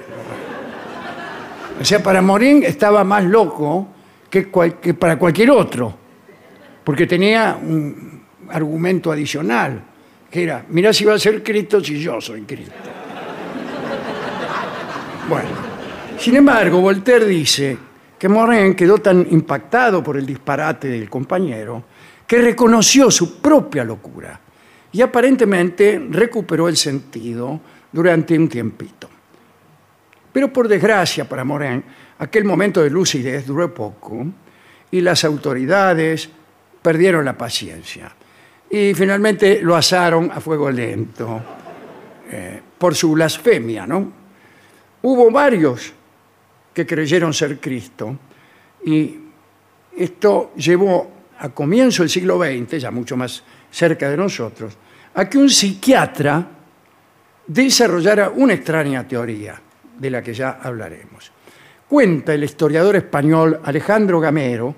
O 1.80 1.86
sea, 1.86 2.04
para 2.04 2.22
Morín 2.22 2.64
estaba 2.64 3.04
más 3.04 3.24
loco 3.24 3.88
que, 4.30 4.44
para 5.00 5.18
cualquier 5.18 5.52
otro, 5.52 5.96
porque 6.84 7.08
tenía 7.08 7.58
un 7.62 8.24
argumento 8.50 9.12
adicional, 9.12 9.82
que 10.30 10.44
era, 10.44 10.66
mirá 10.70 10.92
si 10.92 11.06
va 11.06 11.14
a 11.14 11.20
ser 11.20 11.42
Cristo 11.42 11.82
si 11.84 12.00
yo 12.00 12.20
soy 12.20 12.42
Cristo. 12.42 12.74
Bueno, 15.30 15.50
sin 16.18 16.36
embargo, 16.36 16.82
Voltaire 16.82 17.26
dice 17.26 17.78
que 18.18 18.28
Morin 18.28 18.76
quedó 18.76 18.98
tan 18.98 19.26
impactado 19.30 20.04
por 20.04 20.18
el 20.18 20.26
disparate 20.26 20.90
del 20.90 21.10
compañero 21.10 21.86
que 22.28 22.40
reconoció 22.40 23.10
su 23.10 23.40
propia 23.40 23.86
locura 23.86 24.40
y 24.92 25.02
aparentemente 25.02 26.06
recuperó 26.10 26.68
el 26.68 26.76
sentido 26.76 27.62
durante 27.92 28.38
un 28.38 28.50
tiempito. 28.50 29.10
Pero 30.32 30.54
por 30.54 30.68
desgracia 30.68 31.28
para 31.28 31.44
Morin, 31.44 31.84
aquel 32.20 32.44
momento 32.44 32.82
de 32.84 32.90
lucidez 32.90 33.46
duró 33.46 33.74
poco 33.74 34.26
y 34.92 35.02
las 35.02 35.24
autoridades 35.24 36.30
perdieron 36.82 37.26
la 37.26 37.38
paciencia. 37.38 38.14
Y 38.70 38.94
finalmente 38.94 39.62
lo 39.62 39.76
asaron 39.76 40.32
a 40.32 40.40
fuego 40.40 40.70
lento 40.70 41.42
eh, 42.32 42.62
por 42.78 42.96
su 42.96 43.14
blasfemia, 43.14 43.88
¿no? 43.88 44.14
Hubo 45.02 45.32
varios 45.32 45.94
que 46.74 46.86
creyeron 46.86 47.34
ser 47.34 47.60
Cristo 47.60 48.18
y 48.86 49.18
esto 49.98 50.54
llevó 50.56 51.12
a 51.40 51.50
comienzo 51.50 52.04
del 52.04 52.10
siglo 52.10 52.38
XX, 52.38 52.82
ya 52.82 52.92
mucho 52.92 53.18
más 53.18 53.44
cerca 53.72 54.10
de 54.10 54.18
nosotros, 54.18 54.78
a 55.16 55.28
que 55.28 55.38
un 55.38 55.50
psiquiatra 55.50 56.48
desarrollara 57.48 58.30
una 58.30 58.54
extraña 58.54 59.08
teoría 59.08 59.60
de 60.00 60.10
la 60.10 60.24
que 60.24 60.34
ya 60.34 60.60
hablaremos. 60.62 61.32
Cuenta 61.88 62.34
el 62.34 62.44
historiador 62.44 62.96
español 62.96 63.60
Alejandro 63.64 64.20
Gamero 64.20 64.76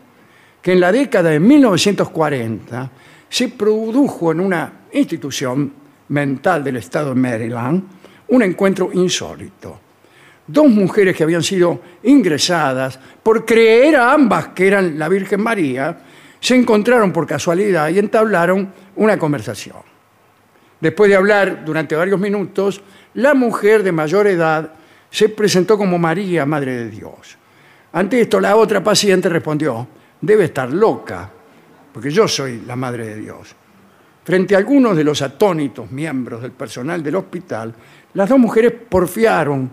que 0.62 0.74
en 0.74 0.80
la 0.80 0.92
década 0.92 1.30
de 1.30 1.40
1940 1.40 2.92
se 3.30 3.50
produjo 3.50 4.32
en 4.32 4.40
una 4.40 4.74
institución 4.94 5.74
mental 6.10 6.64
del 6.64 6.78
estado 6.78 7.10
de 7.10 7.20
Maryland 7.20 7.84
un 8.28 8.44
encuentro 8.44 8.92
insólito. 8.94 9.80
Dos 10.48 10.68
mujeres 10.70 11.16
que 11.16 11.24
habían 11.24 11.44
sido 11.44 11.82
ingresadas 12.04 13.00
por 13.24 13.46
creer 13.46 13.96
a 13.96 14.14
ambas 14.14 14.50
que 14.50 14.68
eran 14.68 14.98
la 14.98 15.08
Virgen 15.08 15.42
María 15.42 15.98
se 16.40 16.56
encontraron 16.56 17.14
por 17.14 17.28
casualidad 17.28 17.90
y 17.90 18.00
entablaron 18.00 18.74
una 18.96 19.18
conversación. 19.18 19.78
Después 20.80 21.10
de 21.10 21.16
hablar 21.16 21.64
durante 21.64 21.96
varios 21.96 22.20
minutos, 22.20 22.82
la 23.14 23.34
mujer 23.34 23.84
de 23.84 23.92
mayor 23.92 24.28
edad 24.28 24.74
se 25.12 25.30
presentó 25.30 25.78
como 25.78 26.00
María, 26.00 26.46
Madre 26.46 26.78
de 26.78 26.90
Dios. 26.90 27.38
Ante 27.92 28.22
esto, 28.22 28.40
la 28.40 28.56
otra 28.56 28.82
paciente 28.82 29.28
respondió, 29.28 29.86
debe 30.22 30.46
estar 30.46 30.72
loca, 30.72 31.30
porque 31.94 32.10
yo 32.10 32.28
soy 32.28 32.64
la 32.66 32.78
Madre 32.78 33.08
de 33.08 33.16
Dios. 33.18 33.54
Frente 34.24 34.56
a 34.56 34.60
algunos 34.60 34.96
de 34.96 35.04
los 35.04 35.22
atónitos 35.22 35.92
miembros 35.92 36.42
del 36.42 36.52
personal 36.52 37.04
del 37.04 37.18
hospital, 37.18 37.74
las 38.14 38.30
dos 38.30 38.40
mujeres 38.40 38.72
porfiaron 38.88 39.70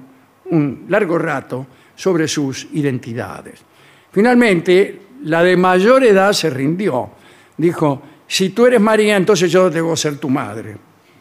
un 0.50 0.86
largo 0.88 1.16
rato 1.18 1.66
sobre 1.94 2.26
sus 2.26 2.66
identidades. 2.72 3.60
Finalmente, 4.10 5.02
la 5.22 5.42
de 5.44 5.56
mayor 5.56 6.02
edad 6.02 6.32
se 6.32 6.50
rindió. 6.50 7.10
Dijo, 7.56 8.02
si 8.26 8.50
tú 8.50 8.66
eres 8.66 8.80
María, 8.80 9.16
entonces 9.16 9.52
yo 9.52 9.70
debo 9.70 9.94
ser 9.94 10.16
tu 10.18 10.28
madre, 10.28 10.76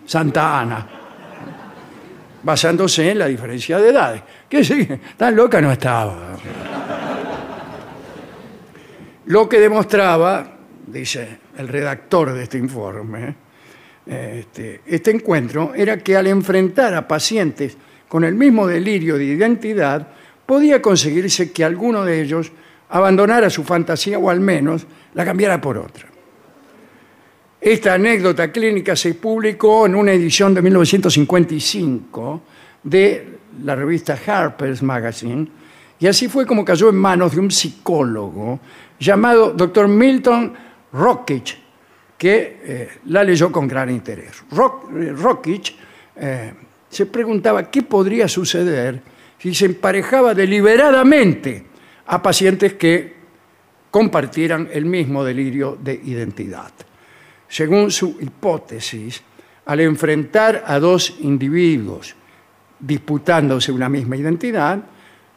Santa 0.05 0.59
Ana 0.59 0.96
basándose 2.47 3.11
en 3.11 3.19
la 3.19 3.27
diferencia 3.27 3.77
de 3.77 3.89
edades. 3.89 4.21
Que 4.47 4.63
sí, 4.63 4.87
tan 5.17 5.35
loca 5.35 5.59
no 5.59 5.69
estaba. 5.69 6.37
Lo 9.25 9.49
que 9.49 9.59
demostraba, 9.59 10.55
dice 10.87 11.39
el 11.57 11.67
redactor 11.67 12.31
de 12.31 12.43
este 12.43 12.57
informe, 12.57 13.35
este, 14.05 14.79
este 14.85 15.11
encuentro 15.11 15.73
era 15.75 15.97
que 15.97 16.15
al 16.15 16.27
enfrentar 16.27 16.93
a 16.93 17.05
pacientes 17.05 17.75
con 18.07 18.23
el 18.23 18.35
mismo 18.35 18.65
delirio 18.65 19.17
de 19.17 19.25
identidad, 19.25 20.07
podía 20.45 20.81
conseguirse 20.81 21.51
que 21.51 21.65
alguno 21.65 22.05
de 22.05 22.21
ellos 22.21 22.53
abandonara 22.87 23.49
su 23.49 23.65
fantasía 23.65 24.19
o 24.19 24.29
al 24.29 24.39
menos 24.39 24.87
la 25.13 25.25
cambiara 25.25 25.59
por 25.59 25.77
otra. 25.77 26.07
Esta 27.59 27.95
anécdota 27.95 28.51
clínica 28.51 28.95
se 28.95 29.15
publicó 29.15 29.87
en 29.87 29.95
una 29.95 30.11
edición 30.13 30.53
de 30.53 30.61
1955 30.61 32.41
de 32.83 33.37
la 33.63 33.75
revista 33.75 34.17
Harper's 34.25 34.83
Magazine 34.83 35.47
y 35.99 36.05
así 36.05 36.27
fue 36.27 36.45
como 36.45 36.63
cayó 36.63 36.89
en 36.89 36.97
manos 36.97 37.33
de 37.33 37.39
un 37.39 37.49
psicólogo 37.49 38.59
llamado 38.99 39.53
Dr. 39.53 39.87
Milton 39.87 40.53
Rockich, 40.93 41.57
que 42.15 42.59
eh, 42.63 42.89
la 43.05 43.23
leyó 43.23 43.51
con 43.51 43.67
gran 43.67 43.89
interés. 43.89 44.43
Rock, 44.51 44.91
eh, 44.95 45.13
Rockich 45.13 45.75
eh, 46.15 46.53
se 46.87 47.07
preguntaba 47.07 47.71
qué 47.71 47.81
podría 47.81 48.27
suceder 48.27 49.01
si 49.39 49.53
se 49.55 49.65
emparejaba 49.65 50.35
deliberadamente 50.35 51.65
a 52.05 52.21
pacientes 52.21 52.73
que 52.73 53.15
compartieran 53.89 54.69
el 54.71 54.85
mismo 54.85 55.23
delirio 55.23 55.75
de 55.81 55.99
identidad. 56.03 56.71
Según 57.47 57.91
su 57.91 58.17
hipótesis, 58.19 59.21
al 59.65 59.79
enfrentar 59.81 60.63
a 60.65 60.79
dos 60.79 61.15
individuos 61.19 62.15
disputándose 62.79 63.71
una 63.71 63.89
misma 63.89 64.15
identidad, 64.15 64.79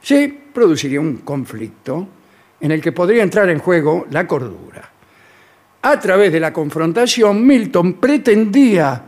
se 0.03 0.29
produciría 0.53 1.01
un 1.01 1.19
conflicto 1.19 2.09
en 2.61 2.71
el 2.71 2.81
que 2.81 2.93
podría 2.93 3.23
entrar 3.23 3.49
en 3.49 3.59
juego 3.59 4.07
la 4.11 4.27
cordura. 4.27 4.91
A 5.83 5.99
través 5.99 6.33
de 6.33 6.41
la 6.41 6.53
confrontación, 6.53 7.47
Milton 7.47 7.95
pretendía 7.95 9.03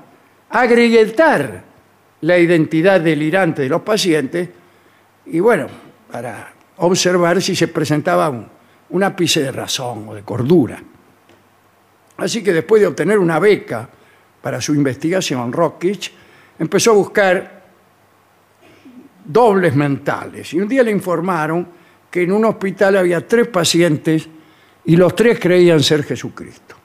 agreguetar 0.49 1.63
la 2.23 2.39
identidad 2.39 3.01
delirante 3.01 3.63
de 3.63 3.69
los 3.69 3.83
pacientes 3.83 4.49
y, 5.27 5.41
bueno, 5.41 5.67
para 6.11 6.53
observar 6.79 7.43
si 7.43 7.55
se 7.55 7.69
presentaba 7.69 8.31
un, 8.31 8.47
un 8.91 9.03
ápice 9.03 9.43
de 9.43 9.53
razón 9.53 10.09
o 10.09 10.15
de 10.15 10.23
cordura. 10.23 10.83
Así 12.17 12.43
que 12.43 12.53
después 12.53 12.81
de 12.81 12.89
obtener 12.89 13.19
una 13.19 13.39
beca 13.39 13.89
para 14.41 14.61
su 14.61 14.75
investigación, 14.75 15.53
Rockich 15.53 16.13
empezó 16.59 16.91
a 16.93 16.95
buscar 16.95 17.63
dobles 19.25 19.75
mentales. 19.75 20.53
Y 20.55 20.61
un 20.61 20.69
día 20.69 20.83
le 20.83 20.91
informaron 20.91 21.67
que 22.11 22.23
en 22.23 22.33
un 22.33 22.45
hospital 22.45 22.97
había 22.97 23.27
tres 23.27 23.49
pacientes 23.49 24.29
y 24.85 24.97
los 24.97 25.15
tres 25.15 25.39
creían 25.39 25.83
ser 25.83 26.05
Jesucristo. 26.05 26.77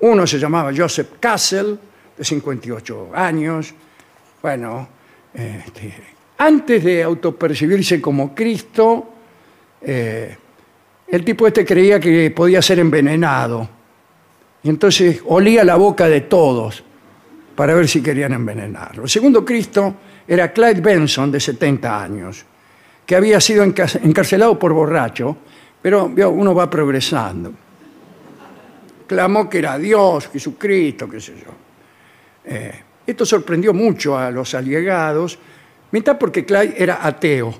Uno 0.00 0.26
se 0.26 0.38
llamaba 0.38 0.72
Joseph 0.76 1.14
Castle, 1.18 1.76
de 2.16 2.24
58 2.24 3.10
años. 3.14 3.74
Bueno, 4.40 4.88
este, 5.34 5.94
antes 6.38 6.82
de 6.82 7.02
autopercibirse 7.02 8.00
como 8.00 8.34
Cristo, 8.34 9.12
eh, 9.82 10.36
el 11.08 11.24
tipo 11.24 11.46
este 11.46 11.64
creía 11.64 12.00
que 12.00 12.30
podía 12.30 12.62
ser 12.62 12.78
envenenado. 12.78 13.75
Y 14.62 14.68
entonces 14.68 15.20
olía 15.26 15.64
la 15.64 15.76
boca 15.76 16.08
de 16.08 16.22
todos 16.22 16.82
para 17.54 17.74
ver 17.74 17.88
si 17.88 18.02
querían 18.02 18.32
envenenarlo. 18.32 19.04
El 19.04 19.08
segundo 19.08 19.44
Cristo 19.44 19.94
era 20.26 20.52
Clyde 20.52 20.80
Benson, 20.80 21.30
de 21.30 21.38
70 21.40 22.02
años, 22.02 22.44
que 23.06 23.14
había 23.16 23.40
sido 23.40 23.64
enca- 23.64 24.00
encarcelado 24.02 24.58
por 24.58 24.72
borracho, 24.72 25.36
pero 25.80 26.08
vio, 26.08 26.30
uno 26.30 26.54
va 26.54 26.68
progresando. 26.68 27.52
Clamó 29.06 29.48
que 29.48 29.58
era 29.58 29.78
Dios, 29.78 30.28
Jesucristo, 30.32 31.08
qué 31.08 31.20
sé 31.20 31.34
yo. 31.36 31.52
Eh, 32.44 32.82
esto 33.06 33.24
sorprendió 33.24 33.72
mucho 33.72 34.18
a 34.18 34.30
los 34.32 34.52
allegados, 34.54 35.38
mitad 35.92 36.18
porque 36.18 36.44
Clyde 36.44 36.74
era 36.76 37.06
ateo. 37.06 37.54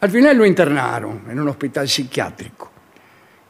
Al 0.00 0.10
final 0.10 0.36
lo 0.36 0.44
internaron 0.44 1.22
en 1.30 1.40
un 1.40 1.48
hospital 1.48 1.88
psiquiátrico. 1.88 2.67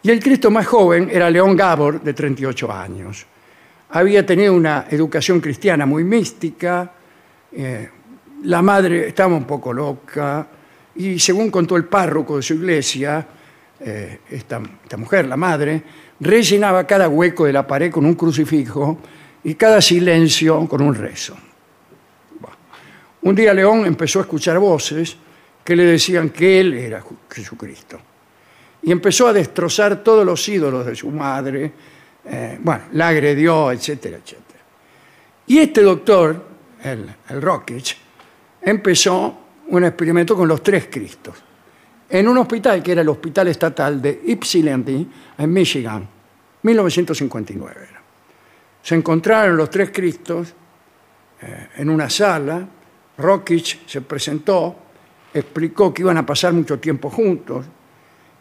Y 0.03 0.11
el 0.11 0.23
Cristo 0.23 0.51
más 0.51 0.67
joven 0.67 1.09
era 1.11 1.29
León 1.29 1.57
Gabor, 1.57 2.01
de 2.01 2.15
38 2.15 2.73
años. 2.73 3.27
Había 3.91 4.25
tenido 4.25 4.55
una 4.55 4.87
educación 4.91 5.41
cristiana 5.41 5.87
muy 5.87 6.05
mística, 6.05 6.93
eh, 7.53 7.89
la 8.45 8.63
madre 8.63 9.09
estaba 9.09 9.35
un 9.35 9.45
poco 9.45 9.73
loca, 9.73 10.47
y 10.95 11.19
según 11.19 11.51
contó 11.51 11.77
el 11.77 11.85
párroco 11.85 12.37
de 12.37 12.43
su 12.43 12.55
iglesia, 12.55 13.27
eh, 13.81 14.21
esta, 14.31 14.61
esta 14.83 14.97
mujer, 14.97 15.27
la 15.27 15.37
madre, 15.37 15.83
rellenaba 16.21 16.87
cada 16.87 17.09
hueco 17.09 17.47
de 17.47 17.53
la 17.53 17.67
pared 17.67 17.91
con 17.91 18.05
un 18.05 18.15
crucifijo 18.15 18.99
y 19.45 19.55
cada 19.55 19.81
silencio 19.81 20.67
con 20.69 20.83
un 20.83 20.95
rezo. 20.95 21.37
Un 23.23 23.35
día 23.35 23.53
León 23.53 23.85
empezó 23.85 24.21
a 24.21 24.23
escuchar 24.23 24.59
voces 24.59 25.17
que 25.65 25.75
le 25.75 25.85
decían 25.85 26.31
que 26.31 26.61
él 26.61 26.75
era 26.75 27.03
Jesucristo. 27.29 28.01
Y 28.83 28.93
empezó 28.93 29.27
a 29.27 29.33
destrozar 29.33 30.03
todos 30.03 30.25
los 30.25 30.49
ídolos 30.49 30.87
de 30.87 30.95
su 30.95 31.11
madre. 31.11 31.73
eh, 32.25 32.59
bueno, 32.61 32.85
la 32.93 33.09
agredió, 33.09 33.73
etcétera, 33.73 34.19
etcétera. 34.19 34.61
Y 35.47 35.59
este 35.59 35.83
doctor, 35.83 36.45
el, 36.83 37.07
el 37.29 37.43
Rockich, 37.43 37.97
empezó 38.61 39.39
un 39.69 39.85
experimento 39.85 40.37
con 40.37 40.47
los 40.49 40.63
tres 40.63 40.89
Cristos. 40.91 41.35
En 42.11 42.29
un 42.29 42.39
hospital 42.39 42.83
que 42.83 42.93
era 42.93 43.03
el 43.03 43.09
Hospital 43.09 43.49
Estatal 43.49 44.01
de 44.01 44.23
Ypsilanti, 44.27 45.09
en 45.39 45.53
Michigan, 45.53 46.09
1959. 46.63 47.75
era. 47.91 48.03
Se 48.83 48.95
encontraron 48.95 49.57
los 49.57 49.71
tres 49.71 49.91
Cristos 49.93 50.55
eh, 51.41 51.69
en 51.77 51.91
una 51.91 52.09
sala. 52.09 52.67
Rockich 53.19 53.87
se 53.87 54.01
presentó, 54.01 54.77
explicó 55.35 55.93
que 55.93 56.03
iban 56.03 56.17
a 56.17 56.25
pasar 56.25 56.53
mucho 56.53 56.79
tiempo 56.79 57.11
juntos 57.11 57.67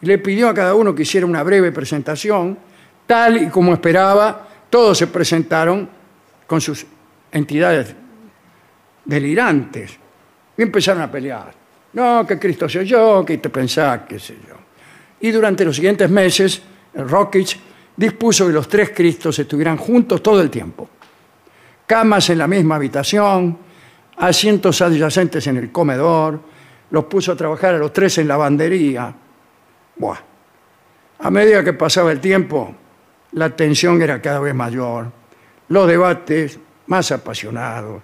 le 0.02 0.18
pidió 0.18 0.48
a 0.48 0.54
cada 0.54 0.74
uno 0.74 0.94
que 0.94 1.02
hiciera 1.02 1.26
una 1.26 1.42
breve 1.42 1.72
presentación, 1.72 2.58
tal 3.06 3.42
y 3.42 3.48
como 3.48 3.72
esperaba, 3.72 4.48
todos 4.70 4.98
se 4.98 5.06
presentaron 5.06 5.88
con 6.46 6.60
sus 6.60 6.86
entidades 7.32 7.94
delirantes 9.04 9.92
y 10.56 10.62
empezaron 10.62 11.02
a 11.02 11.10
pelear. 11.10 11.52
No, 11.92 12.26
que 12.26 12.38
Cristo 12.38 12.68
soy 12.68 12.86
yo, 12.86 13.24
que 13.24 13.38
te 13.38 13.48
pensás, 13.48 14.02
qué 14.08 14.18
sé 14.18 14.36
yo. 14.46 14.54
Y 15.20 15.30
durante 15.30 15.64
los 15.64 15.74
siguientes 15.74 16.08
meses, 16.08 16.62
Rockich 16.94 17.58
dispuso 17.96 18.46
que 18.46 18.52
los 18.52 18.68
tres 18.68 18.90
Cristos 18.94 19.38
estuvieran 19.38 19.76
juntos 19.76 20.22
todo 20.22 20.40
el 20.40 20.50
tiempo. 20.50 20.88
Camas 21.86 22.30
en 22.30 22.38
la 22.38 22.46
misma 22.46 22.76
habitación, 22.76 23.58
asientos 24.18 24.80
adyacentes 24.82 25.46
en 25.46 25.56
el 25.56 25.72
comedor, 25.72 26.40
los 26.90 27.04
puso 27.04 27.32
a 27.32 27.36
trabajar 27.36 27.74
a 27.74 27.78
los 27.78 27.92
tres 27.92 28.18
en 28.18 28.28
lavandería. 28.28 29.14
Buah. 29.98 30.18
A 31.20 31.30
medida 31.30 31.64
que 31.64 31.72
pasaba 31.72 32.12
el 32.12 32.20
tiempo, 32.20 32.74
la 33.32 33.50
tensión 33.50 34.00
era 34.00 34.22
cada 34.22 34.38
vez 34.40 34.54
mayor, 34.54 35.10
los 35.68 35.88
debates 35.88 36.58
más 36.86 37.10
apasionados. 37.10 38.02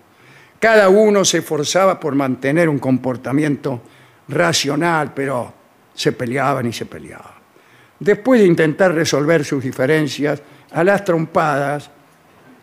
Cada 0.58 0.88
uno 0.88 1.24
se 1.24 1.38
esforzaba 1.38 2.00
por 2.00 2.14
mantener 2.14 2.68
un 2.68 2.78
comportamiento 2.78 3.82
racional, 4.28 5.12
pero 5.14 5.52
se 5.94 6.12
peleaban 6.12 6.66
y 6.66 6.72
se 6.72 6.86
peleaban. 6.86 7.34
Después 8.00 8.40
de 8.40 8.46
intentar 8.46 8.92
resolver 8.92 9.44
sus 9.44 9.62
diferencias 9.62 10.42
a 10.72 10.82
las 10.82 11.04
trompadas, 11.04 11.90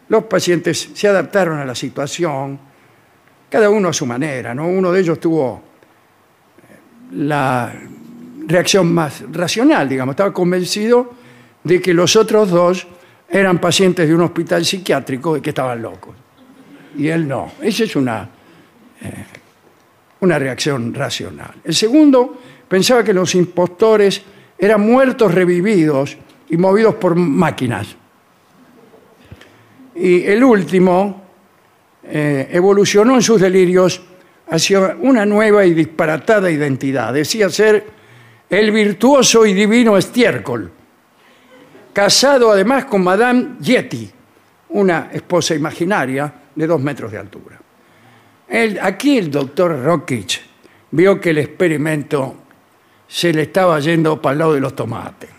los 0.10 0.26
pacientes 0.26 0.90
se 0.94 1.08
adaptaron 1.08 1.60
a 1.60 1.66
la 1.66 1.74
situación, 1.74 2.60
cada 3.50 3.70
uno 3.70 3.90
a 3.90 3.94
su 3.94 4.06
manera. 4.06 4.54
¿no? 4.54 4.68
Uno 4.68 4.92
de 4.92 5.00
ellos 5.00 5.20
tuvo 5.20 5.62
eh, 6.58 7.14
la 7.14 7.74
reacción 8.48 8.94
más 8.94 9.24
racional, 9.32 9.88
digamos, 9.88 10.14
estaba 10.14 10.34
convencido 10.34 11.14
de 11.64 11.82
que 11.82 11.94
los 11.94 12.16
otros 12.16 12.50
dos 12.50 12.88
eran 13.30 13.60
pacientes 13.60 14.08
de 14.08 14.14
un 14.14 14.22
hospital 14.22 14.66
psiquiátrico 14.66 15.38
y 15.38 15.42
que 15.42 15.50
estaban 15.50 15.82
locos. 15.82 16.16
Y 16.98 17.08
él 17.08 17.28
no. 17.28 17.54
Esa 17.62 17.84
es 17.86 17.96
una, 17.96 18.30
eh, 19.02 19.26
una 20.20 20.38
reacción 20.38 20.94
racional. 20.94 21.54
El 21.64 21.74
segundo 21.74 22.38
pensaba 22.68 23.04
que 23.04 23.14
los 23.14 23.34
impostores 23.36 24.22
eran 24.58 24.82
muertos 24.82 25.34
revividos 25.34 26.18
y 26.50 26.58
movidos 26.58 26.96
por 26.96 27.16
máquinas. 27.16 27.96
Y 29.96 30.24
el 30.24 30.44
último 30.44 31.24
eh, 32.04 32.50
evolucionó 32.52 33.16
en 33.16 33.22
sus 33.22 33.40
delirios 33.40 34.02
hacia 34.50 34.98
una 35.00 35.26
nueva 35.26 35.66
y 35.66 35.74
disparatada 35.74 36.52
identidad. 36.52 37.14
Decía 37.14 37.50
ser 37.50 38.01
el 38.52 38.70
virtuoso 38.70 39.46
y 39.46 39.54
divino 39.54 39.98
estiércol, 39.98 40.70
casado 41.94 42.52
además 42.52 42.84
con 42.84 43.02
Madame 43.02 43.56
Yeti, 43.62 44.12
una 44.70 45.10
esposa 45.14 45.56
imaginaria 45.56 46.34
de 46.54 46.68
dos 46.68 46.82
metros 46.82 47.14
de 47.14 47.18
altura. 47.18 47.62
Aquí 48.82 49.18
el 49.18 49.32
doctor 49.32 49.82
Rockich 49.82 50.42
vio 50.92 51.20
que 51.22 51.30
el 51.30 51.38
experimento 51.38 52.36
se 53.08 53.32
le 53.32 53.44
estaba 53.44 53.80
yendo 53.80 54.22
para 54.22 54.34
el 54.34 54.40
lado 54.40 54.54
de 54.54 54.60
los 54.60 54.76
tomates. 54.76 55.30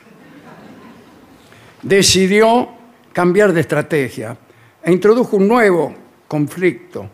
Decidió 1.82 2.70
cambiar 3.12 3.52
de 3.52 3.60
estrategia 3.60 4.34
e 4.82 4.90
introdujo 4.90 5.36
un 5.36 5.48
nuevo 5.48 5.94
conflicto. 6.26 7.10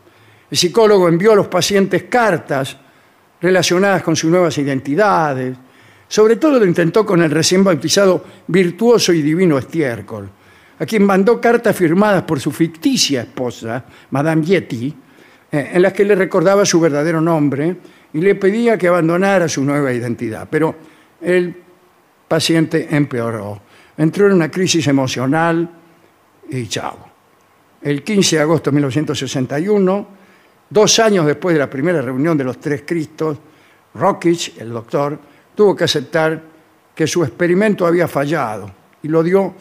El 0.49 0.57
psicólogo 0.57 1.09
envió 1.09 1.33
a 1.33 1.37
los 1.37 1.49
pacientes 1.49 2.05
cartas 2.05 2.77
relacionadas 3.41 4.05
con 4.05 4.15
sus 4.15 4.31
nuevas 4.31 4.57
identidades. 4.59 5.57
Sobre 6.09 6.37
todo 6.37 6.59
lo 6.59 6.65
intentó 6.65 7.05
con 7.05 7.23
el 7.23 7.31
recién 7.31 7.63
bautizado 7.63 8.25
virtuoso 8.47 9.13
y 9.13 9.21
divino 9.21 9.59
estiércol, 9.59 10.29
a 10.79 10.87
quien 10.87 11.05
mandó 11.05 11.39
cartas 11.39 11.77
firmadas 11.77 12.23
por 12.23 12.41
su 12.41 12.51
ficticia 12.51 13.23
esposa, 13.23 13.85
Madame 14.11 14.43
Yeti, 14.43 14.95
eh, 15.51 15.71
en 15.75 15.83
las 15.83 15.93
que 15.93 16.05
le 16.05 16.15
recordaba 16.15 16.65
su 16.65 16.81
verdadero 16.81 17.21
nombre 17.21 17.77
y 18.13 18.21
le 18.21 18.35
pedía 18.37 18.79
que 18.79 18.89
abandonara 18.89 19.49
su 19.49 19.63
nueva 19.65 19.93
identidad. 19.93 20.49
Pero 20.51 20.75
el 21.21 21.55
paciente 22.27 22.89
empeoró. 22.91 23.61
Entró 23.97 24.27
en 24.27 24.35
una 24.35 24.51
crisis 24.51 24.87
emocional 24.87 25.69
y 26.51 26.67
chao. 26.69 27.09
El 27.83 28.03
15 28.03 28.37
de 28.37 28.43
agosto 28.43 28.71
de 28.71 28.77
1961, 28.77 30.09
dos 30.71 30.99
años 30.99 31.27
después 31.27 31.55
de 31.55 31.61
la 31.61 31.71
primera 31.71 32.01
reunión 32.01 32.37
de 32.37 32.45
los 32.45 32.59
tres 32.59 32.83
Cristos, 32.87 33.39
Rockich, 33.95 34.59
el 34.59 34.71
doctor, 34.71 35.19
tuvo 35.59 35.75
que 35.75 35.83
aceptar 35.83 36.41
que 36.95 37.05
su 37.09 37.25
experimento 37.25 37.85
había 37.85 38.07
fallado 38.07 38.71
y 39.03 39.09
lo 39.09 39.25
dio 39.25 39.53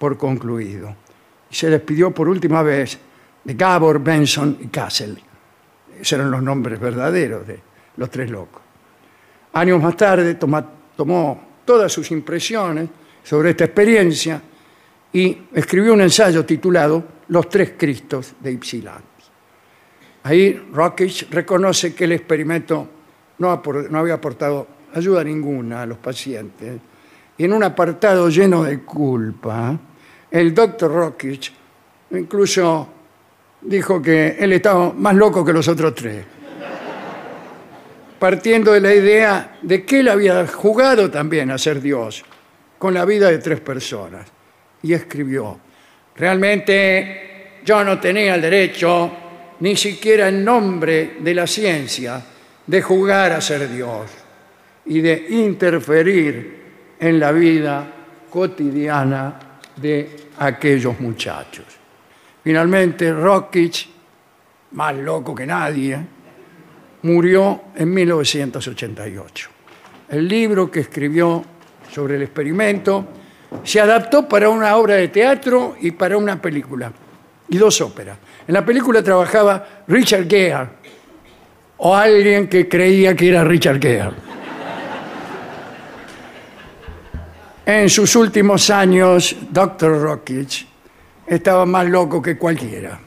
por 0.00 0.18
concluido. 0.18 0.96
Y 1.48 1.54
se 1.54 1.70
despidió 1.70 2.10
por 2.10 2.28
última 2.28 2.60
vez 2.64 2.98
de 3.44 3.54
Gabor, 3.54 4.02
Benson 4.02 4.58
y 4.60 4.66
Castle. 4.66 5.14
Esos 5.94 6.14
eran 6.14 6.32
los 6.32 6.42
nombres 6.42 6.80
verdaderos 6.80 7.46
de 7.46 7.60
los 7.98 8.10
tres 8.10 8.28
locos. 8.30 8.60
Años 9.52 9.80
más 9.80 9.96
tarde 9.96 10.34
tomó 10.34 11.40
todas 11.64 11.92
sus 11.92 12.10
impresiones 12.10 12.88
sobre 13.22 13.50
esta 13.50 13.66
experiencia 13.66 14.42
y 15.12 15.38
escribió 15.52 15.94
un 15.94 16.00
ensayo 16.00 16.44
titulado 16.44 17.04
Los 17.28 17.48
tres 17.48 17.74
Cristos 17.78 18.34
de 18.40 18.54
Ypsilanti. 18.54 19.04
Ahí 20.24 20.68
Rockich 20.72 21.30
reconoce 21.30 21.94
que 21.94 22.06
el 22.06 22.12
experimento 22.12 22.88
no, 23.38 23.62
no 23.88 23.98
había 24.00 24.14
aportado 24.14 24.74
ayuda 24.94 25.22
ninguna 25.24 25.82
a 25.82 25.86
los 25.86 25.98
pacientes. 25.98 26.80
Y 27.36 27.44
en 27.44 27.52
un 27.52 27.64
apartado 27.64 28.28
lleno 28.28 28.62
de 28.62 28.80
culpa, 28.80 29.78
el 30.30 30.54
doctor 30.54 30.92
Rockich 30.92 31.52
incluso 32.10 32.88
dijo 33.60 34.00
que 34.00 34.36
él 34.38 34.52
estaba 34.52 34.92
más 34.92 35.14
loco 35.14 35.44
que 35.44 35.52
los 35.52 35.66
otros 35.68 35.94
tres 35.94 36.24
partiendo 38.24 38.72
de 38.72 38.80
la 38.80 38.94
idea 38.94 39.58
de 39.60 39.84
que 39.84 40.00
él 40.00 40.08
había 40.08 40.46
jugado 40.46 41.10
también 41.10 41.50
a 41.50 41.58
ser 41.58 41.82
Dios 41.82 42.24
con 42.78 42.94
la 42.94 43.04
vida 43.04 43.30
de 43.30 43.36
tres 43.36 43.60
personas. 43.60 44.26
Y 44.82 44.94
escribió, 44.94 45.60
realmente 46.16 47.60
yo 47.66 47.84
no 47.84 48.00
tenía 48.00 48.34
el 48.34 48.40
derecho, 48.40 49.12
ni 49.60 49.76
siquiera 49.76 50.28
en 50.28 50.42
nombre 50.42 51.16
de 51.20 51.34
la 51.34 51.46
ciencia, 51.46 52.22
de 52.66 52.80
jugar 52.80 53.32
a 53.32 53.42
ser 53.42 53.70
Dios 53.70 54.10
y 54.86 55.00
de 55.00 55.26
interferir 55.30 56.64
en 56.98 57.18
la 57.18 57.32
vida 57.32 57.86
cotidiana 58.30 59.38
de 59.76 60.16
aquellos 60.38 60.98
muchachos. 61.00 61.64
Finalmente, 62.42 63.12
Rockich, 63.12 63.88
más 64.72 64.94
loco 64.96 65.34
que 65.34 65.46
nadie, 65.46 65.98
murió 67.02 67.62
en 67.74 67.92
1988. 67.92 69.50
El 70.10 70.28
libro 70.28 70.70
que 70.70 70.80
escribió 70.80 71.44
sobre 71.90 72.16
el 72.16 72.22
experimento 72.22 73.06
se 73.62 73.80
adaptó 73.80 74.28
para 74.28 74.48
una 74.48 74.76
obra 74.76 74.96
de 74.96 75.08
teatro 75.08 75.76
y 75.80 75.92
para 75.92 76.16
una 76.16 76.40
película, 76.40 76.92
y 77.48 77.56
dos 77.56 77.80
óperas. 77.80 78.18
En 78.46 78.54
la 78.54 78.64
película 78.64 79.02
trabajaba 79.02 79.84
Richard 79.86 80.28
Gere, 80.28 80.68
o 81.78 81.94
alguien 81.94 82.48
que 82.48 82.68
creía 82.68 83.14
que 83.14 83.28
era 83.28 83.44
Richard 83.44 83.80
Gere. 83.80 84.23
En 87.66 87.88
sus 87.88 88.14
últimos 88.14 88.68
años, 88.68 89.34
Dr. 89.50 90.02
Rockich 90.02 90.66
estaba 91.26 91.64
más 91.64 91.86
loco 91.86 92.20
que 92.20 92.36
cualquiera. 92.36 92.98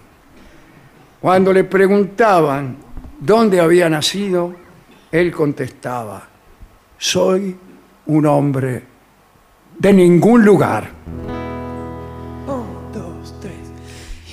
Cuando 1.21 1.53
le 1.53 1.63
preguntaban 1.63 2.77
dónde 3.19 3.59
había 3.59 3.87
nacido, 3.89 4.55
él 5.11 5.31
contestaba, 5.31 6.27
soy 6.97 7.55
un 8.07 8.25
hombre 8.25 8.83
de 9.77 9.93
ningún 9.93 10.43
lugar. 10.43 10.97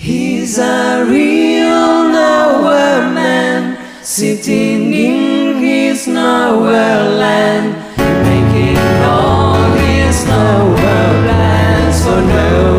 He's 0.06 0.58
a 0.58 1.02
real 1.08 2.10
nowhere 2.10 3.10
man, 3.14 3.78
sitting 4.02 4.92
in 4.92 5.64
his 5.64 6.06
nowhere 6.06 7.08
land, 7.08 7.74
making 7.96 8.76
all 9.02 9.43
his 10.34 10.42
nowhere 10.42 11.22
plans 11.22 12.04
for 12.04 12.20
nobody. 12.20 12.73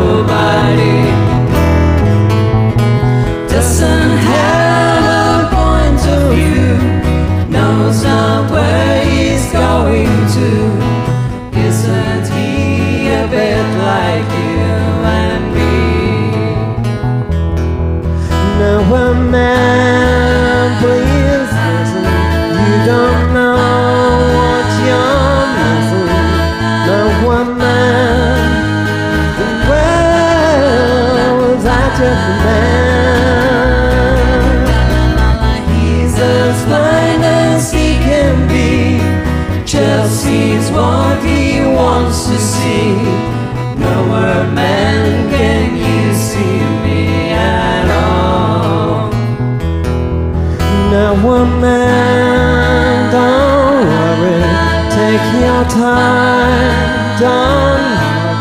my 55.56 55.64
time 55.68 57.18
done 57.18 57.86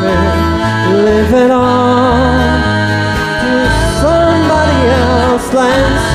having 0.01 1.05
living 1.05 1.51
on 1.51 2.59
to 3.41 3.51
somebody 4.01 4.79
else 4.99 5.53
lands 5.53 6.14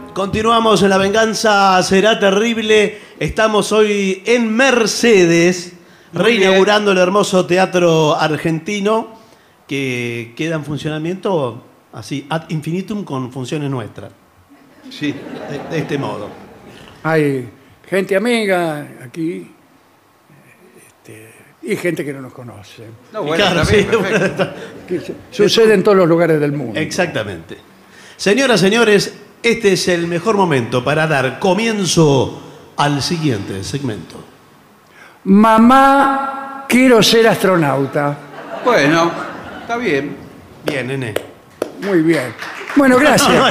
Continuamos 0.13 0.83
en 0.83 0.89
La 0.89 0.97
Venganza 0.97 1.81
Será 1.83 2.19
Terrible. 2.19 2.97
Estamos 3.19 3.71
hoy 3.71 4.21
en 4.25 4.53
Mercedes, 4.53 5.73
reinaugurando 6.13 6.91
el 6.91 6.97
hermoso 6.97 7.45
teatro 7.45 8.15
argentino 8.19 9.15
que 9.67 10.33
queda 10.35 10.55
en 10.55 10.65
funcionamiento 10.65 11.63
así, 11.93 12.25
ad 12.29 12.49
infinitum 12.49 13.05
con 13.05 13.31
funciones 13.31 13.69
nuestras. 13.69 14.11
Sí. 14.89 15.13
De, 15.49 15.59
de 15.69 15.77
este 15.77 15.97
modo. 15.97 16.29
Hay 17.03 17.47
gente 17.89 18.15
amiga 18.15 18.85
aquí 19.05 19.49
este, 20.87 21.33
y 21.61 21.75
gente 21.77 22.03
que 22.03 22.11
no 22.11 22.21
nos 22.21 22.33
conoce. 22.33 22.83
No, 23.13 23.23
bueno, 23.23 23.37
Claro, 23.45 23.63
sí. 23.65 23.87
Que 24.87 24.99
se- 24.99 25.15
sucede 25.31 25.73
en 25.73 25.83
todos 25.83 25.97
los 25.97 26.07
lugares 26.09 26.39
del 26.39 26.51
mundo. 26.51 26.77
Exactamente. 26.77 27.57
Señoras, 28.17 28.59
señores, 28.59 29.13
este 29.43 29.73
es 29.73 29.87
el 29.87 30.07
mejor 30.07 30.35
momento 30.37 30.83
para 30.83 31.07
dar 31.07 31.39
comienzo 31.39 32.41
al 32.77 33.01
siguiente 33.01 33.63
segmento. 33.63 34.23
Mamá, 35.23 36.65
quiero 36.67 37.01
ser 37.03 37.27
astronauta. 37.27 38.17
Bueno, 38.65 39.11
está 39.61 39.77
bien. 39.77 40.15
Bien, 40.65 40.87
nene. 40.87 41.13
Muy 41.81 42.01
bien. 42.01 42.33
Bueno, 42.75 42.97
gracias. 42.97 43.29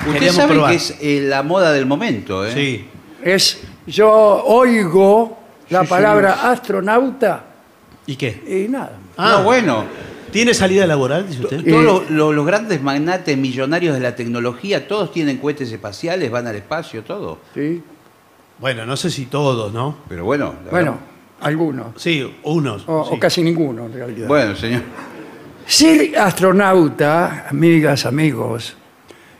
Usted 0.00 0.12
Queríamos 0.12 0.36
sabe 0.36 0.52
probar. 0.54 0.70
que 0.70 0.76
es 0.76 0.94
eh, 1.00 1.20
la 1.22 1.42
moda 1.42 1.72
del 1.72 1.86
momento, 1.86 2.46
¿eh? 2.46 2.52
Sí. 2.54 2.88
Es, 3.22 3.60
yo 3.86 4.08
oigo 4.10 5.38
la 5.70 5.82
palabra 5.84 6.48
astronauta 6.50 7.44
¿Y 8.06 8.14
qué? 8.14 8.64
y 8.66 8.70
nada. 8.70 8.92
Ah, 9.16 9.40
bueno. 9.44 9.84
¿Tiene 10.32 10.54
salida 10.54 10.86
laboral, 10.86 11.26
dice 11.28 11.42
usted? 11.44 11.64
Todos 11.64 11.80
Eh, 11.80 11.82
lo- 11.84 12.04
lo- 12.10 12.32
los 12.32 12.46
grandes 12.46 12.82
magnates 12.82 13.36
millonarios 13.38 13.94
de 13.94 14.00
la 14.00 14.14
tecnología, 14.16 14.86
todos 14.88 15.12
tienen 15.12 15.38
cohetes 15.38 15.70
espaciales, 15.72 16.30
van 16.30 16.46
al 16.46 16.56
espacio, 16.56 17.02
todo. 17.02 17.38
¿sí? 17.54 17.82
Bueno, 18.58 18.86
no 18.86 18.96
sé 18.96 19.10
si 19.10 19.26
todos, 19.26 19.72
¿no? 19.72 19.96
Pero 20.08 20.24
bueno, 20.24 20.54
la 20.64 20.70
Bueno, 20.70 20.90
verdad- 20.92 21.06
algunos. 21.40 21.86
Sí, 22.00 22.26
unos. 22.44 22.84
O, 22.86 23.04
sí. 23.04 23.10
o 23.14 23.18
casi 23.18 23.42
ninguno, 23.42 23.86
en 23.86 23.92
realidad. 23.92 24.28
bueno, 24.28 24.56
señor. 24.56 24.82
Ser 25.66 26.16
astronauta, 26.18 27.46
amigas, 27.50 28.06
amigos, 28.06 28.76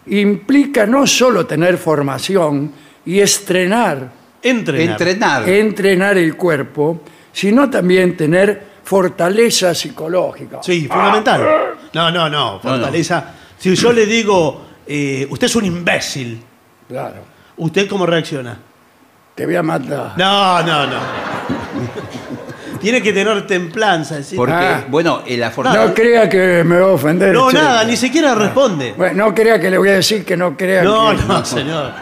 implica 0.06 0.86
no 0.86 1.06
solo 1.06 1.46
tener 1.46 1.78
formación 1.78 2.72
y 3.04 3.20
estrenar, 3.20 4.12
Entrenar. 4.42 4.90
Entrenar. 4.90 5.48
entrenar 5.48 6.18
el 6.18 6.36
cuerpo, 6.36 7.00
sino 7.32 7.68
también 7.70 8.16
tener 8.16 8.75
fortaleza 8.86 9.74
psicológica. 9.74 10.60
Sí, 10.62 10.86
fundamental. 10.88 11.44
No, 11.92 12.10
no, 12.10 12.30
no, 12.30 12.60
fortaleza. 12.60 13.32
Si 13.58 13.74
yo 13.74 13.92
le 13.92 14.06
digo, 14.06 14.64
eh, 14.86 15.26
usted 15.28 15.46
es 15.48 15.56
un 15.56 15.64
imbécil, 15.64 16.40
Claro. 16.88 17.16
¿usted 17.56 17.88
cómo 17.88 18.06
reacciona? 18.06 18.56
Te 19.34 19.44
voy 19.44 19.56
a 19.56 19.62
matar. 19.62 20.12
No, 20.16 20.62
no, 20.62 20.86
no. 20.86 20.98
Tiene 22.80 23.02
que 23.02 23.12
tener 23.12 23.44
templanza. 23.46 24.22
¿sí? 24.22 24.36
Porque, 24.36 24.52
Ah. 24.54 24.84
bueno, 24.88 25.22
eh, 25.26 25.36
la 25.36 25.50
fortaleza. 25.50 25.86
No 25.86 25.92
crea 25.94 26.28
que 26.28 26.62
me 26.64 26.78
va 26.78 26.86
a 26.86 26.90
ofender. 26.92 27.34
No, 27.34 27.50
che. 27.50 27.56
nada, 27.58 27.82
ni 27.84 27.96
siquiera 27.96 28.34
responde. 28.36 28.94
Bueno, 28.96 29.26
no 29.26 29.34
crea 29.34 29.58
que 29.58 29.68
le 29.68 29.78
voy 29.78 29.88
a 29.88 29.94
decir 29.94 30.24
que 30.24 30.36
no 30.36 30.56
crea 30.56 30.84
No, 30.84 31.10
que... 31.10 31.22
no, 31.24 31.44
señor. 31.44 31.92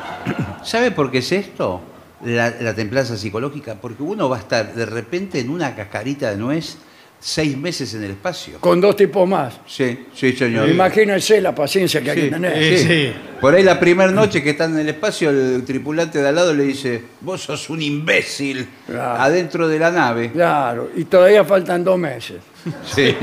¿Sabe 0.62 0.91
por 0.91 1.11
qué 1.11 1.18
es 1.18 1.32
esto? 1.32 1.80
La, 2.24 2.50
la 2.60 2.74
templanza 2.74 3.16
psicológica. 3.16 3.74
Porque 3.80 4.02
uno 4.02 4.28
va 4.28 4.36
a 4.36 4.40
estar 4.40 4.74
de 4.74 4.86
repente 4.86 5.40
en 5.40 5.50
una 5.50 5.74
cascarita 5.74 6.30
de 6.30 6.36
nuez 6.36 6.76
seis 7.20 7.56
meses 7.56 7.94
en 7.94 8.04
el 8.04 8.10
espacio. 8.10 8.58
Con 8.60 8.80
dos 8.82 8.96
tipos 8.96 9.26
más. 9.26 9.54
Sí, 9.66 10.06
sí, 10.14 10.32
señor. 10.32 10.68
Imagínense 10.68 11.40
la 11.40 11.54
paciencia 11.54 12.02
que 12.02 12.10
hay 12.10 12.16
que 12.16 12.24
Sí, 12.24 12.30
tener. 12.30 12.52
Eh, 12.54 12.78
sí. 12.78 13.12
Por 13.40 13.54
ahí 13.54 13.62
la 13.62 13.80
primera 13.80 14.10
noche 14.12 14.42
que 14.42 14.50
están 14.50 14.74
en 14.74 14.80
el 14.80 14.88
espacio, 14.90 15.30
el 15.30 15.64
tripulante 15.64 16.20
de 16.20 16.28
al 16.28 16.34
lado 16.34 16.52
le 16.52 16.64
dice, 16.64 17.02
vos 17.22 17.42
sos 17.42 17.70
un 17.70 17.80
imbécil 17.80 18.68
Claro. 18.86 19.22
adentro 19.22 19.68
de 19.68 19.78
la 19.78 19.90
nave. 19.90 20.32
Claro, 20.32 20.90
y 20.94 21.04
todavía 21.04 21.44
faltan 21.44 21.82
dos 21.82 21.98
meses. 21.98 22.42
Sí. 22.84 23.14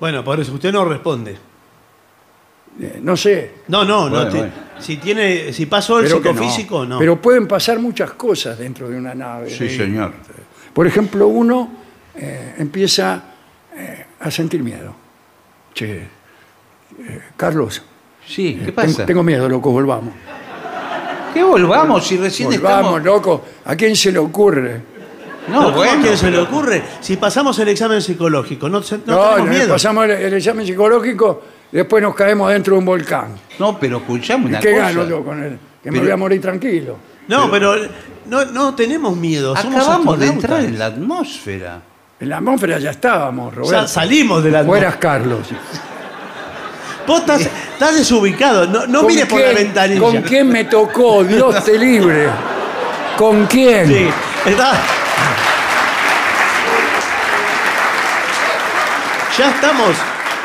Bueno, 0.00 0.24
por 0.24 0.40
eso 0.40 0.52
usted 0.54 0.72
no 0.72 0.84
responde. 0.86 1.36
Eh, 2.80 3.00
no 3.02 3.16
sé. 3.16 3.50
No, 3.68 3.84
no, 3.84 4.08
no. 4.08 4.16
Bueno, 4.16 4.30
te- 4.30 4.38
bueno. 4.38 4.52
Si 4.78 4.96
tiene, 4.96 5.52
si 5.52 5.66
pasó 5.66 5.98
el 6.00 6.06
pero 6.06 6.20
que 6.22 6.30
psicofísico, 6.30 6.84
no. 6.86 6.98
Pero 6.98 7.20
pueden 7.20 7.46
pasar 7.46 7.78
muchas 7.78 8.12
cosas 8.12 8.58
dentro 8.58 8.88
de 8.88 8.96
una 8.96 9.14
nave. 9.14 9.48
Sí, 9.50 9.68
señor. 9.70 10.12
Por 10.72 10.86
ejemplo, 10.86 11.28
uno 11.28 11.70
eh, 12.16 12.54
empieza 12.58 13.22
eh, 13.76 14.06
a 14.18 14.30
sentir 14.30 14.62
miedo. 14.62 14.94
Che, 15.74 15.96
eh, 15.98 17.20
Carlos, 17.36 17.82
Sí, 18.26 18.60
¿qué 18.64 18.72
pasa? 18.72 19.04
tengo 19.06 19.22
miedo, 19.22 19.48
loco, 19.48 19.70
volvamos. 19.70 20.14
¿Qué 21.34 21.42
volvamos 21.42 22.06
si 22.06 22.16
recién 22.18 22.50
Volvamos, 22.50 22.78
estamos... 22.98 23.02
loco. 23.04 23.44
¿A 23.64 23.74
quién 23.76 23.96
se 23.96 24.12
le 24.12 24.18
ocurre? 24.18 24.80
No, 25.48 25.64
¿Cómo 25.64 25.76
bueno. 25.76 25.92
a 25.98 26.02
quién 26.02 26.16
se 26.16 26.30
le 26.30 26.38
ocurre? 26.38 26.82
Si 27.00 27.16
pasamos 27.16 27.58
el 27.58 27.68
examen 27.68 28.02
psicológico, 28.02 28.68
no, 28.68 28.82
se- 28.82 28.98
no 28.98 29.14
No, 29.16 29.28
tenemos 29.30 29.48
le 29.50 29.56
miedo. 29.58 29.72
pasamos 29.72 30.04
el, 30.04 30.10
el 30.10 30.34
examen 30.34 30.66
psicológico, 30.66 31.42
después 31.72 32.02
nos 32.02 32.14
caemos 32.14 32.50
dentro 32.52 32.74
de 32.74 32.78
un 32.80 32.84
volcán. 32.84 33.28
No, 33.58 33.78
pero 33.78 33.98
escuchame 33.98 34.44
¿Y 34.44 34.48
una 34.48 34.60
qué 34.60 34.72
cosa. 34.72 34.82
gano 34.88 35.08
yo 35.08 35.24
con 35.24 35.42
él? 35.42 35.58
Que 35.82 35.90
me 35.90 35.94
Pero- 35.98 36.02
voy 36.04 36.12
a 36.12 36.16
morir 36.16 36.40
tranquilo. 36.40 36.96
No, 37.28 37.50
pero 37.50 37.74
no, 38.26 38.44
no 38.46 38.74
tenemos 38.74 39.16
miedo. 39.16 39.56
somos 39.56 39.76
Acabamos 39.76 40.18
de 40.18 40.26
astronautas. 40.26 40.34
entrar 40.50 40.64
en 40.64 40.78
la 40.78 40.86
atmósfera. 40.86 41.80
En 42.20 42.28
la 42.28 42.36
atmósfera 42.36 42.78
ya 42.78 42.90
estábamos, 42.90 43.52
Ya 43.54 43.60
Roberto. 43.60 43.88
salimos 43.88 44.44
de 44.44 44.50
la 44.50 44.60
O 44.62 44.76
eras 44.76 44.96
Carlos. 44.96 45.48
Vos 47.06 47.20
estás, 47.20 47.40
estás 47.40 47.96
desubicado. 47.96 48.66
No, 48.66 48.86
no 48.86 49.00
¿Con 49.00 49.08
mires 49.08 49.26
por 49.26 49.40
la 49.40 49.46
quién- 49.46 49.56
ventanilla. 49.56 50.00
¿Con 50.00 50.22
quién 50.22 50.48
me 50.48 50.64
tocó? 50.66 51.24
Dios 51.24 51.64
te 51.64 51.76
libre. 51.78 52.28
¿Con 53.16 53.46
quién? 53.46 53.86
Sí, 53.88 54.08
está- 54.46 54.72
Ya 59.38 59.50
estamos, 59.50 59.96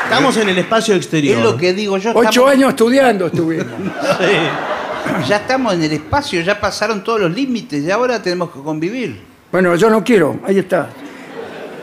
estamos 0.08 0.36
en 0.36 0.48
el 0.48 0.58
espacio 0.58 0.94
exterior. 0.94 1.38
Es 1.38 1.44
lo 1.44 1.56
que 1.56 1.72
digo 1.72 1.96
yo. 1.98 2.10
Ocho 2.14 2.28
estamos- 2.28 2.50
años 2.52 2.68
estudiando 2.70 3.26
estuvimos. 3.26 3.66
Sí. 4.18 5.26
Ya 5.26 5.36
estamos 5.36 5.72
en 5.72 5.82
el 5.84 5.92
espacio, 5.92 6.40
ya 6.42 6.60
pasaron 6.60 7.02
todos 7.02 7.20
los 7.20 7.30
límites 7.34 7.82
y 7.82 7.90
ahora 7.90 8.20
tenemos 8.22 8.50
que 8.50 8.60
convivir. 8.60 9.18
Bueno, 9.50 9.74
yo 9.76 9.88
no 9.88 10.04
quiero, 10.04 10.40
ahí 10.46 10.58
está. 10.58 10.90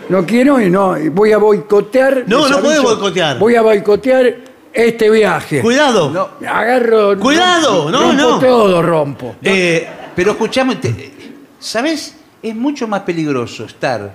No 0.09 0.23
quiero 0.26 0.61
y 0.61 0.69
no, 0.69 0.95
y 0.97 1.09
voy 1.09 1.32
a 1.32 1.38
boicotear. 1.39 2.23
No, 2.28 2.41
les 2.41 2.51
no 2.51 2.59
puede 2.59 2.80
boicotear. 2.80 3.39
Voy 3.39 3.55
a 3.55 3.61
boicotear 3.63 4.36
este 4.71 5.09
viaje. 5.09 5.61
Cuidado. 5.61 6.11
No, 6.11 6.47
Agarro. 6.47 7.17
Cuidado, 7.19 7.89
no, 7.89 7.99
rompo 8.11 8.15
no. 8.21 8.39
todo, 8.39 8.82
rompo. 8.84 9.36
Eh, 9.41 9.88
pero 10.15 10.32
escuchame, 10.32 10.76
te- 10.76 11.11
¿sabes? 11.59 12.15
Es 12.43 12.55
mucho 12.55 12.88
más 12.88 13.01
peligroso 13.01 13.65
estar 13.65 14.13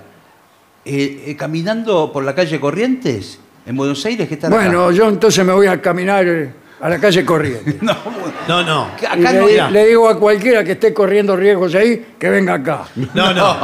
eh, 0.85 1.23
eh, 1.27 1.35
caminando 1.35 2.11
por 2.13 2.23
la 2.23 2.33
calle 2.33 2.59
Corrientes 2.61 3.39
en 3.65 3.75
Buenos 3.77 4.03
Aires 4.05 4.27
que 4.27 4.33
estar 4.35 4.51
acá. 4.51 4.61
Bueno, 4.61 4.91
yo 4.91 5.07
entonces 5.07 5.45
me 5.45 5.53
voy 5.53 5.67
a 5.67 5.81
caminar 5.81 6.25
a 6.79 6.89
la 6.89 6.99
calle 6.99 7.23
Corrientes. 7.25 7.75
No, 7.81 7.95
no, 8.47 8.63
no. 8.63 8.87
Y 9.01 9.05
acá 9.05 9.31
le, 9.31 9.39
no 9.39 9.47
di- 9.47 9.73
le 9.73 9.85
digo 9.85 10.09
a 10.09 10.17
cualquiera 10.19 10.63
que 10.63 10.73
esté 10.73 10.93
corriendo 10.93 11.35
riesgos 11.35 11.73
ahí 11.75 12.13
que 12.17 12.29
venga 12.29 12.55
acá. 12.55 12.83
No, 13.13 13.33
no. 13.33 13.57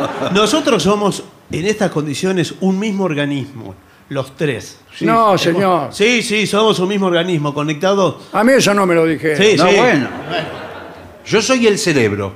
Nosotros 0.32 0.82
somos, 0.82 1.24
en 1.50 1.66
estas 1.66 1.90
condiciones, 1.90 2.54
un 2.60 2.78
mismo 2.78 3.04
organismo. 3.04 3.74
Los 4.08 4.36
tres. 4.36 4.80
no, 5.02 5.38
señor. 5.38 5.88
Sí, 5.92 6.22
sí, 6.22 6.46
somos 6.46 6.78
un 6.80 6.88
mismo 6.88 7.06
organismo 7.06 7.54
conectado. 7.54 8.20
A 8.32 8.42
mí 8.42 8.52
eso 8.54 8.74
no 8.74 8.84
me 8.86 8.94
lo 8.94 9.04
dije. 9.06 9.36
Sí, 9.36 9.56
No, 9.56 9.68
sí. 9.68 9.76
bueno. 9.76 10.08
Yo 11.26 11.40
soy 11.42 11.66
el 11.68 11.78
cerebro. 11.78 12.32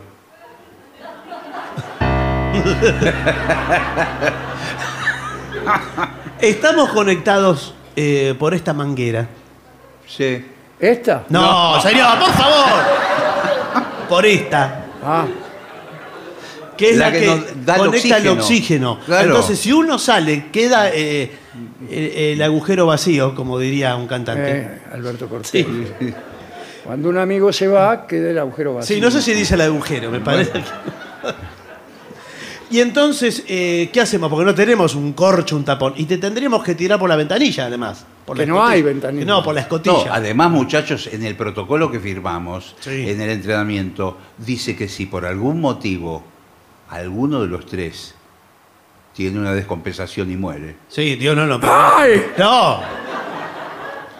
Estamos 6.41 6.91
conectados 6.91 7.74
eh, 7.97 8.35
por 8.39 8.55
esta 8.55 8.72
manguera. 8.72 9.26
Sí. 10.07 10.45
¿Esta? 10.78 11.24
No, 11.28 11.80
señor, 11.80 12.18
por 12.18 12.30
favor. 12.32 12.82
Por 14.09 14.26
esta. 14.26 14.85
Ah, 15.03 15.26
Que 16.76 16.91
es 16.91 16.97
la, 16.97 17.07
La 17.07 17.12
que 17.12 17.20
que, 17.20 17.26
nos 17.26 17.64
da 17.66 17.74
el 17.76 17.80
conecta 17.87 18.16
el 18.18 18.28
oxígeno. 18.28 18.32
oxígeno. 18.43 19.01
Claro. 19.07 19.26
Entonces, 19.28 19.59
si 19.59 19.72
uno 19.72 19.99
sale, 19.99 20.47
queda 20.51 20.91
eh, 20.93 21.30
el, 21.89 22.05
el 22.35 22.43
agujero 22.43 22.87
vacío, 22.87 23.35
como 23.35 23.59
diría 23.59 23.95
un 23.97 24.07
cantante. 24.07 24.51
eh, 24.51 24.82
Alberto 24.93 25.28
Cortés. 25.28 25.66
Cuando 26.85 27.09
un 27.09 27.16
amigo 27.16 27.51
se 27.53 27.66
va, 27.68 28.07
queda 28.07 28.30
el 28.30 28.39
agujero 28.39 28.74
vacío. 28.74 28.97
Sí, 28.97 29.01
no 29.01 29.11
sé 29.11 29.22
si 29.22 29.32
dice 29.32 29.55
el 29.55 29.62
agujero, 29.62 30.11
me 30.11 30.20
parece. 30.20 30.53
que- 30.53 30.61
y 32.71 32.81
entonces, 32.81 33.45
eh, 33.49 33.91
¿qué 33.93 34.01
hacemos? 34.01 34.31
Porque 34.31 34.45
no 34.45 34.55
tenemos 34.55 34.95
un 34.95 35.12
corcho, 35.12 35.57
un 35.57 35.65
tapón. 35.65 35.95
Y 35.97 36.05
te 36.05 36.19
tendríamos 36.19 36.62
que 36.65 36.75
tirar 36.75 36.99
por 36.99 37.09
la 37.09 37.17
ventanilla, 37.17 37.67
además. 37.67 38.05
Por 38.25 38.37
la 38.39 38.45
Que 38.45 38.47
no 38.49 38.55
escotilla. 38.57 38.75
hay 38.75 38.83
ventanilla. 38.83 39.25
No, 39.27 39.43
por 39.43 39.55
la 39.55 39.61
escotilla. 39.62 40.07
No, 40.07 40.12
además, 40.12 40.51
muchachos, 40.51 41.09
en 41.12 41.25
el 41.25 41.37
protocolo 41.37 41.91
que 41.91 42.01
firmamos, 42.01 42.75
Sí. 42.81 43.09
en 43.09 43.21
el 43.21 43.31
entrenamiento, 43.31 44.17
dice 44.39 44.75
que 44.77 44.89
si 44.89 45.07
por 45.07 45.27
algún 45.27 45.61
motivo 45.61 46.25
alguno 46.91 47.41
de 47.43 47.49
los 47.49 47.67
tres 47.67 48.15
tiene 49.15 49.39
una 49.39 49.53
descompensación 49.53 50.31
y 50.33 50.37
muere, 50.37 50.77
Sí, 50.89 51.17
Dios 51.17 51.37
no, 51.37 51.47
no. 51.47 51.61
pero- 51.61 51.73
¡Ay! 51.97 52.23
No. 52.39 52.81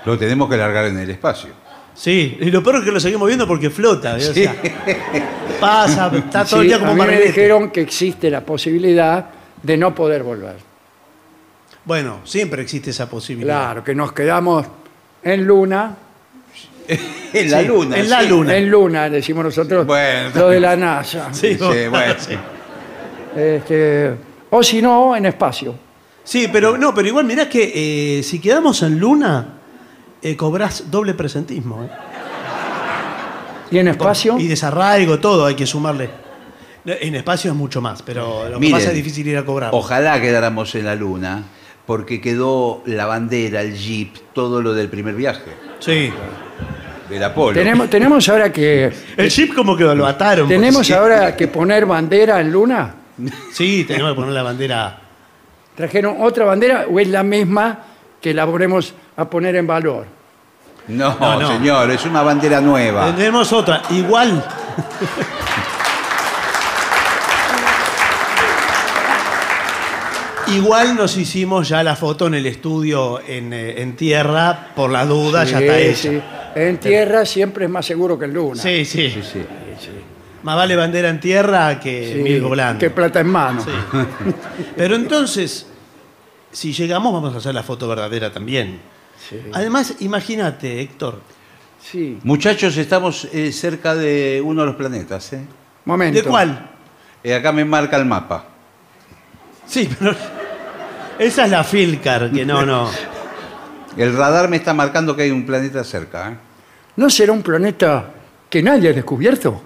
lo 0.05 0.19
tenemos 0.19 0.49
que 0.51 0.57
largar 0.57 0.85
en 0.85 0.99
el 0.99 1.09
espacio. 1.11 1.51
Sí, 1.95 2.37
y 2.41 2.51
lo 2.51 2.63
peor 2.63 2.77
es 2.77 2.83
que 2.85 2.91
lo 2.93 2.99
seguimos 3.01 3.27
viendo 3.29 3.47
porque 3.47 3.71
flota. 3.71 4.19
¿sí? 4.19 4.31
O 4.31 4.35
sea, 4.35 4.55
pasa, 5.61 6.11
está 6.15 6.45
todo 6.45 6.61
el 6.63 6.67
día 6.67 6.77
a 6.77 6.81
como 6.81 6.95
mí 6.95 7.03
me 7.07 7.21
dijeron 7.21 7.71
que 7.71 7.81
existe 7.83 8.31
la 8.31 8.41
posibilidad 8.45 9.27
de 9.63 9.77
no 9.77 9.95
poder 9.95 10.23
volver. 10.25 10.57
Bueno, 11.85 12.21
siempre 12.25 12.63
existe 12.63 12.91
esa 12.91 13.09
posibilidad. 13.09 13.61
Claro, 13.67 13.85
que 13.85 13.95
nos 13.95 14.13
quedamos 14.13 14.67
en 15.23 15.45
luna, 15.47 15.97
En 17.33 17.51
la 17.51 17.61
Sí, 17.63 17.67
luna. 17.67 17.97
en 17.99 18.11
la 18.11 18.21
sí. 18.23 18.29
luna. 18.29 18.57
en 18.57 18.71
luna, 18.71 19.09
decimos 19.11 19.45
nosotros, 19.45 19.87
Bueno. 19.87 20.31
lo 20.35 20.49
de 20.51 20.61
la 20.61 20.77
NASA. 20.77 21.33
Sí, 21.33 21.55
Sí, 21.55 21.89
bueno. 21.89 22.15
sí. 22.19 22.35
Este, 23.37 24.11
o 24.51 24.63
si 24.63 24.81
no, 24.83 25.17
en 25.17 25.27
espacio. 25.27 25.75
Sí, 26.23 26.49
pero 26.53 26.77
no, 26.79 26.95
pero 26.95 27.09
igual 27.09 27.25
mirá 27.25 27.49
que 27.49 28.19
eh, 28.19 28.23
si 28.23 28.39
quedamos 28.41 28.83
en 28.83 28.99
luna, 28.99 29.47
eh, 30.25 30.37
cobrás 30.37 30.91
doble 30.91 31.15
presentismo. 31.15 31.85
¿eh? 31.85 31.89
¿Y 33.71 33.79
en 33.79 33.89
espacio? 33.89 34.39
Y 34.39 34.47
desarraigo, 34.49 35.19
todo 35.19 35.47
hay 35.47 35.55
que 35.55 35.67
sumarle. 35.67 36.11
En 36.87 37.15
espacio 37.15 37.51
es 37.51 37.57
mucho 37.57 37.81
más, 37.81 38.03
pero 38.03 38.45
lo 38.49 38.55
que 38.55 38.61
Miren, 38.61 38.73
pasa 38.79 38.89
es 38.91 38.95
difícil 38.95 39.27
ir 39.29 39.39
a 39.39 39.45
cobrar. 39.45 39.71
Ojalá 39.73 40.21
quedáramos 40.21 40.75
en 40.75 40.85
la 40.85 40.95
luna, 40.95 41.43
porque 41.87 42.21
quedó 42.21 42.83
la 42.85 43.07
bandera, 43.07 43.63
el 43.63 43.75
jeep, 43.75 44.15
todo 44.35 44.61
lo 44.61 44.75
del 44.75 44.89
primer 44.89 45.15
viaje, 45.15 45.51
Sí. 45.79 46.13
del 47.09 47.23
Apolo. 47.25 47.55
Tenemos, 47.59 47.89
tenemos 47.89 48.29
ahora 48.29 48.53
que 48.53 48.93
El 49.17 49.31
chip 49.31 49.55
como 49.55 49.77
que 49.77 49.85
lo 49.85 50.07
ataron. 50.07 50.47
tenemos 50.49 50.91
ahora 50.91 51.35
que 51.37 51.49
poner 51.49 51.87
bandera 51.87 52.41
en 52.41 52.53
luna. 52.53 52.95
Sí, 53.53 53.85
tenemos 53.87 54.13
que 54.13 54.17
poner 54.17 54.33
la 54.35 54.43
bandera. 54.43 54.99
¿Trajeron 55.75 56.17
otra 56.21 56.45
bandera 56.45 56.87
o 56.91 57.01
es 57.01 57.09
la 57.09 57.23
misma 57.23 57.79
que 58.21 58.33
la 58.35 58.45
volvemos 58.45 58.95
a 59.17 59.29
poner 59.29 59.57
en 59.57 59.67
valor? 59.67 60.07
No, 60.89 61.17
No, 61.19 61.41
no. 61.41 61.49
señor, 61.49 61.91
es 61.91 62.05
una 62.05 62.23
bandera 62.23 62.61
nueva. 62.61 63.15
Tenemos 63.15 63.53
otra, 63.53 63.83
igual. 63.91 64.45
Igual 70.49 70.95
nos 70.95 71.17
hicimos 71.17 71.69
ya 71.71 71.83
la 71.83 71.97
foto 71.97 72.27
en 72.27 72.35
el 72.35 72.45
estudio 72.47 73.19
en, 73.27 73.53
eh, 73.53 73.81
en 73.81 73.97
tierra, 73.97 74.73
por 74.77 74.91
la 74.91 75.07
duda, 75.07 75.45
ya 75.45 75.59
está 75.59 75.77
Sí, 75.79 75.83
hecha. 75.83 75.95
sí. 76.11 76.23
En 76.55 76.79
tierra 76.79 77.25
siempre 77.25 77.65
es 77.65 77.71
más 77.71 77.87
seguro 77.87 78.19
que 78.19 78.27
en 78.27 78.35
luna. 78.35 78.61
Sí, 78.63 78.85
sí. 78.85 79.13
Más 80.43 80.57
vale 80.57 80.77
bandera 80.77 81.09
en 81.09 81.19
tierra 81.19 81.81
que 81.81 82.13
Sí, 82.13 82.19
mil 82.23 82.43
volando. 82.43 82.79
que 82.79 82.91
plata 82.91 83.21
en 83.21 83.27
mano. 83.29 83.65
Sí. 83.65 83.71
Pero 84.77 84.95
entonces, 84.97 85.67
si 86.53 86.73
llegamos, 86.75 87.13
vamos 87.13 87.35
a 87.35 87.39
hacer 87.39 87.55
la 87.55 87.63
foto 87.63 87.89
verdadera 87.89 88.31
también. 88.31 88.79
Además, 89.53 89.95
imagínate, 90.01 90.81
Héctor. 90.81 91.21
Sí. 91.83 92.19
Muchachos, 92.23 92.77
estamos 92.77 93.29
eh, 93.33 93.53
cerca 93.53 93.95
de 93.95 94.43
uno 94.45 94.63
de 94.63 94.67
los 94.67 94.77
planetas. 94.77 95.33
¿eh? 95.35 95.45
Momento. 95.85 96.21
¿De 96.21 96.25
cuál? 96.27 96.71
Eh, 97.23 97.35
acá 97.35 97.53
me 97.53 97.65
marca 97.65 97.97
el 97.97 98.05
mapa. 98.05 98.47
Sí, 99.67 99.89
pero. 99.99 100.15
Esa 101.19 101.45
es 101.45 101.51
la 101.51 101.63
Filcar, 101.63 102.31
que 102.31 102.45
no, 102.45 102.65
no. 102.65 102.91
El 103.97 104.17
radar 104.17 104.49
me 104.49 104.57
está 104.57 104.75
marcando 104.75 105.15
que 105.15 105.23
hay 105.23 105.31
un 105.31 105.47
planeta 105.47 105.85
cerca. 105.85 106.31
¿eh? 106.33 106.37
¿No 106.97 107.09
será 107.09 107.33
un 107.33 107.43
planeta 107.43 108.13
que 108.51 108.63
nadie 108.63 108.91
ha 108.91 108.93
descubierto? 108.93 109.63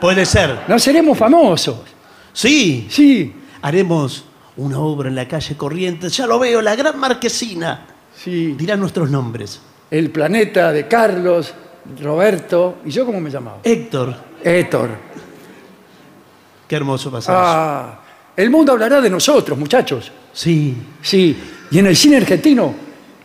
Puede 0.00 0.26
ser. 0.26 0.60
No 0.68 0.78
seremos 0.78 1.16
famosos. 1.16 1.80
Sí, 2.32 2.86
Sí, 2.90 3.34
haremos 3.62 4.24
una 4.56 4.78
obra 4.78 5.08
en 5.08 5.14
la 5.14 5.26
calle 5.26 5.56
Corrientes. 5.56 6.16
Ya 6.16 6.26
lo 6.26 6.38
veo, 6.38 6.60
la 6.60 6.74
gran 6.76 6.98
marquesina. 6.98 7.86
Sí. 8.16 8.54
Dirán 8.58 8.80
nuestros 8.80 9.10
nombres. 9.10 9.60
El 9.90 10.10
planeta 10.10 10.72
de 10.72 10.88
Carlos, 10.88 11.52
Roberto. 12.00 12.76
¿Y 12.84 12.90
yo 12.90 13.04
cómo 13.04 13.20
me 13.20 13.30
llamaba? 13.30 13.58
Héctor. 13.62 14.14
Héctor. 14.42 14.90
Qué 16.66 16.76
hermoso 16.76 17.10
pasaje. 17.10 17.38
Ah, 17.40 18.00
el 18.36 18.50
mundo 18.50 18.72
hablará 18.72 19.00
de 19.00 19.10
nosotros, 19.10 19.58
muchachos. 19.58 20.10
Sí. 20.32 20.76
Sí. 21.02 21.36
Y 21.70 21.78
en 21.78 21.86
el 21.86 21.96
cine 21.96 22.16
argentino 22.16 22.74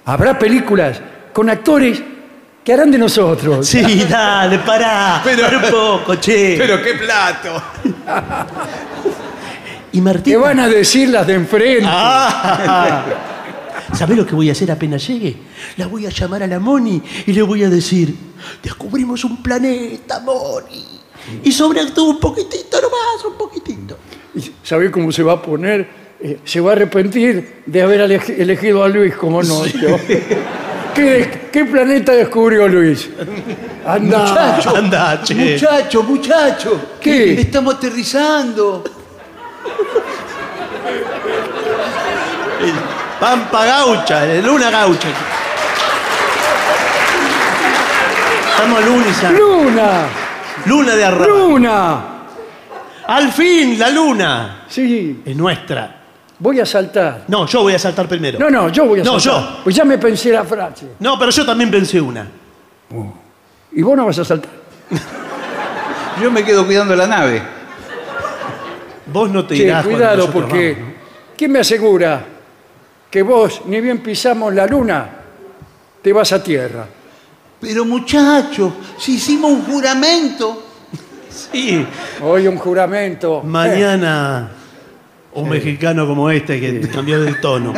habrá 0.05 0.37
películas 0.37 0.99
con 1.31 1.49
actores 1.49 2.01
que 2.63 2.73
harán 2.73 2.91
de 2.91 2.97
nosotros. 2.97 3.65
Sí, 3.65 4.05
dale, 4.09 4.59
pará. 4.59 5.21
Pero 5.23 5.47
un 5.57 5.71
poco, 5.71 6.15
che. 6.15 6.57
qué 6.57 6.93
plato. 6.95 7.63
y 9.93 10.01
Martín. 10.01 10.33
Que 10.33 10.37
van 10.37 10.59
a 10.59 10.67
decir 10.67 11.07
las 11.07 11.25
de 11.25 11.35
enfrente. 11.35 11.85
Ah. 11.85 13.05
¿Sabés 13.93 14.17
lo 14.17 14.25
que 14.25 14.35
voy 14.35 14.49
a 14.49 14.51
hacer 14.51 14.69
apenas 14.71 15.07
llegue? 15.07 15.35
La 15.77 15.87
voy 15.87 16.05
a 16.05 16.09
llamar 16.09 16.43
a 16.43 16.47
la 16.47 16.59
Moni 16.59 17.01
y 17.25 17.31
le 17.33 17.41
voy 17.41 17.63
a 17.63 17.69
decir, 17.69 18.13
descubrimos 18.61 19.23
un 19.23 19.41
planeta, 19.41 20.19
Moni. 20.19 20.85
Y 21.43 21.51
sobreactúa 21.51 22.09
un 22.11 22.19
poquitito 22.19 22.79
nomás, 22.81 23.25
un 23.25 23.37
poquitito. 23.37 23.97
¿Y 24.35 24.51
¿Sabés 24.63 24.91
cómo 24.91 25.11
se 25.11 25.23
va 25.23 25.33
a 25.33 25.41
poner? 25.41 25.87
Eh, 26.19 26.39
se 26.43 26.59
va 26.59 26.71
a 26.71 26.73
arrepentir 26.73 27.61
de 27.65 27.81
haber 27.81 28.01
elegi- 28.01 28.35
elegido 28.39 28.83
a 28.83 28.87
Luis 28.87 29.15
como 29.15 29.41
novio. 29.43 29.99
¿Qué, 30.95 31.49
qué 31.51 31.65
planeta 31.65 32.11
descubrió 32.13 32.67
Luis? 32.67 33.07
Anda. 33.85 34.19
Muchacho, 34.55 34.75
Anda, 34.75 35.21
che. 35.23 35.35
muchacho, 35.35 36.03
muchacho. 36.03 36.81
¿Qué? 36.99 37.33
Estamos 37.41 37.75
aterrizando. 37.75 38.83
Pampa 43.19 43.65
gaucha, 43.65 44.25
luna 44.41 44.69
gaucha. 44.69 45.07
Estamos 48.51 48.85
luna, 48.85 49.31
¡Luna! 49.31 49.91
luna 50.65 50.95
de 50.95 51.05
arrabal. 51.05 51.27
¡Luna! 51.29 52.01
Al 53.07 53.31
fin, 53.31 53.79
la 53.79 53.89
luna. 53.89 54.63
Sí, 54.67 55.21
Es 55.25 55.35
nuestra. 55.35 55.95
voy 56.39 56.59
a 56.59 56.65
saltar. 56.65 57.23
No, 57.27 57.45
yo 57.47 57.61
voy 57.63 57.73
a 57.73 57.79
saltar 57.79 58.07
primero. 58.07 58.37
No, 58.39 58.49
no, 58.49 58.69
yo 58.69 58.85
voy 58.85 58.99
a 58.99 59.03
No, 59.03 59.19
saltar. 59.19 59.41
yo. 59.57 59.63
Pues 59.63 59.75
ya 59.75 59.85
me 59.85 59.97
pensé 59.97 60.31
la 60.31 60.43
frase. 60.43 60.87
No, 60.99 61.17
pero 61.17 61.31
yo 61.31 61.45
también 61.45 61.71
pensé 61.71 62.01
una. 62.01 62.27
¿Y 63.71 63.81
vos 63.81 63.95
no 63.97 64.05
vas 64.05 64.19
a 64.19 64.25
saltar? 64.25 64.51
Yo 66.21 66.31
me 66.31 66.43
quedo 66.43 66.65
cuidando 66.65 66.95
la 66.95 67.05
nave. 67.05 67.43
Vos 69.13 69.29
no 69.29 69.45
te 69.45 69.55
Sí, 69.55 69.63
irás 69.63 69.83
cuando 69.83 69.97
cuidado, 69.99 70.31
porque 70.31 70.73
vamos, 70.73 70.87
¿no? 70.89 70.95
¿quién 71.37 71.51
me 71.51 71.59
asegura 71.59 72.25
que 73.09 73.21
vos, 73.21 73.61
ni 73.65 73.79
bien 73.81 73.99
pisamos 73.99 74.53
la 74.53 74.65
luna, 74.67 75.09
te 76.01 76.13
vas 76.13 76.31
a 76.33 76.43
tierra? 76.43 76.87
Pero 77.59 77.85
muchacho, 77.85 78.75
si 78.97 79.15
hicimos 79.15 79.51
un 79.51 79.63
juramento. 79.63 80.63
Sí, 81.29 81.85
Hoy 82.21 82.47
un 82.47 82.57
juramento. 82.57 83.43
mañana 83.43 84.49
un 85.33 85.49
mexicano 85.49 86.07
como 86.07 86.31
este 86.31 86.59
que 86.59 86.79
cambió 86.89 87.21
del 87.21 87.39
tono. 87.39 87.73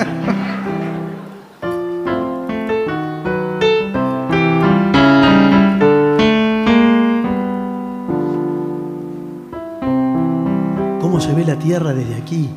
¿Cómo 11.01 11.19
se 11.19 11.33
ve 11.33 11.43
la 11.43 11.55
Tierra 11.55 11.93
desde 11.93 12.15
aquí? 12.15 12.49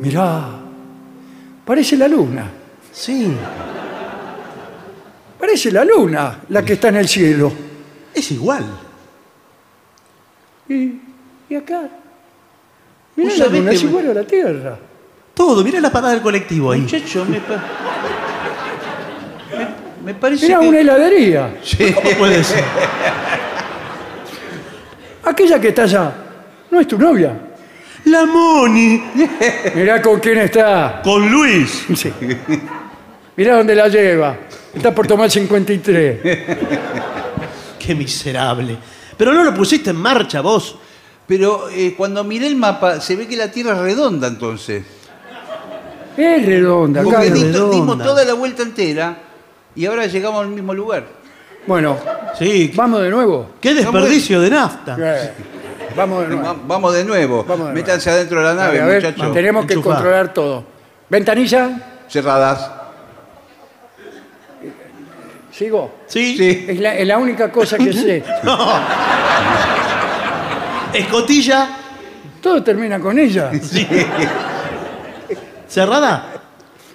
Mirá, 0.00 0.44
parece 1.66 1.96
la 1.96 2.08
luna. 2.08 2.50
Sí, 2.92 3.30
Parece 5.38 5.70
la 5.70 5.84
luna, 5.84 6.40
la 6.48 6.64
que 6.64 6.72
está 6.72 6.88
en 6.88 6.96
el 6.96 7.06
cielo. 7.08 7.52
es 8.14 8.30
igual. 8.32 8.64
Y, 10.68 10.92
y 11.50 11.54
acá. 11.54 11.82
Mirá 13.16 13.28
Vos 13.30 13.38
la 13.38 13.46
luna, 13.48 13.70
es 13.70 13.84
me- 13.84 13.90
igual 13.90 14.10
a 14.10 14.14
la 14.14 14.24
tierra. 14.24 14.78
Todo, 15.34 15.62
mira 15.62 15.78
la 15.80 15.90
parada 15.90 16.14
del 16.14 16.22
colectivo 16.22 16.72
ahí. 16.72 16.80
Muchacho, 16.80 17.24
me, 17.26 17.38
pa- 17.40 17.62
me, 20.02 20.12
me 20.12 20.14
parece 20.18 20.46
Mirá 20.46 20.60
que... 20.60 20.68
una 20.68 20.78
heladería. 20.80 21.56
¿Cómo 21.94 22.10
puede 22.18 22.42
ser? 22.42 22.64
Aquella 25.24 25.60
que 25.60 25.68
está 25.68 25.82
allá, 25.82 26.12
¿no 26.70 26.80
es 26.80 26.88
tu 26.88 26.98
novia? 26.98 27.36
La 28.06 28.24
Moni 28.24 29.02
Mirá 29.74 30.00
con 30.00 30.20
quién 30.20 30.38
está. 30.38 31.00
con 31.02 31.28
Luis. 31.30 31.84
Sí. 31.94 32.12
Mirá 33.36 33.56
dónde 33.56 33.74
la 33.74 33.88
lleva. 33.88 34.36
Está 34.74 34.94
por 34.94 35.06
tomar 35.06 35.30
53. 35.30 36.20
Qué 37.78 37.94
miserable. 37.94 38.76
Pero 39.16 39.32
no 39.32 39.42
lo 39.44 39.52
pusiste 39.54 39.90
en 39.90 39.96
marcha 39.96 40.40
vos. 40.40 40.78
Pero 41.26 41.68
eh, 41.70 41.94
cuando 41.96 42.22
miré 42.22 42.46
el 42.46 42.54
mapa, 42.56 43.00
se 43.00 43.16
ve 43.16 43.26
que 43.26 43.36
la 43.36 43.50
Tierra 43.50 43.72
es 43.72 43.78
redonda 43.78 44.28
entonces. 44.28 44.84
Es 46.16 46.46
redonda. 46.46 47.00
acá 47.00 47.10
Porque 47.10 47.30
di- 47.32 47.42
redonda. 47.42 47.74
dimos 47.76 47.98
toda 48.02 48.24
la 48.24 48.34
vuelta 48.34 48.62
entera 48.62 49.18
y 49.74 49.84
ahora 49.86 50.06
llegamos 50.06 50.42
al 50.42 50.48
mismo 50.50 50.72
lugar. 50.72 51.04
Bueno, 51.66 51.98
Sí. 52.38 52.70
vamos 52.76 53.02
de 53.02 53.10
nuevo. 53.10 53.50
Qué 53.60 53.74
desperdicio 53.74 54.40
de 54.40 54.50
nafta. 54.50 54.96
Eh, 55.00 55.32
Vamos 55.96 56.28
de 56.28 56.34
Va- 56.36 56.42
nuevo. 56.42 56.60
Vamos 56.66 56.94
de 56.94 57.04
nuevo. 57.04 57.36
Vamos 57.44 57.66
de 57.68 57.72
nuevo. 57.72 57.74
Métanse 57.74 58.10
adentro 58.10 58.38
de 58.38 58.44
la 58.44 58.54
nave, 58.54 58.80
A 58.80 58.86
ver, 58.86 59.02
muchachos. 59.02 59.32
tenemos 59.34 59.66
que 59.66 59.74
Enchufá. 59.74 59.94
controlar 59.94 60.32
todo. 60.34 60.64
Ventanilla, 61.08 61.70
Cerradas. 62.08 62.70
sigo. 65.52 65.94
Sí. 66.06 66.36
Sí. 66.36 66.66
Es 66.68 66.80
la, 66.80 66.94
es 66.94 67.06
la 67.06 67.18
única 67.18 67.50
cosa 67.50 67.78
que 67.78 67.92
sé. 67.92 68.22
Escotilla. 70.92 71.68
Todo 72.42 72.62
termina 72.62 73.00
con 73.00 73.18
ella. 73.18 73.50
Sí. 73.62 73.86
Cerrada. 75.68 76.32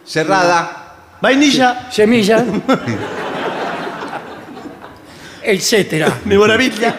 Cerrada. 0.05 0.77
Vainilla. 1.21 1.87
Semilla. 1.91 2.43
Etcétera. 5.43 6.19
De 6.23 6.37
maravilla. 6.37 6.95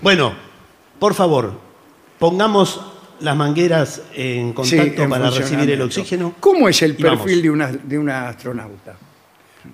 Bueno, 0.00 0.34
por 1.04 1.12
favor, 1.12 1.52
pongamos 2.18 2.80
las 3.20 3.36
mangueras 3.36 4.00
en 4.14 4.54
contacto 4.54 5.02
en 5.02 5.10
para 5.10 5.28
recibir 5.28 5.70
el 5.70 5.82
oxígeno. 5.82 6.32
¿Cómo 6.40 6.66
es 6.66 6.80
el 6.80 6.96
Y 6.98 7.02
vamos. 7.02 7.18
perfil 7.20 7.42
de 7.42 7.50
una, 7.50 7.66
de 7.70 7.98
una 7.98 8.28
astronauta? 8.30 8.94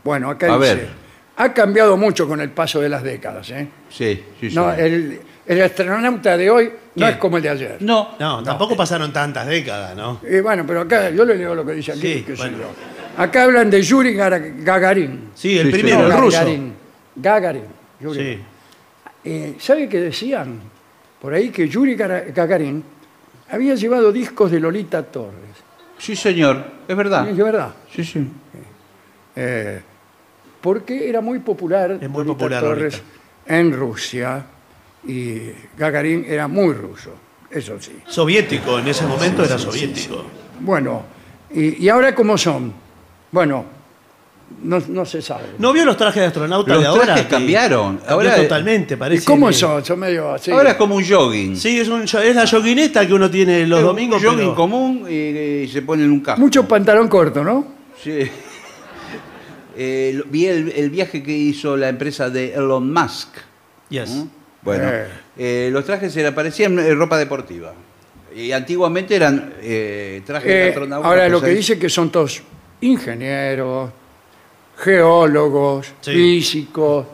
Bueno, 0.02 0.28
acá 0.28 0.52
A 0.52 0.58
dice, 0.58 0.74
ver. 0.74 0.88
ha 1.36 1.54
cambiado 1.54 1.96
mucho 1.96 2.26
con 2.26 2.40
el 2.40 2.50
paso 2.50 2.80
de 2.80 2.88
las 2.88 3.04
décadas. 3.04 3.48
¿eh? 3.50 3.68
Sí, 3.88 4.20
sí, 4.40 4.50
sí. 4.50 4.56
No, 4.56 4.72
el, 4.72 5.20
el 5.46 5.62
astronauta 5.62 6.36
de 6.36 6.50
hoy 6.50 6.72
no 6.96 7.06
¿Qué? 7.06 7.12
es 7.12 7.18
como 7.18 7.36
el 7.36 7.44
de 7.44 7.48
ayer. 7.50 7.76
No. 7.78 8.16
No, 8.18 8.42
tampoco 8.42 8.76
pasaron 8.76 9.12
tantas 9.12 9.46
décadas, 9.46 9.94
¿no? 9.96 10.20
Y 10.28 10.40
bueno, 10.40 10.64
pero 10.66 10.80
acá 10.80 11.10
yo 11.10 11.24
le 11.24 11.36
leo 11.36 11.54
lo 11.54 11.64
que 11.64 11.74
dice 11.74 11.92
aquí. 11.92 12.00
Sí, 12.00 12.24
qué 12.26 12.32
sé 12.36 12.42
bueno. 12.42 12.58
yo. 12.58 13.22
Acá 13.22 13.44
hablan 13.44 13.70
de 13.70 13.80
Yuri 13.80 14.14
Gagarin. 14.14 15.30
Sí, 15.36 15.56
el 15.56 15.66
Sí, 15.66 15.72
primero, 15.74 16.08
No, 16.08 16.12
el 16.16 16.20
ruso. 16.22 16.38
Gagarin. 16.38 16.74
Gagarin. 17.14 17.64
Yuri. 18.00 18.18
Sí. 18.20 18.40
Eh, 19.22 19.54
¿Sabe 19.60 19.88
qué 19.88 20.00
decían? 20.00 20.58
Por 21.20 21.34
ahí 21.34 21.50
que 21.50 21.68
Yuri 21.68 21.94
Gagarin 21.96 22.82
había 23.50 23.74
llevado 23.74 24.10
discos 24.12 24.50
de 24.50 24.60
Lolita 24.60 25.02
Torres. 25.02 25.56
Sí, 25.98 26.16
señor. 26.16 26.64
Es 26.88 26.96
verdad. 26.96 27.28
Es 27.28 27.36
verdad. 27.36 27.74
Sí, 27.92 28.04
sí. 28.04 28.26
Eh, 29.36 29.80
porque 30.60 31.08
era 31.08 31.20
muy 31.20 31.38
popular, 31.40 31.92
Es 32.00 32.08
muy 32.08 32.24
Lolita 32.24 32.32
popular, 32.38 32.62
Torres 32.62 32.94
Lolita. 32.98 33.56
en 33.58 33.72
Rusia 33.72 34.46
y 35.06 35.40
Gagarin 35.78 36.24
era 36.26 36.48
muy 36.48 36.72
ruso. 36.74 37.12
eso 37.50 37.80
sí. 37.80 37.98
Soviético, 38.06 38.78
en 38.78 38.88
ese 38.88 39.04
momento 39.06 39.44
era 39.44 39.58
soviético. 39.58 40.24
Bueno, 40.60 41.02
¿y, 41.52 41.84
y 41.84 41.88
ahora 41.88 42.14
cómo 42.14 42.36
son? 42.38 42.72
Bueno, 43.32 43.64
no, 44.62 44.82
no 44.88 45.04
se 45.06 45.22
sabe. 45.22 45.44
¿No 45.58 45.72
vio 45.72 45.84
los 45.84 45.96
trajes 45.96 46.20
de 46.22 46.26
astronauta 46.26 46.72
Los 46.72 46.82
de 46.82 46.86
ahora? 46.88 47.04
trajes 47.06 47.22
Que 47.24 47.28
cambiaron. 47.30 48.00
Ahora- 48.06 48.36
totalmente, 48.36 48.94
¿Y 48.94 48.96
parece. 48.96 49.24
cómo 49.24 49.48
que- 49.48 49.52
son? 49.54 49.84
Son 49.84 49.98
medio 49.98 50.32
así. 50.34 50.50
Ahora 50.50 50.70
es 50.72 50.76
como 50.76 50.96
un 50.96 51.04
jogging. 51.08 51.56
Sí, 51.56 51.80
es, 51.80 51.88
un, 51.88 52.02
es 52.02 52.12
la 52.34 52.44
yoguineta 52.44 53.06
que 53.06 53.14
uno 53.14 53.30
tiene 53.30 53.66
los 53.66 53.78
Es 53.78 53.84
un 53.84 53.88
domingos. 53.90 54.22
jogging 54.22 54.38
pero- 54.38 54.54
común 54.54 55.06
y, 55.08 55.14
y 55.14 55.68
se 55.68 55.82
pone 55.82 56.04
en 56.04 56.10
un 56.12 56.20
casco. 56.20 56.40
Mucho 56.40 56.66
pantalón 56.68 57.08
corto, 57.08 57.42
¿no? 57.44 57.66
Sí. 58.02 58.18
Eh, 59.76 60.12
lo- 60.14 60.24
vi 60.24 60.46
el, 60.46 60.72
el 60.76 60.90
viaje 60.90 61.22
que 61.22 61.32
hizo 61.32 61.76
la 61.76 61.88
empresa 61.88 62.28
de 62.28 62.52
Elon 62.52 62.92
Musk. 62.92 63.28
Yes. 63.88 64.10
¿Mm? 64.10 64.24
Bueno, 64.62 64.84
Eh. 64.92 65.06
eh, 65.38 65.68
los 65.72 65.84
trajes 65.86 66.14
eran, 66.16 66.34
parecían 66.34 66.78
eh, 66.78 66.92
ropa 66.94 67.16
deportiva. 67.16 67.72
Y 68.34 68.52
antiguamente 68.52 69.16
eran 69.16 69.54
eh, 69.62 70.22
trajes 70.26 70.48
de 70.48 70.64
Eh, 70.66 70.68
astronauta. 70.68 71.08
ahora 71.08 71.28
lo 71.28 71.38
pues, 71.38 71.44
que 71.44 71.50
ahí- 71.50 71.56
dice 71.56 71.78
que 71.78 71.88
son 71.88 72.10
todos 72.10 72.42
ingenieros, 72.80 73.90
geólogos, 74.82 75.92
Sí. 76.00 76.12
físicos, 76.12 77.06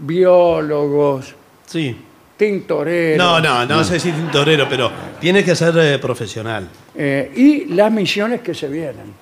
biólogos, 0.00 1.34
Sí. 1.66 1.96
tintoreros. 2.36 3.18
No, 3.18 3.40
no, 3.40 3.66
no, 3.66 3.84
sé 3.84 3.98
si 4.00 4.10
tintorero, 4.12 4.66
pero 4.68 4.90
tiene 5.20 5.44
que 5.44 5.54
ser 5.54 5.76
eh, 5.78 5.98
profesional. 5.98 6.68
Eh, 6.94 7.32
y 7.36 7.64
las 7.74 7.92
misiones 7.92 8.40
que 8.40 8.54
se 8.54 8.68
vienen. 8.68 9.12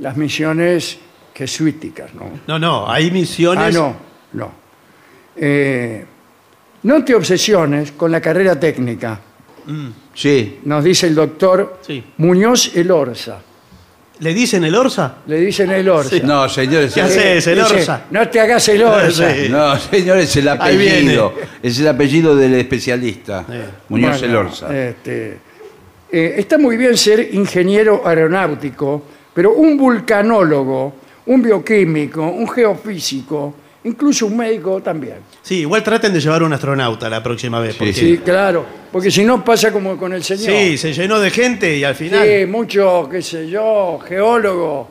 Las 0.00 0.16
misiones 0.16 0.98
jesuíticas, 1.34 2.14
¿no? 2.14 2.24
No, 2.46 2.58
no, 2.58 2.90
hay 2.90 3.10
misiones. 3.10 3.64
Ah, 3.64 3.70
no, 3.78 3.96
no. 4.32 4.52
Eh, 5.36 6.04
no 6.82 7.04
te 7.04 7.14
obsesiones 7.14 7.92
con 7.92 8.10
la 8.12 8.20
carrera 8.20 8.58
técnica, 8.58 9.20
Sí. 10.14 10.60
nos 10.64 10.82
dice 10.82 11.06
el 11.08 11.14
doctor 11.14 11.78
Sí. 11.82 12.02
Muñoz 12.18 12.74
Elorza. 12.76 13.40
¿Le 14.20 14.34
dicen 14.34 14.64
el 14.64 14.74
Orsa? 14.74 15.16
Le 15.26 15.38
dicen 15.40 15.70
Elorza. 15.70 16.10
Sí. 16.10 16.20
No, 16.24 16.48
señores. 16.48 16.92
¿Qué 16.92 17.00
es- 17.00 17.06
hace? 17.06 17.36
es 17.38 17.46
el 17.46 17.58
Dice, 17.60 17.74
Orsa. 17.74 18.02
No 18.10 18.28
te 18.28 18.40
hagas 18.40 18.68
el 18.68 18.82
Orsa. 18.82 19.34
Sí. 19.34 19.48
No, 19.48 19.78
señores, 19.78 20.36
el 20.36 20.48
Ahí 20.48 20.76
viene. 20.76 20.96
apellido. 20.98 21.34
Es 21.62 21.78
el 21.78 21.88
apellido 21.88 22.34
del 22.36 22.54
especialista. 22.54 23.44
Sí. 23.48 23.54
Muñoz 23.90 24.18
Bueno, 24.20 24.26
Elorza. 24.26 24.76
este, 24.88 25.38
eh, 26.10 26.34
está 26.38 26.58
muy 26.58 26.76
bien 26.76 26.96
ser 26.96 27.32
ingeniero 27.32 28.02
aeronáutico, 28.04 29.02
pero 29.34 29.52
un 29.52 29.76
vulcanólogo, 29.76 30.94
un 31.26 31.42
bioquímico, 31.42 32.22
un 32.22 32.48
geofísico, 32.48 33.54
incluso 33.88 34.26
un 34.26 34.36
médico 34.36 34.80
también. 34.82 35.16
Sí, 35.42 35.60
igual 35.60 35.82
traten 35.82 36.12
de 36.12 36.20
llevar 36.20 36.42
un 36.42 36.52
astronauta 36.52 37.08
la 37.10 37.22
próxima 37.22 37.58
vez. 37.60 37.74
Porque, 37.76 37.92
Sí, 37.92 38.18
claro, 38.24 38.64
porque 38.92 39.10
si 39.10 39.24
no 39.24 39.44
pasa 39.44 39.72
como 39.72 39.96
con 39.96 40.12
el 40.12 40.22
señor. 40.22 40.44
Sí, 40.46 40.78
se 40.78 40.92
llenó 40.92 41.18
de 41.18 41.30
gente 41.30 41.76
y 41.76 41.84
al 41.84 41.94
final. 41.94 42.26
Sí, 42.26 42.46
mucho, 42.46 43.08
qué 43.10 43.20
sé 43.22 43.48
yo, 43.48 43.98
geólogo 44.06 44.88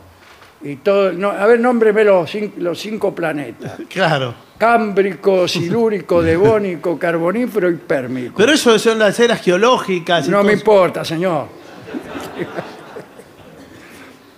y 0.64 0.78
todo. 0.78 1.14
no, 1.14 1.30
a 1.30 1.46
ver, 1.46 1.60
nómbreme 1.60 2.04
los, 2.04 2.34
cin- 2.34 2.54
los 2.58 2.80
cinco 2.80 3.14
planetas. 3.16 3.74
Claro. 3.90 4.34
Cámbrico, 4.58 5.48
silúrico, 5.48 6.22
devónico, 6.24 6.98
carbonífero 6.98 7.70
y 7.70 7.76
pérmico. 7.76 8.34
Pero 8.38 8.52
eso 8.54 8.78
son 8.80 8.98
las 9.00 9.20
eras 9.20 9.40
geológicas. 9.42 10.28
y 10.28 10.32
No 10.32 10.38
me 10.38 10.44
cosas. 10.54 10.60
importa, 10.60 11.06
señor. 11.06 11.46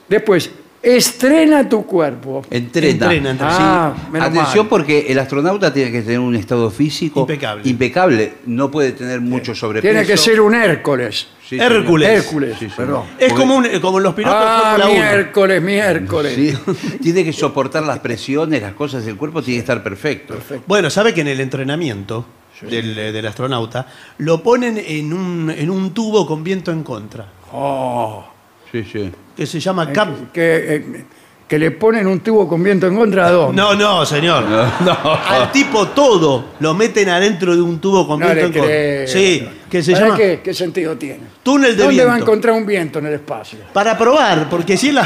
Después, 0.09 0.51
estrena 0.81 1.67
tu 1.67 1.85
cuerpo. 1.85 2.41
Entrena. 2.49 2.89
Entrena, 2.91 3.29
entrena. 3.31 3.51
Sí. 3.53 3.57
Ah, 3.61 3.93
menos 4.11 4.27
Atención 4.29 4.65
mal. 4.65 4.69
porque 4.69 5.05
el 5.09 5.19
astronauta 5.19 5.73
tiene 5.73 5.91
que 5.91 6.01
tener 6.01 6.19
un 6.19 6.35
estado 6.35 6.69
físico 6.71 7.21
Impecable. 7.21 7.69
impecable. 7.69 8.33
No 8.45 8.71
puede 8.71 8.91
tener 8.93 9.19
mucho 9.21 9.53
sobrepeso. 9.55 9.91
Tiene 9.91 10.05
que 10.07 10.17
ser 10.17 10.39
un 10.41 10.55
Hércules. 10.55 11.27
Sí, 11.41 11.57
señor. 11.57 11.71
Hércules. 11.71 12.09
Hércules, 12.09 12.51
Sí, 12.53 12.69
señor. 12.69 12.75
perdón. 12.77 13.03
Es 13.19 13.33
como, 13.33 13.55
un- 13.55 13.67
como 13.81 13.99
los 13.99 14.13
pilotos 14.13 14.37
Ah, 14.39 14.75
de 14.77 14.83
Fórmula 14.83 14.85
1. 14.85 14.93
miércoles, 15.15 15.61
miércoles. 15.63 16.35
Sí. 16.35 16.97
tiene 17.01 17.23
que 17.23 17.33
soportar 17.33 17.83
las 17.83 17.99
presiones, 17.99 18.61
las 18.61 18.73
cosas 18.73 19.03
del 19.05 19.15
cuerpo, 19.17 19.41
tiene 19.41 19.57
que 19.57 19.61
estar 19.61 19.81
perfecto. 19.83 20.35
Bueno, 20.67 20.89
sabe 20.89 21.13
que 21.13 21.21
en 21.21 21.27
el 21.27 21.39
entrenamiento 21.39 22.25
del, 22.61 22.97
eh, 22.97 23.11
del 23.11 23.25
astronauta 23.25 23.87
lo 24.19 24.43
ponen 24.43 24.77
en 24.77 25.11
un, 25.13 25.49
en 25.49 25.69
un 25.69 25.91
tubo 25.93 26.25
con 26.27 26.43
viento 26.43 26.71
en 26.71 26.83
contra, 26.83 27.25
Oh, 27.51 28.23
Sí, 28.71 28.83
sí. 28.83 29.11
Que 29.39 29.45
se 29.47 29.57
llama 29.61 29.85
eh, 29.85 29.93
cap. 29.93 30.09
que, 30.33 30.75
eh, 30.75 31.05
que 31.47 31.57
le 31.57 31.71
ponen 31.71 32.05
un 32.07 32.19
tubo 32.19 32.45
con 32.45 32.61
viento 32.61 32.87
en 32.87 32.95
contra 32.97 33.27
¿a 33.27 33.31
dónde? 33.31 33.55
No, 33.61 33.73
no, 33.73 34.05
señor. 34.05 34.43
Al 34.45 35.49
tipo 35.53 35.87
todo 35.87 36.47
lo 36.59 36.73
meten 36.73 37.07
adentro 37.07 37.55
de 37.55 37.61
un 37.61 37.79
tubo 37.79 38.05
con 38.05 38.19
No 38.19 38.25
viento 38.25 38.41
le 38.41 38.45
en 38.47 38.51
contra. 38.53 38.67
creo. 38.69 39.07
Sí, 39.07 39.47
que 39.69 39.81
se 39.81 39.93
¿Para 39.93 40.05
llama 40.05 40.17
qué? 40.17 40.41
¿Qué 40.43 40.53
sentido 40.53 40.97
tiene? 40.97 41.21
túnel 41.41 41.77
de 41.77 41.83
¿Dónde 41.85 42.03
va 42.03 42.15
a 42.15 42.19
encontrar 42.19 42.53
un 42.53 42.65
viento 42.65 42.99
en 42.99 43.05
el 43.05 43.13
espacio? 43.13 43.59
Para 43.71 43.97
probar, 43.97 44.49
porque 44.49 44.75
si 44.75 44.89
él, 44.89 44.99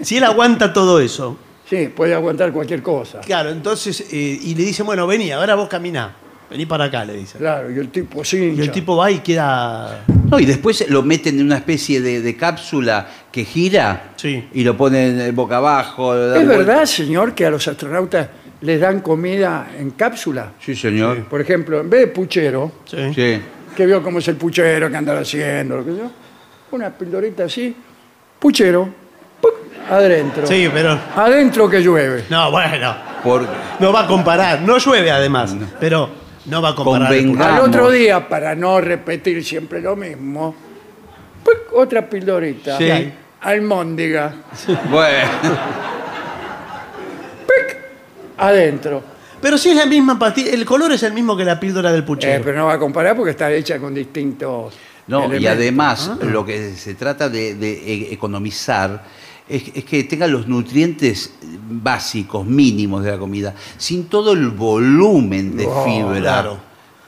si 0.00 0.16
él 0.18 0.22
aguanta 0.24 0.72
todo 0.72 1.00
eso, 1.00 1.36
Sí, 1.68 1.88
puede 1.88 2.14
aguantar 2.14 2.52
cualquier 2.52 2.82
cosa. 2.82 3.20
claro, 3.20 3.50
entonces, 3.50 4.02
eh, 4.12 4.38
y 4.42 4.54
le 4.54 4.62
dice, 4.62 4.82
bueno, 4.84 5.06
vení, 5.08 5.30
ahora 5.32 5.54
vos 5.56 5.68
caminá, 5.68 6.14
vení 6.50 6.66
para 6.66 6.84
acá, 6.84 7.04
le 7.04 7.14
dice. 7.14 7.38
Claro, 7.38 7.70
y 7.70 7.78
el 7.78 7.88
tipo 7.88 8.22
sí. 8.22 8.54
Y 8.56 8.60
el 8.60 8.70
tipo 8.70 8.94
va 8.96 9.10
y 9.10 9.18
queda... 9.20 10.04
No, 10.30 10.38
y 10.38 10.44
después 10.46 10.84
lo 10.88 11.02
meten 11.02 11.38
en 11.40 11.44
una 11.46 11.56
especie 11.56 12.00
de, 12.00 12.20
de 12.22 12.36
cápsula 12.36 13.06
que 13.32 13.44
gira 13.44 14.10
Sí. 14.16 14.46
y 14.52 14.62
lo 14.62 14.76
ponen 14.76 15.34
boca 15.34 15.56
abajo. 15.56 16.14
¿Es 16.14 16.44
vuelta. 16.44 16.56
verdad, 16.58 16.84
señor, 16.84 17.34
que 17.34 17.46
a 17.46 17.50
los 17.50 17.66
astronautas 17.66 18.28
les 18.60 18.80
dan 18.80 19.00
comida 19.00 19.68
en 19.78 19.90
cápsula? 19.92 20.52
Sí, 20.60 20.76
señor. 20.76 21.24
Por 21.24 21.40
ejemplo, 21.40 21.80
en 21.80 21.90
vez 21.90 22.00
de 22.00 22.06
puchero, 22.08 22.72
Sí. 22.84 23.12
Sí. 23.14 23.40
que 23.76 23.86
vio 23.86 24.02
cómo 24.02 24.18
es 24.18 24.28
el 24.28 24.36
puchero, 24.36 24.90
que 24.90 24.96
anda 24.96 25.18
haciendo, 25.18 25.78
lo 25.78 25.84
que 25.84 25.90
yo, 25.96 26.10
una 26.72 26.90
pildorita 26.90 27.44
así, 27.44 27.74
puchero, 28.38 28.88
¡puc! 29.40 29.54
adentro. 29.90 30.46
Sí, 30.46 30.68
pero... 30.72 30.98
Adentro 31.16 31.68
que 31.70 31.80
llueve. 31.80 32.24
No, 32.28 32.50
bueno, 32.50 32.94
Por, 33.24 33.46
no 33.80 33.92
va 33.92 34.02
a 34.04 34.06
comparar. 34.06 34.60
No 34.62 34.76
llueve 34.78 35.10
además, 35.10 35.56
pero 35.80 36.08
no 36.46 36.60
va 36.60 36.70
a 36.70 36.74
comparar. 36.74 37.12
Al 37.12 37.60
otro 37.60 37.90
día, 37.90 38.28
para 38.28 38.54
no 38.54 38.80
repetir 38.80 39.44
siempre 39.44 39.80
lo 39.80 39.96
mismo, 39.96 40.54
¡puc! 41.44 41.72
otra 41.74 42.08
pildorita. 42.08 42.76
Sí. 42.78 43.12
Almóndiga, 43.42 44.34
bueno, 44.90 45.28
adentro. 48.38 49.02
Pero 49.40 49.58
si 49.58 49.70
es 49.70 49.76
la 49.76 49.86
misma 49.86 50.18
pastilla, 50.18 50.52
el 50.52 50.64
color 50.64 50.92
es 50.92 51.02
el 51.02 51.12
mismo 51.12 51.36
que 51.36 51.44
la 51.44 51.58
píldora 51.58 51.90
del 51.90 52.02
Eh, 52.02 52.04
puchero. 52.04 52.44
pero 52.44 52.58
no 52.58 52.66
va 52.66 52.74
a 52.74 52.78
comparar 52.78 53.16
porque 53.16 53.32
está 53.32 53.50
hecha 53.52 53.78
con 53.78 53.94
distintos. 53.94 54.74
no, 55.08 55.34
y 55.34 55.46
además 55.46 56.12
Ah. 56.12 56.24
lo 56.24 56.44
que 56.46 56.74
se 56.74 56.94
trata 56.94 57.28
de, 57.28 57.56
de 57.56 57.72
e- 57.72 58.12
economizar 58.14 59.02
es, 59.48 59.64
es 59.74 59.84
que 59.84 60.04
tenga 60.04 60.28
los 60.28 60.46
nutrientes 60.46 61.34
básicos, 61.68 62.46
mínimos 62.46 63.02
de 63.02 63.10
la 63.10 63.18
comida, 63.18 63.52
sin 63.76 64.04
todo 64.06 64.32
el 64.34 64.48
volumen 64.50 65.56
de 65.56 65.66
Oh, 65.66 65.84
fibra 65.84 66.20
claro. 66.20 66.58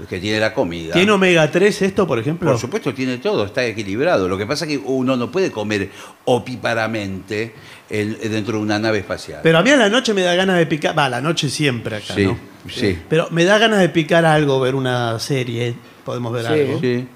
Que 0.08 0.18
tiene 0.18 0.40
la 0.40 0.52
comida. 0.52 0.92
¿Tiene 0.92 1.12
omega 1.12 1.48
3 1.50 1.82
esto, 1.82 2.06
por 2.06 2.18
ejemplo? 2.18 2.50
Por 2.50 2.58
supuesto, 2.58 2.92
tiene 2.92 3.18
todo, 3.18 3.44
está 3.46 3.64
equilibrado. 3.64 4.28
Lo 4.28 4.36
que 4.36 4.44
pasa 4.46 4.64
es 4.64 4.72
que 4.72 4.78
uno 4.78 5.16
no 5.16 5.30
puede 5.30 5.50
comer 5.52 5.90
opíparamente 6.24 7.54
en- 7.88 8.18
dentro 8.20 8.56
de 8.56 8.62
una 8.62 8.78
nave 8.78 8.98
espacial. 8.98 9.40
Pero 9.42 9.58
a 9.58 9.62
mí 9.62 9.70
a 9.70 9.76
la 9.76 9.88
noche 9.88 10.12
me 10.14 10.22
da 10.22 10.34
ganas 10.34 10.58
de 10.58 10.66
picar. 10.66 10.98
Va, 10.98 11.04
a 11.06 11.08
la 11.10 11.20
noche 11.20 11.48
siempre 11.48 11.96
acá, 11.96 12.14
sí, 12.14 12.24
¿no? 12.26 12.36
sí, 12.68 12.98
Pero 13.08 13.28
me 13.30 13.44
da 13.44 13.58
ganas 13.58 13.78
de 13.80 13.88
picar 13.88 14.24
algo, 14.24 14.58
ver 14.60 14.74
una 14.74 15.18
serie. 15.20 15.74
Podemos 16.04 16.32
ver 16.32 16.46
Sí. 16.46 16.52
algo. 16.52 16.80
sí. 16.80 17.08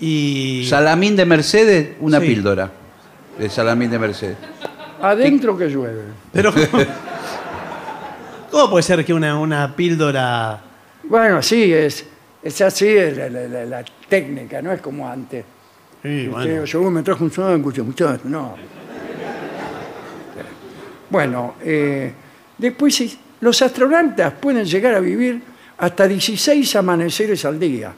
Y. 0.00 0.66
Salamín 0.68 1.16
de 1.16 1.24
Mercedes, 1.24 1.96
una 2.00 2.20
Sí. 2.20 2.26
píldora. 2.26 2.70
De 3.38 3.48
salamín 3.50 3.90
de 3.90 3.98
Mercedes. 3.98 4.36
Adentro 5.02 5.56
que 5.58 5.66
llueve. 5.68 6.02
Pero. 6.32 6.52
¿Cómo 8.50 8.70
puede 8.70 8.82
ser 8.82 9.04
que 9.04 9.12
una, 9.14 9.38
una 9.38 9.74
píldora. 9.76 10.60
Bueno, 11.08 11.42
sí, 11.42 11.72
es, 11.72 12.04
es 12.42 12.60
así 12.60 12.88
es 12.88 13.16
la, 13.16 13.28
la- 13.28 13.48
la- 13.48 13.64
la 13.64 13.84
técnica, 14.08 14.60
no 14.62 14.72
es 14.72 14.80
como 14.80 15.08
antes. 15.08 15.44
Sí, 16.02 16.28
Usted, 16.28 16.30
bueno. 16.50 16.64
yo 16.64 16.90
me 16.90 17.02
trajo 17.02 17.24
un 17.24 17.32
sándwich, 17.32 17.78
muchacho, 17.78 18.20
no. 18.24 18.54
Bueno, 21.10 21.54
eh, 21.62 22.12
después 22.58 22.94
sí, 22.94 23.18
los 23.40 23.60
astronautas 23.62 24.32
pueden 24.34 24.64
llegar 24.64 24.94
a 24.94 25.00
vivir 25.00 25.40
hasta 25.78 26.06
16 26.08 26.76
amaneceres 26.76 27.44
al 27.44 27.58
día. 27.58 27.92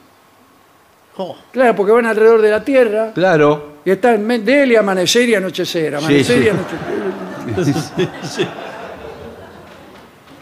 Oh, 1.19 1.37
Claro, 1.51 1.75
porque 1.75 1.93
van 1.93 2.05
alrededor 2.07 2.43
de 2.43 2.51
la 2.51 2.63
Tierra 2.63 3.13
Claro. 3.15 3.77
y 3.85 3.91
están 3.91 4.25
me- 4.27 4.39
de 4.41 4.63
él 4.65 4.73
y 4.73 4.77
amanecer 4.77 5.29
y 5.29 5.35
anochecer, 5.35 5.95
amanecer 5.97 6.39
sí. 6.39 6.45
y 6.45 6.49
anochecer. 6.49 8.47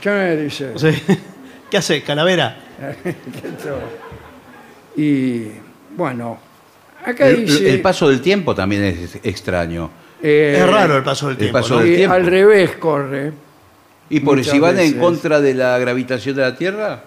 ¿Qué 0.01 0.11
me 0.11 0.37
dice? 0.37 0.73
sí. 0.77 0.89
¿Qué 1.75 1.79
hace, 1.79 2.03
calavera? 2.05 2.57
Y 4.97 5.47
bueno, 5.97 6.39
acá 7.05 7.27
El, 7.27 7.45
dice... 7.47 7.69
el 7.69 7.83
paso 7.83 8.09
del 8.09 8.21
tiempo 8.21 8.55
también 8.55 8.85
es 8.85 9.19
extraño. 9.25 9.91
eh, 10.23 10.57
es 10.61 10.71
raro 10.71 10.99
el 10.99 11.03
paso 11.03 11.27
del 11.27 11.33
el 11.35 11.39
tiempo. 11.39 11.59
paso 11.59 11.75
¿no? 11.75 11.81
del 11.81 11.93
y 11.93 11.97
tiempo. 11.97 12.15
al 12.15 12.27
revés 12.27 12.77
corre. 12.77 13.33
Y 14.09 14.21
por 14.21 14.45
si 14.45 14.61
van 14.61 14.77
veces. 14.77 14.93
en 14.93 15.01
contra 15.01 15.41
de 15.41 15.53
la 15.55 15.77
gravitación 15.81 16.37
de 16.37 16.43
la 16.43 16.55
Tierra, 16.57 17.03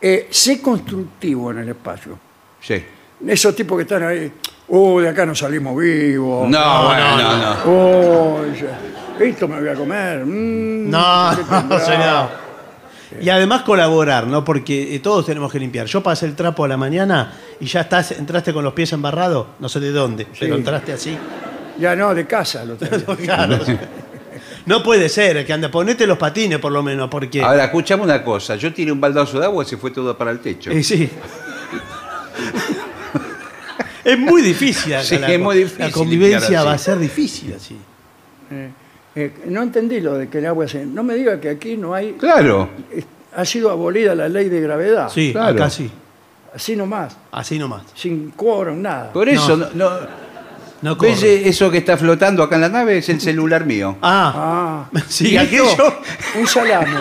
Eh, 0.00 0.28
sé 0.30 0.62
constructivo 0.62 1.50
en 1.50 1.58
el 1.58 1.68
espacio. 1.70 2.16
sí. 2.60 2.84
Esos 3.26 3.54
tipos 3.56 3.76
que 3.76 3.82
están 3.82 4.02
ahí, 4.04 4.32
oh, 4.68 5.00
de 5.00 5.08
acá 5.08 5.26
no 5.26 5.34
salimos 5.34 5.76
vivos. 5.76 6.48
No, 6.48 6.84
bueno, 6.86 7.16
no, 7.18 7.36
no. 7.36 7.56
Oh, 7.66 8.40
ya, 8.54 8.78
esto 9.26 9.48
me 9.48 9.58
voy 9.60 9.68
a 9.68 9.74
comer. 9.74 10.24
mm, 10.24 10.88
No, 10.90 11.30
¿qué 11.36 11.42
tendrá? 11.42 11.80
señor. 11.80 12.49
Y 13.20 13.28
además 13.28 13.62
colaborar, 13.62 14.26
¿no? 14.26 14.44
Porque 14.44 14.94
eh, 14.94 15.00
todos 15.00 15.26
tenemos 15.26 15.50
que 15.50 15.58
limpiar. 15.58 15.86
Yo 15.86 16.02
pasé 16.02 16.26
el 16.26 16.36
trapo 16.36 16.64
a 16.64 16.68
la 16.68 16.76
mañana 16.76 17.32
y 17.58 17.66
ya 17.66 17.80
estás, 17.80 18.12
entraste 18.12 18.52
con 18.52 18.62
los 18.62 18.72
pies 18.72 18.92
embarrados, 18.92 19.46
no 19.58 19.68
sé 19.68 19.80
de 19.80 19.90
dónde, 19.90 20.26
pero 20.38 20.54
entraste 20.54 20.92
así. 20.92 21.16
Ya 21.78 21.96
no, 21.96 22.14
de 22.14 22.26
casa 22.26 22.64
lo 22.64 22.76
tengo. 22.76 23.16
Claro. 23.20 23.58
No 24.66 24.82
puede 24.82 25.08
ser 25.08 25.44
que 25.44 25.52
anda, 25.52 25.70
ponete 25.70 26.06
los 26.06 26.18
patines 26.18 26.58
por 26.58 26.70
lo 26.70 26.82
menos, 26.82 27.08
porque. 27.10 27.42
Ahora, 27.42 27.64
escuchame 27.64 28.02
una 28.02 28.22
cosa. 28.22 28.56
Yo 28.56 28.72
tiré 28.72 28.92
un 28.92 29.00
baldazo 29.00 29.40
de 29.40 29.46
agua 29.46 29.64
y 29.64 29.66
se 29.66 29.76
fue 29.76 29.90
todo 29.90 30.16
para 30.16 30.30
el 30.30 30.40
techo. 30.40 30.70
Eh, 30.70 30.82
sí. 30.82 31.08
es 34.04 34.18
muy 34.18 34.42
difícil. 34.42 34.94
Sí, 35.02 35.18
la, 35.18 35.28
es 35.28 35.40
muy 35.40 35.56
difícil 35.56 35.80
La 35.80 35.90
convivencia 35.90 36.62
va 36.62 36.72
a 36.72 36.78
ser 36.78 36.98
difícil 36.98 37.54
así. 37.54 37.76
Eh, 38.50 38.70
eh, 39.14 39.32
no 39.46 39.62
entendí 39.62 40.00
lo 40.00 40.14
de 40.14 40.28
que 40.28 40.38
el 40.38 40.46
agua 40.46 40.66
se... 40.68 40.84
No 40.86 41.02
me 41.02 41.14
diga 41.14 41.40
que 41.40 41.50
aquí 41.50 41.76
no 41.76 41.94
hay... 41.94 42.12
Claro. 42.12 42.68
eh, 42.92 43.02
Ha 43.36 43.44
sido 43.44 43.70
abolida 43.70 44.14
la 44.14 44.28
ley 44.28 44.48
de 44.48 44.60
gravedad. 44.60 45.08
Sí, 45.08 45.32
claro. 45.32 45.54
acá 45.54 45.70
sí. 45.70 45.90
Así 46.54 46.74
nomás. 46.76 47.16
Así 47.30 47.58
nomás. 47.58 47.82
Sin 47.94 48.30
quórum, 48.32 48.80
nada. 48.82 49.12
Por 49.12 49.28
eso, 49.28 49.56
no, 49.56 49.68
no- 49.74 49.90
No 50.82 50.96
¿ves 50.96 51.22
eso 51.22 51.70
que 51.70 51.78
está 51.78 51.96
flotando 51.96 52.42
acá 52.42 52.56
en 52.56 52.62
la 52.62 52.68
nave? 52.68 52.98
Es 52.98 53.08
el 53.08 53.20
celular 53.20 53.64
mío. 53.66 53.96
Ah, 54.02 54.88
Ah, 54.92 55.00
sí, 55.08 55.28
¿y 55.32 55.36
aquello. 55.36 55.64
Un 56.40 56.46
salamo. 56.46 56.96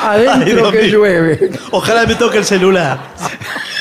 Ay, 0.00 0.26
Adentro 0.26 0.54
Dios 0.54 0.72
que 0.72 0.82
mío. 0.82 0.90
llueve. 0.98 1.50
Ojalá 1.72 2.06
me 2.06 2.14
toque 2.14 2.38
el 2.38 2.44
celular. 2.44 2.98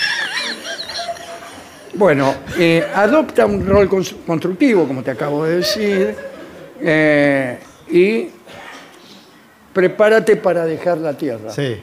Bueno, 1.98 2.34
eh, 2.60 2.86
adopta 2.94 3.46
un 3.46 3.66
rol 3.66 3.90
cons- 3.90 4.16
constructivo, 4.26 4.88
como 4.88 5.02
te 5.04 5.12
acabo 5.12 5.44
de 5.46 5.58
decir, 5.58 6.16
eh, 6.80 7.58
y 7.90 8.28
prepárate 9.74 10.36
para 10.36 10.66
dejar 10.66 11.00
la 11.00 11.14
tierra. 11.14 11.52
Sí. 11.52 11.78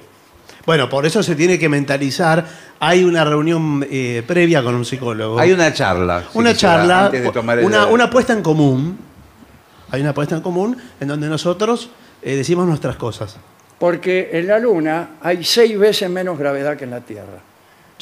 Bueno, 0.67 0.89
por 0.89 1.05
eso 1.05 1.23
se 1.23 1.35
tiene 1.35 1.59
que 1.59 1.69
mentalizar. 1.69 2.45
Hay 2.81 3.05
una 3.05 3.25
reunión 3.25 3.85
eh, 3.91 4.23
previa 4.27 4.63
con 4.63 4.75
un 4.75 4.85
psicólogo. 4.85 5.39
Hay 5.39 5.53
una 5.53 5.73
charla. 5.73 6.25
una 6.35 6.55
charla, 6.55 7.07
antes 7.07 7.23
de 7.23 7.31
tomar 7.31 7.59
el- 7.59 7.65
una, 7.67 7.87
una 7.87 8.09
puesta 8.09 8.33
en 8.33 8.43
común. 8.43 8.99
Hay 9.91 10.01
una 10.01 10.15
puesta 10.15 10.35
en 10.37 10.41
común 10.43 10.77
en 11.01 11.09
donde 11.09 11.29
nosotros 11.29 11.91
eh, 12.23 12.37
decimos 12.37 12.67
nuestras 12.67 12.97
cosas. 12.97 13.37
Porque 13.79 14.31
en 14.33 14.47
la 14.47 14.59
Luna 14.59 15.11
hay 15.21 15.45
seis 15.45 15.79
veces 15.79 16.09
menos 16.09 16.39
gravedad 16.39 16.77
que 16.77 16.85
en 16.85 16.91
la 16.91 17.01
Tierra. 17.01 17.41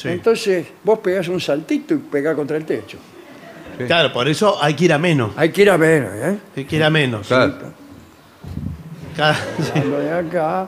Sí. 0.03 0.09
Entonces, 0.09 0.67
vos 0.83 0.99
pegás 0.99 1.29
un 1.29 1.39
saltito 1.39 1.93
y 1.93 1.97
pegás 1.97 2.35
contra 2.35 2.57
el 2.57 2.65
techo. 2.65 2.97
Claro, 3.87 4.11
por 4.11 4.27
eso 4.27 4.61
hay 4.61 4.73
que 4.75 4.85
ir 4.85 4.93
a 4.93 4.97
menos. 4.99 5.31
Hay 5.37 5.49
que 5.51 5.61
ir 5.63 5.69
a 5.69 5.77
ver, 5.77 6.03
¿eh? 6.13 6.37
Hay 6.57 6.65
que 6.65 6.75
ir 6.75 6.83
a 6.83 6.89
menos. 6.89 7.25
Claro. 7.27 7.53
Cada- 9.15 9.33
sí. 9.35 9.79
Lo 9.89 9.99
de 9.99 10.11
acá 10.11 10.67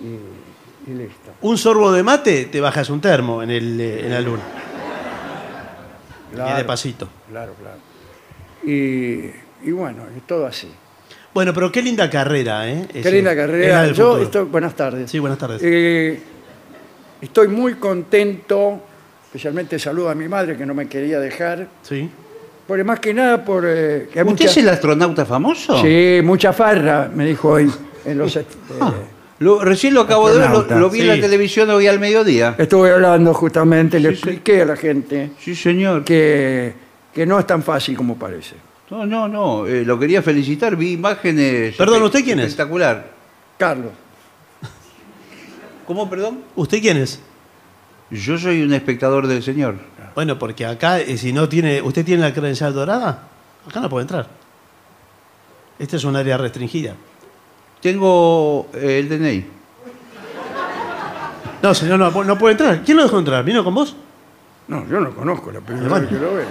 y, 0.00 0.90
y 0.90 0.94
listo. 0.94 1.32
Un 1.42 1.58
sorbo 1.58 1.90
de 1.92 2.02
mate, 2.04 2.44
te 2.46 2.60
bajas 2.60 2.88
un 2.90 3.00
termo 3.00 3.42
en, 3.42 3.50
el, 3.50 3.80
eh, 3.80 4.00
en 4.06 4.10
la 4.12 4.20
luna. 4.20 4.42
Y 6.30 6.34
Claro. 6.36 6.56
de 6.56 6.64
pasito. 6.64 7.08
Claro, 7.28 7.52
claro. 7.60 7.78
Y, 8.64 9.30
y 9.68 9.72
bueno, 9.72 10.04
es 10.16 10.22
todo 10.26 10.46
así. 10.46 10.70
Bueno, 11.34 11.52
pero 11.52 11.72
qué 11.72 11.82
linda 11.82 12.08
carrera, 12.08 12.70
¿eh? 12.70 12.86
Qué 12.90 13.00
Ese- 13.00 13.12
linda 13.12 13.32
es 13.32 13.36
la 13.36 13.42
carrera. 13.42 13.82
del 13.82 13.94
Yo 13.94 14.04
futuro. 14.06 14.22
estoy, 14.24 14.44
buenas 14.44 14.74
tardes. 14.76 15.10
Sí, 15.10 15.18
buenas 15.18 15.38
tardes. 15.38 15.60
Eh, 15.64 16.20
estoy 17.22 17.48
muy 17.48 17.74
contento, 17.74 18.80
especialmente 19.26 19.78
saludo 19.78 20.10
a 20.10 20.14
mi 20.14 20.28
madre 20.28 20.56
que 20.56 20.66
no 20.66 20.74
me 20.74 20.86
quería 20.88 21.18
dejar, 21.20 21.68
Sí. 21.82 22.10
por 22.66 22.82
más 22.84 23.00
que 23.00 23.14
nada 23.14 23.44
por 23.44 23.64
eh, 23.66 24.08
que 24.12 24.18
hay 24.20 24.24
¿Usted 24.26 24.44
mucha, 24.44 24.44
es 24.44 24.56
el 24.58 24.68
astronauta 24.68 25.24
famoso? 25.24 25.80
sí, 25.80 26.20
mucha 26.22 26.52
farra, 26.52 27.10
me 27.14 27.24
dijo 27.26 27.48
hoy 27.50 27.70
en 28.04 28.18
los 28.18 28.36
Ah, 28.36 28.40
eh, 28.40 29.06
lo- 29.38 29.60
recién 29.64 29.94
lo 29.94 30.02
acabo 30.02 30.28
de 30.30 30.38
ver, 30.38 30.50
lo, 30.50 30.58
Astronauta, 30.58 30.78
lo 30.78 30.90
vi 30.90 31.00
en 31.00 31.06
la 31.08 31.14
sí. 31.14 31.20
televisión 31.22 31.70
hoy 31.70 31.86
al 31.86 31.98
mediodía. 31.98 32.54
estuve 32.58 32.90
hablando 32.92 33.32
justamente, 33.34 33.98
le 34.00 34.10
expliqué 34.10 34.62
a 34.62 34.66
la 34.66 34.76
gente 34.76 35.30
Sí, 35.40 35.54
señor. 35.54 36.04
que, 36.04 36.72
que 37.14 37.24
no 37.26 37.38
es 37.38 37.46
tan 37.46 37.62
fácil 37.62 37.96
como 37.96 38.16
parece. 38.16 38.56
No, 38.90 39.06
no, 39.06 39.26
no. 39.26 39.66
eh, 39.66 39.84
lo 39.86 39.98
quería 39.98 40.20
felicitar. 40.20 40.76
Vi 40.76 40.92
imágenes. 40.92 41.74
Perdón, 41.76 42.02
¿usted 42.02 42.22
quién 42.22 42.40
es? 42.40 42.48
Espectacular. 42.48 43.06
Carlos, 43.56 43.90
¿Cómo, 45.86 46.08
perdón? 46.08 46.40
¿Usted 46.56 46.80
quién 46.80 46.96
es? 46.98 47.20
Yo 48.10 48.38
soy 48.38 48.62
un 48.62 48.72
espectador 48.72 49.26
del 49.26 49.42
señor. 49.42 49.76
Bueno, 50.14 50.38
porque 50.38 50.66
acá, 50.66 51.00
eh, 51.00 51.16
si 51.16 51.32
no 51.32 51.48
tiene. 51.48 51.80
¿Usted 51.82 52.04
tiene 52.04 52.22
la 52.22 52.32
credencial 52.34 52.74
dorada? 52.74 53.28
Acá 53.68 53.80
no 53.80 53.88
puede 53.88 54.02
entrar. 54.02 54.26
Este 55.78 55.96
es 55.96 56.04
un 56.04 56.14
área 56.16 56.36
restringida. 56.36 56.94
Tengo 57.80 58.68
eh, 58.74 58.98
el 59.00 59.08
DNI. 59.08 59.44
No, 61.62 61.74
señor, 61.74 61.98
no, 61.98 62.24
no 62.24 62.38
puede 62.38 62.52
entrar. 62.52 62.82
¿Quién 62.84 62.96
lo 62.96 63.04
dejó 63.04 63.18
entrar? 63.18 63.44
¿Vino 63.44 63.62
con 63.64 63.74
vos? 63.74 63.96
no, 64.68 64.86
yo 64.88 65.00
no 65.00 65.14
conozco 65.14 65.50
la 65.50 65.60
primera 65.60 65.88
Bueno. 65.88 66.06
vez 66.08 66.18
que 66.18 66.24
lo 66.24 66.34
veo. 66.34 66.46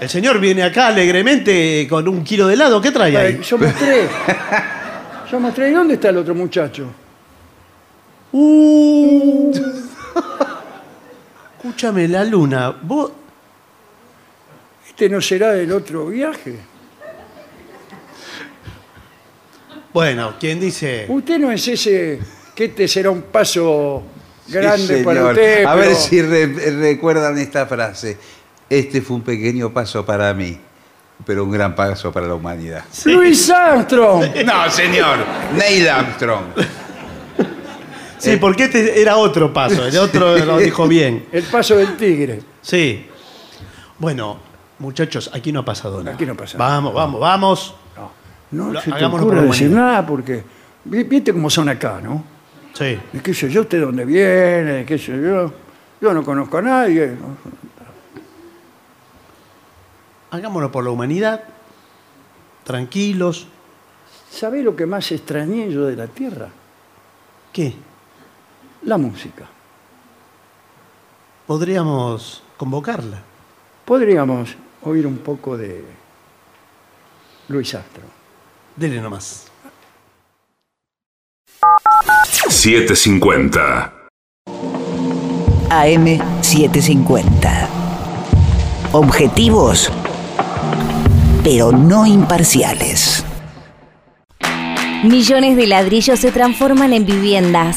El 0.00 0.08
señor 0.08 0.40
viene 0.40 0.62
acá 0.64 0.88
alegremente 0.88 1.86
con 1.88 2.06
un 2.08 2.24
kilo 2.24 2.46
de 2.48 2.54
helado. 2.54 2.80
¿Qué 2.80 2.90
trae 2.90 3.16
ahí? 3.16 3.36
Ay, 3.38 3.42
Yo 3.42 3.56
mostré, 3.58 4.08
yo 5.30 5.40
mostré, 5.40 5.70
¿y 5.70 5.72
dónde 5.72 5.94
está 5.94 6.08
el 6.08 6.16
otro 6.18 6.34
muchacho? 6.34 6.86
Uh. 8.32 9.52
Escúchame, 11.58 12.08
la 12.08 12.24
luna. 12.24 12.70
Vos. 12.82 13.12
Este 14.88 15.08
no 15.08 15.20
será 15.20 15.52
del 15.52 15.72
otro 15.72 16.06
viaje. 16.06 16.58
Bueno, 19.92 20.34
¿quién 20.40 20.58
dice? 20.60 21.06
Usted 21.08 21.38
no 21.38 21.50
es 21.52 21.66
ese 21.68 22.18
que 22.54 22.64
este 22.66 22.88
será 22.88 23.10
un 23.10 23.22
paso 23.22 24.02
grande 24.48 24.98
Sí, 24.98 25.04
para 25.04 25.26
usted. 25.26 25.64
A 25.64 25.74
ver 25.74 25.94
si 25.94 26.22
re- 26.22 26.46
recuerdan 26.80 27.36
esta 27.38 27.66
frase. 27.66 28.16
Este 28.68 29.02
fue 29.02 29.16
un 29.16 29.22
pequeño 29.22 29.70
paso 29.72 30.04
para 30.04 30.32
mí, 30.32 30.58
pero 31.26 31.44
un 31.44 31.50
gran 31.50 31.74
paso 31.74 32.10
para 32.10 32.26
la 32.26 32.34
humanidad. 32.34 32.84
Luis 33.04 33.50
Armstrong. 33.50 34.24
No, 34.46 34.70
señor. 34.70 35.18
Neil 35.56 35.88
Armstrong. 35.88 36.44
Sí, 38.22 38.36
porque 38.36 38.64
este 38.64 39.00
era 39.00 39.16
otro 39.16 39.52
paso. 39.52 39.84
El 39.84 39.96
otro 39.98 40.36
lo 40.38 40.58
dijo 40.58 40.86
bien. 40.86 41.26
El 41.32 41.42
paso 41.44 41.76
del 41.76 41.96
tigre. 41.96 42.40
Sí. 42.60 43.06
Bueno, 43.98 44.38
muchachos, 44.78 45.30
aquí 45.32 45.50
no 45.52 45.60
ha 45.60 45.64
pasado 45.64 45.98
nada. 46.02 46.14
Aquí 46.14 46.24
no 46.26 46.36
pasa 46.36 46.56
nada. 46.58 46.70
Vamos, 46.74 46.94
vamos, 46.94 47.20
vamos. 47.20 47.74
No 48.52 48.70
Lo- 48.72 48.80
se 48.80 48.90
te 48.90 48.96
hagámoslo 48.96 49.26
ocurre 49.26 49.36
por 49.38 49.46
la 49.46 49.52
decir 49.52 49.70
nada 49.70 50.06
porque 50.06 50.44
vi- 50.84 51.04
viste 51.04 51.32
cómo 51.32 51.48
son 51.50 51.68
acá, 51.70 52.00
¿no? 52.02 52.22
Sí. 52.74 52.98
¿Y 53.12 53.18
qué 53.20 53.32
sé 53.34 53.50
yo? 53.50 53.62
¿Usted 53.62 53.80
dónde 53.80 54.04
viene? 54.04 54.84
¿Qué 54.86 54.98
sé 54.98 55.12
yo? 55.20 55.52
Yo 56.00 56.12
no 56.12 56.22
conozco 56.22 56.58
a 56.58 56.62
nadie. 56.62 57.12
Hagámoslo 60.30 60.70
por 60.72 60.84
la 60.84 60.90
humanidad. 60.90 61.42
Tranquilos. 62.64 63.46
¿Sabe 64.30 64.62
lo 64.62 64.74
que 64.76 64.86
más 64.86 65.10
extrañé 65.12 65.70
yo 65.70 65.84
de 65.86 65.96
la 65.96 66.06
Tierra? 66.06 66.48
¿Qué? 67.52 67.74
La 68.84 68.98
música. 68.98 69.48
Podríamos 71.46 72.42
convocarla. 72.56 73.22
Podríamos 73.84 74.56
oír 74.82 75.06
un 75.06 75.18
poco 75.18 75.56
de 75.56 75.84
Luis 77.48 77.72
Armstrong. 77.74 78.10
Dele 78.74 79.00
nomás. 79.00 79.46
750. 82.48 83.92
AM750. 85.68 87.68
Objetivos, 88.92 89.92
pero 91.44 91.70
no 91.72 92.06
imparciales. 92.06 93.24
Millones 95.04 95.56
de 95.56 95.66
ladrillos 95.66 96.20
se 96.20 96.30
transforman 96.30 96.92
en 96.92 97.06
viviendas. 97.06 97.76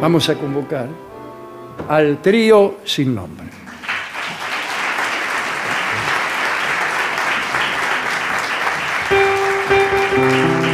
Vamos 0.00 0.28
a 0.30 0.34
convocar 0.34 0.88
al 1.88 2.22
trío 2.22 2.76
sin 2.84 3.14
nombre. 3.14 3.46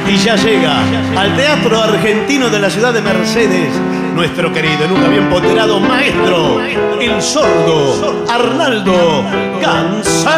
Y 0.09 0.17
ya 0.19 0.37
llega 0.37 0.81
al 1.17 1.37
Teatro 1.37 1.83
Argentino 1.83 2.49
de 2.49 2.61
la 2.61 2.71
ciudad 2.71 2.95
de 2.95 3.03
Mercedes, 3.03 3.71
nuestro 4.15 4.53
querido, 4.53 4.87
nunca 4.87 5.09
bien 5.09 5.29
ponderado 5.29 5.81
maestro, 5.81 6.61
el 7.01 7.21
sordo 7.21 8.25
Arnaldo 8.31 9.25
Gansé. 9.61 10.31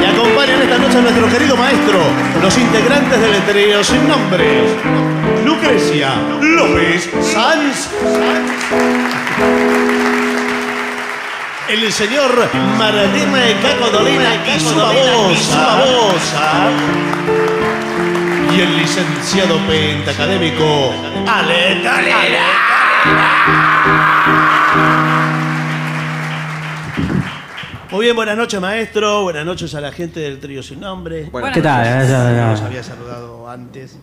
Y 0.00 0.04
acompañan 0.04 0.62
esta 0.62 0.78
noche 0.78 0.98
a 0.98 1.02
nuestro 1.02 1.28
querido 1.28 1.56
maestro, 1.56 1.98
los 2.40 2.56
integrantes 2.56 3.20
del 3.20 3.42
trío 3.52 3.82
sin 3.82 4.06
nombre, 4.06 4.62
Lucrecia 5.72 6.14
López 6.42 7.10
Sanz. 7.22 7.88
El 11.66 11.90
señor 11.90 12.30
Maradime 12.76 13.56
Caco 13.62 13.90
Dolina 13.90 14.34
y 14.54 14.60
su 14.60 14.76
babosa. 14.76 16.68
Y 18.54 18.60
el 18.60 18.76
licenciado 18.76 19.56
pentacadémico 19.66 20.92
Ale 21.26 21.76
Dolina. 21.76 22.44
Muy 27.90 28.04
bien, 28.04 28.16
buenas 28.16 28.36
noches 28.36 28.60
maestro, 28.60 29.22
buenas 29.22 29.46
noches 29.46 29.74
a 29.74 29.80
la 29.80 29.90
gente 29.90 30.20
del 30.20 30.38
trío 30.38 30.62
sin 30.62 30.80
nombre. 30.80 31.30
Buenas 31.30 31.54
¿Qué 31.54 31.62
tal? 31.62 31.98
noches. 31.98 32.10
No 32.10 32.50
los 32.50 32.60
había 32.60 32.82
saludado 32.82 33.48
antes. 33.48 33.98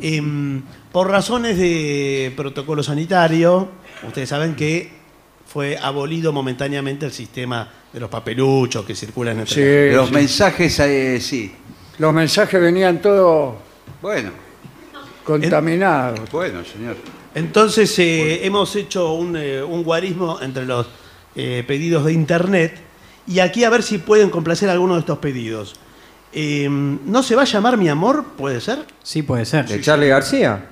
Em, 0.00 0.62
por 0.94 1.10
razones 1.10 1.58
de 1.58 2.32
protocolo 2.36 2.80
sanitario, 2.80 3.66
ustedes 4.06 4.28
saben 4.28 4.54
que 4.54 4.92
fue 5.44 5.76
abolido 5.76 6.32
momentáneamente 6.32 7.04
el 7.04 7.10
sistema 7.10 7.68
de 7.92 7.98
los 7.98 8.08
papeluchos 8.08 8.84
que 8.84 8.94
circulan 8.94 9.40
entre 9.40 9.90
Sí, 9.90 9.92
Los 9.96 10.12
mensajes, 10.12 10.78
eh, 10.78 11.18
sí. 11.20 11.52
Los 11.98 12.14
mensajes 12.14 12.60
venían 12.60 13.02
todos 13.02 13.56
Bueno, 14.00 14.30
contaminados. 15.24 16.30
bueno, 16.30 16.64
señor. 16.64 16.94
Entonces 17.34 17.98
eh, 17.98 18.46
hemos 18.46 18.76
hecho 18.76 19.14
un, 19.14 19.36
eh, 19.36 19.64
un 19.64 19.82
guarismo 19.82 20.38
entre 20.42 20.64
los 20.64 20.86
eh, 21.34 21.64
pedidos 21.66 22.04
de 22.04 22.12
internet 22.12 22.78
y 23.26 23.40
aquí 23.40 23.64
a 23.64 23.70
ver 23.70 23.82
si 23.82 23.98
pueden 23.98 24.30
complacer 24.30 24.70
alguno 24.70 24.94
de 24.94 25.00
estos 25.00 25.18
pedidos. 25.18 25.74
Eh, 26.32 26.68
¿No 26.70 27.24
se 27.24 27.34
va 27.34 27.42
a 27.42 27.46
llamar 27.46 27.78
mi 27.78 27.88
amor? 27.88 28.24
¿Puede 28.38 28.60
ser? 28.60 28.86
Sí, 29.02 29.22
puede 29.24 29.44
ser. 29.44 29.66
¿De 29.66 29.80
Charlie 29.80 30.06
García? 30.06 30.70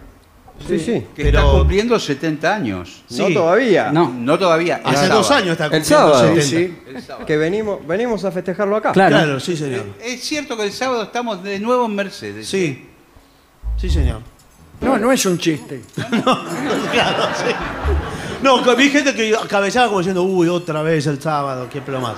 Sí, 0.66 0.79
sí. 0.79 1.07
Que 1.16 1.24
Pero- 1.24 1.39
está 1.41 1.51
cumpliendo 1.51 1.99
70 1.99 2.55
años. 2.55 3.03
No 3.11 3.27
Sí. 3.27 3.35
todavía. 3.35 3.91
No. 3.91 4.09
No 4.09 4.39
todavía. 4.39 4.77
el 4.77 4.87
Hace 4.87 4.97
sábado. 5.09 5.15
dos 5.19 5.31
años 5.33 5.49
está 5.53 5.65
El 5.66 5.70
cumpliendo 5.73 5.99
sábado. 6.15 6.35
70. 6.35 6.43
Sí, 6.47 6.79
El 6.95 7.03
sábado. 7.03 7.27
Que 7.27 7.37
venimos, 7.37 7.87
venimos 7.87 8.24
a 8.24 8.31
festejarlo 8.31 8.77
acá. 8.77 8.93
Claro. 8.93 9.16
Claro, 9.16 9.41
sí, 9.41 9.57
señor. 9.57 9.85
Es 10.03 10.23
cierto 10.23 10.57
que 10.57 10.65
el 10.65 10.73
sábado 10.73 11.03
estamos 11.03 11.43
de 11.43 11.59
nuevo 11.59 11.87
en 11.87 11.95
Mercedes. 11.97 12.47
Sí. 12.49 12.89
Sí, 13.77 13.91
señor. 13.91 14.20
No, 14.81 14.99
no 14.99 15.11
es 15.12 15.24
un 15.27 15.39
chiste. 15.39 15.83
Claro, 16.93 17.29
sí. 17.37 17.53
No, 18.43 18.62
que 18.62 18.74
vi 18.74 18.91
gente 18.91 19.15
que 19.15 19.35
cabeceaba 19.49 19.87
como 19.89 19.99
diciendo, 20.01 20.23
uy, 20.24 20.49
otra 20.49 20.83
vez 20.83 21.07
el 21.07 21.20
sábado, 21.20 21.69
qué 21.70 21.81
plomas. 21.81 22.16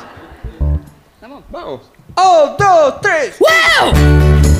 Vamos. 1.50 1.82
¡Oh, 2.16 2.56
dos, 2.58 3.00
tres! 3.00 3.36
Mi 3.40 4.53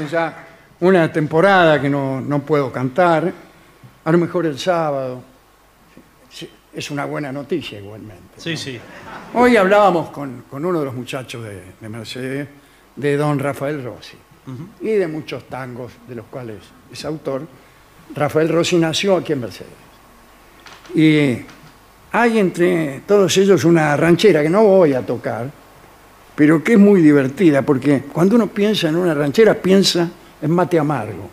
hace 0.00 0.12
ya 0.12 0.46
una 0.80 1.12
temporada 1.12 1.80
que 1.80 1.88
no, 1.88 2.20
no 2.20 2.40
puedo 2.40 2.72
cantar. 2.72 3.32
A 4.04 4.12
lo 4.12 4.18
mejor 4.18 4.46
el 4.46 4.58
sábado. 4.58 5.22
Es 6.72 6.90
una 6.90 7.04
buena 7.04 7.32
noticia 7.32 7.80
igualmente. 7.80 8.34
Sí, 8.36 8.56
sí. 8.56 8.78
Hoy 9.34 9.56
hablábamos 9.56 10.10
con, 10.10 10.44
con 10.48 10.64
uno 10.64 10.78
de 10.78 10.84
los 10.84 10.94
muchachos 10.94 11.42
de, 11.42 11.62
de 11.80 11.88
Mercedes, 11.88 12.48
de 12.94 13.16
don 13.16 13.40
Rafael 13.40 13.82
Rossi, 13.82 14.16
y 14.80 14.90
de 14.90 15.08
muchos 15.08 15.48
tangos 15.48 15.92
de 16.06 16.14
los 16.14 16.26
cuales 16.26 16.58
es 16.92 17.04
autor. 17.04 17.42
Rafael 18.14 18.48
Rossi 18.48 18.76
nació 18.76 19.16
aquí 19.16 19.32
en 19.32 19.40
Mercedes. 19.40 19.72
Y 20.94 21.44
hay 22.12 22.38
entre 22.38 23.00
todos 23.00 23.36
ellos 23.36 23.64
una 23.64 23.96
ranchera 23.96 24.42
que 24.42 24.50
no 24.50 24.62
voy 24.62 24.94
a 24.94 25.04
tocar, 25.04 25.50
pero 26.40 26.64
que 26.64 26.72
es 26.72 26.78
muy 26.78 27.02
divertida, 27.02 27.60
porque 27.60 28.04
cuando 28.10 28.36
uno 28.36 28.46
piensa 28.46 28.88
en 28.88 28.96
una 28.96 29.12
ranchera, 29.12 29.52
piensa 29.52 30.08
en 30.40 30.50
mate 30.50 30.78
amargo. 30.78 31.28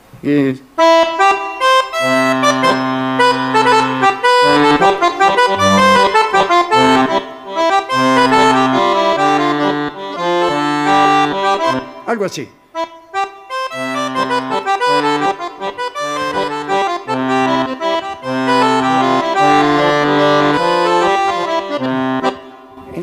Algo 12.05 12.25
así. 12.25 12.49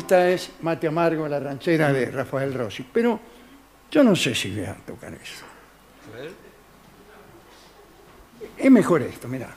Esta 0.05 0.29
es 0.29 0.51
Mate 0.61 0.85
Amargo, 0.85 1.27
la 1.27 1.39
ranchera 1.39 1.91
de 1.91 2.11
Rafael 2.11 2.53
Rossi. 2.53 2.85
Pero 2.93 3.19
yo 3.89 4.03
no 4.03 4.15
sé 4.15 4.35
si 4.35 4.53
voy 4.53 4.65
a 4.65 4.75
tocar 4.75 5.11
eso. 5.15 5.43
Es 8.55 8.69
mejor 8.69 9.01
esto, 9.01 9.27
mira. 9.27 9.49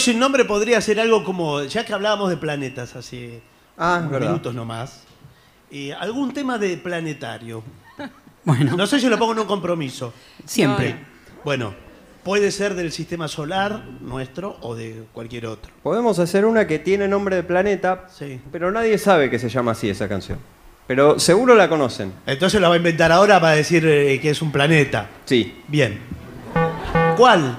Sin 0.00 0.18
nombre 0.18 0.44
podría 0.44 0.80
ser 0.80 0.98
algo 1.00 1.22
como, 1.24 1.62
ya 1.64 1.84
que 1.84 1.92
hablábamos 1.92 2.30
de 2.30 2.36
planetas 2.36 2.96
hace 2.96 3.40
Ah, 3.78 3.98
unos 4.00 4.10
verdad. 4.10 4.28
minutos 4.28 4.54
nomás, 4.54 5.02
eh, 5.70 5.92
algún 5.94 6.32
tema 6.34 6.58
de 6.58 6.76
planetario. 6.76 7.62
Bueno. 8.42 8.74
No 8.74 8.86
sé 8.86 8.98
si 8.98 9.06
lo 9.08 9.18
pongo 9.18 9.32
en 9.32 9.40
un 9.40 9.46
compromiso. 9.46 10.14
Siempre. 10.46 10.88
Eh, 10.88 10.96
Bueno, 11.44 11.74
puede 12.24 12.50
ser 12.50 12.74
del 12.74 12.90
sistema 12.90 13.28
solar 13.28 13.84
nuestro 14.00 14.56
o 14.62 14.74
de 14.74 15.04
cualquier 15.12 15.44
otro. 15.44 15.70
Podemos 15.82 16.18
hacer 16.18 16.46
una 16.46 16.66
que 16.66 16.78
tiene 16.78 17.06
nombre 17.06 17.36
de 17.36 17.42
planeta, 17.42 18.06
pero 18.50 18.72
nadie 18.72 18.96
sabe 18.96 19.28
que 19.28 19.38
se 19.38 19.50
llama 19.50 19.72
así 19.72 19.90
esa 19.90 20.08
canción. 20.08 20.38
Pero 20.86 21.18
seguro 21.20 21.54
la 21.54 21.68
conocen. 21.68 22.14
Entonces 22.26 22.60
la 22.62 22.68
va 22.68 22.74
a 22.74 22.78
inventar 22.78 23.12
ahora 23.12 23.38
para 23.38 23.52
decir 23.56 23.86
eh, 23.86 24.18
que 24.20 24.30
es 24.30 24.40
un 24.40 24.50
planeta. 24.50 25.06
Sí. 25.26 25.60
Bien. 25.68 25.98
¿Cuál? 27.18 27.58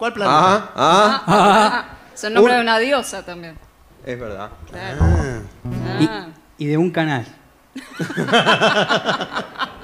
¿Cuál 0.00 0.14
planeta? 0.14 0.40
Ah, 0.40 0.70
ah, 0.76 1.22
Ah, 1.26 1.84
es 2.14 2.24
el 2.24 2.32
nombre 2.32 2.54
Un- 2.54 2.58
de 2.60 2.62
una 2.62 2.78
diosa 2.78 3.22
también. 3.22 3.58
es 4.06 4.18
verdad. 4.18 4.48
Claro. 4.70 4.98
Ah. 6.00 6.26
Y, 6.58 6.64
y 6.64 6.68
de 6.68 6.78
un 6.78 6.90
canal. 6.90 7.26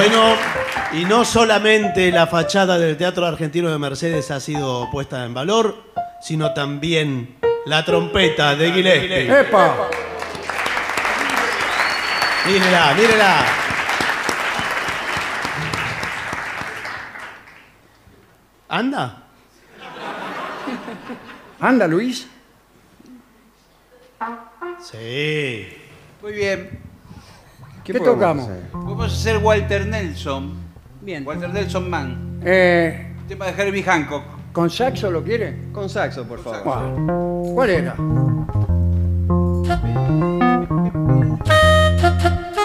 Bueno, 0.00 0.34
y 0.94 1.04
no 1.04 1.26
solamente 1.26 2.10
la 2.10 2.26
fachada 2.26 2.78
del 2.78 2.96
Teatro 2.96 3.26
Argentino 3.26 3.68
de 3.68 3.76
Mercedes 3.76 4.30
ha 4.30 4.40
sido 4.40 4.90
puesta 4.90 5.26
en 5.26 5.34
valor, 5.34 5.92
sino 6.22 6.54
también 6.54 7.36
la 7.66 7.84
trompeta 7.84 8.56
de 8.56 8.72
Gillespie. 8.72 9.40
¡Epa! 9.40 9.90
Mírela, 12.46 12.94
mírela. 12.94 13.44
¿Anda? 18.70 19.22
¿Anda, 21.60 21.86
Luis? 21.86 22.26
Sí. 24.80 25.68
Muy 26.22 26.32
bien. 26.32 26.89
¿Qué, 27.84 27.94
tocamos? 27.94 28.48
Vamos 28.72 29.10
a 29.10 29.14
hacer 29.14 29.38
Walter 29.38 29.86
Nelson. 29.86 30.54
Bien. 31.00 31.26
Walter 31.26 31.50
Nelson 31.50 31.88
Man. 31.88 32.40
Eh, 32.44 33.14
Tema 33.26 33.46
de 33.46 33.62
Herbie 33.62 33.82
Hancock. 33.82 34.24
¿Con 34.52 34.68
saxo 34.68 35.10
lo 35.10 35.22
quiere? 35.22 35.70
Con 35.72 35.88
saxo, 35.88 36.24
por 36.24 36.42
favor. 36.42 37.54
¿Cuál 37.54 37.70
era? 37.70 37.94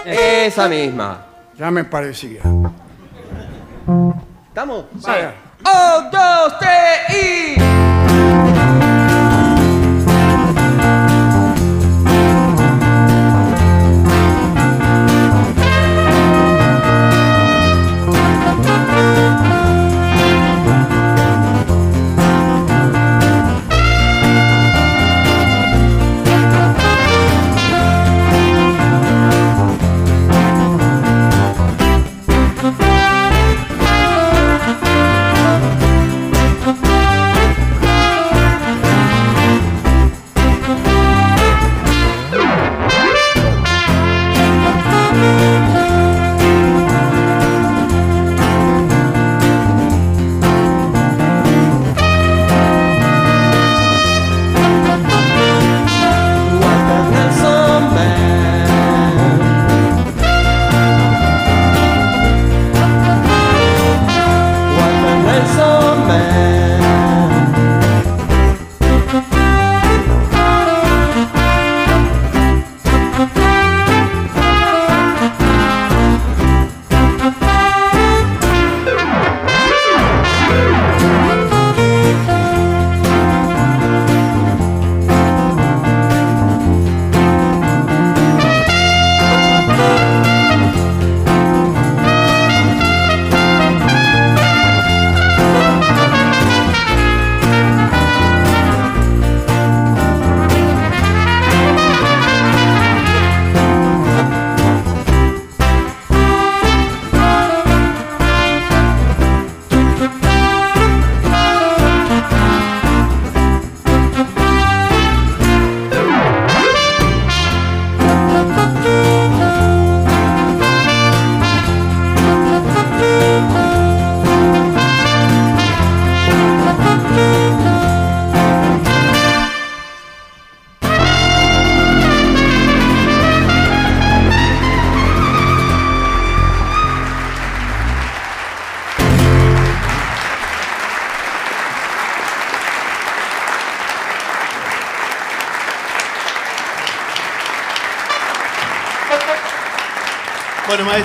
Esa 0.05 0.67
misma. 0.67 1.25
Ya 1.57 1.71
me 1.71 1.83
parecía. 1.83 2.41
¿Estamos? 4.47 4.85
Vaya. 5.01 5.33
¡Un, 5.59 6.11
dos, 6.11 6.59
tres 6.59 7.15
y... 7.15 7.94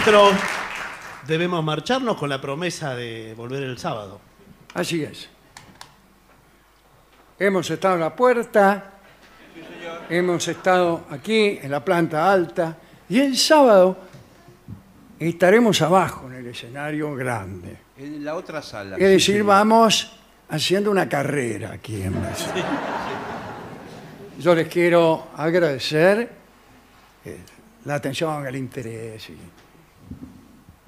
maestro, 0.01 0.31
debemos 1.27 1.63
marcharnos 1.63 2.17
con 2.17 2.31
la 2.31 2.41
promesa 2.41 2.95
de 2.95 3.35
volver 3.37 3.63
el 3.65 3.77
sábado. 3.77 4.19
Así 4.73 5.03
es. 5.03 5.29
Hemos 7.39 7.71
estado 7.71 7.97
en 7.97 8.01
la 8.01 8.17
puerta, 8.17 8.93
hemos 10.09 10.49
estado 10.49 11.05
aquí 11.11 11.59
en 11.61 11.71
la 11.71 11.85
planta 11.85 12.33
alta 12.33 12.79
y 13.11 13.19
el 13.19 13.37
sábado 13.37 13.99
estaremos 15.19 15.83
abajo 15.83 16.29
en 16.29 16.37
el 16.37 16.47
escenario 16.47 17.15
grande. 17.15 17.77
En 17.99 18.25
la 18.25 18.37
otra 18.37 18.63
sala. 18.63 18.97
Es 18.97 19.11
decir, 19.11 19.45
vamos 19.45 20.17
haciendo 20.49 20.91
una 20.91 21.11
carrera 21.11 21.73
aquí 21.73 22.01
en 22.01 22.19
Mercedes. 22.19 22.65
Yo 24.39 24.55
les 24.55 24.67
quiero 24.67 25.29
agradecer 25.37 26.31
eh, 27.23 27.39
la 27.85 27.97
atención, 27.97 28.47
el 28.47 28.57
interés 28.57 29.29
y 29.29 29.37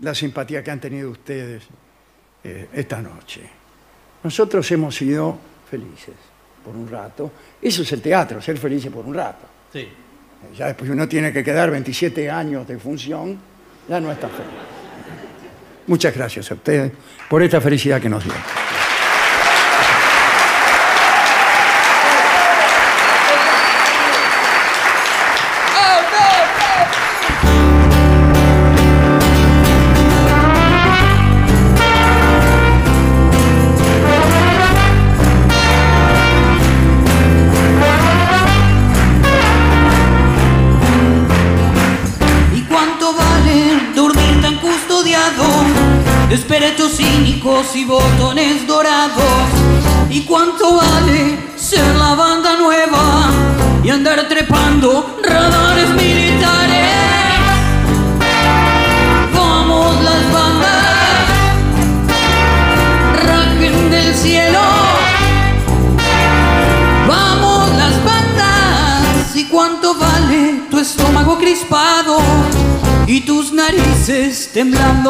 la 0.02 0.14
simpatía 0.14 0.62
que 0.62 0.70
han 0.70 0.80
tenido 0.80 1.10
ustedes 1.10 1.64
eh, 2.44 2.68
esta 2.72 3.00
noche. 3.00 3.40
Nosotros 4.22 4.70
hemos 4.70 4.94
sido 4.94 5.38
felices 5.70 6.14
por 6.64 6.76
un 6.76 6.88
rato. 6.88 7.30
Eso 7.60 7.82
es 7.82 7.92
el 7.92 8.02
teatro, 8.02 8.40
ser 8.42 8.58
felices 8.58 8.90
por 8.92 9.04
un 9.06 9.14
rato. 9.14 9.46
Sí. 9.72 9.80
Eh, 9.80 9.88
Ya 10.56 10.66
después 10.66 10.90
uno 10.90 11.08
tiene 11.08 11.32
que 11.32 11.42
quedar 11.42 11.70
27 11.70 12.30
años 12.30 12.66
de 12.66 12.78
función, 12.78 13.38
ya 13.88 14.00
no 14.00 14.10
está 14.12 14.28
feliz. 14.28 14.50
Muchas 15.86 16.14
gracias 16.14 16.50
a 16.50 16.54
ustedes 16.54 16.92
por 17.28 17.42
esta 17.42 17.60
felicidad 17.60 18.00
que 18.00 18.08
nos 18.08 18.22
dio. 18.22 18.32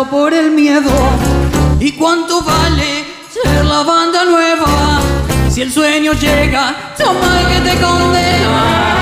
Por 0.01 0.33
el 0.33 0.51
miedo. 0.53 0.91
¿Y 1.79 1.93
cuánto 1.93 2.43
vale 2.43 3.05
ser 3.31 3.65
la 3.65 3.83
banda 3.83 4.25
nueva? 4.25 5.01
Si 5.51 5.61
el 5.61 5.71
sueño 5.71 6.15
llega, 6.15 6.95
toma 6.97 7.41
el 7.41 7.47
que 7.49 7.71
te 7.71 7.81
condena. 7.81 9.02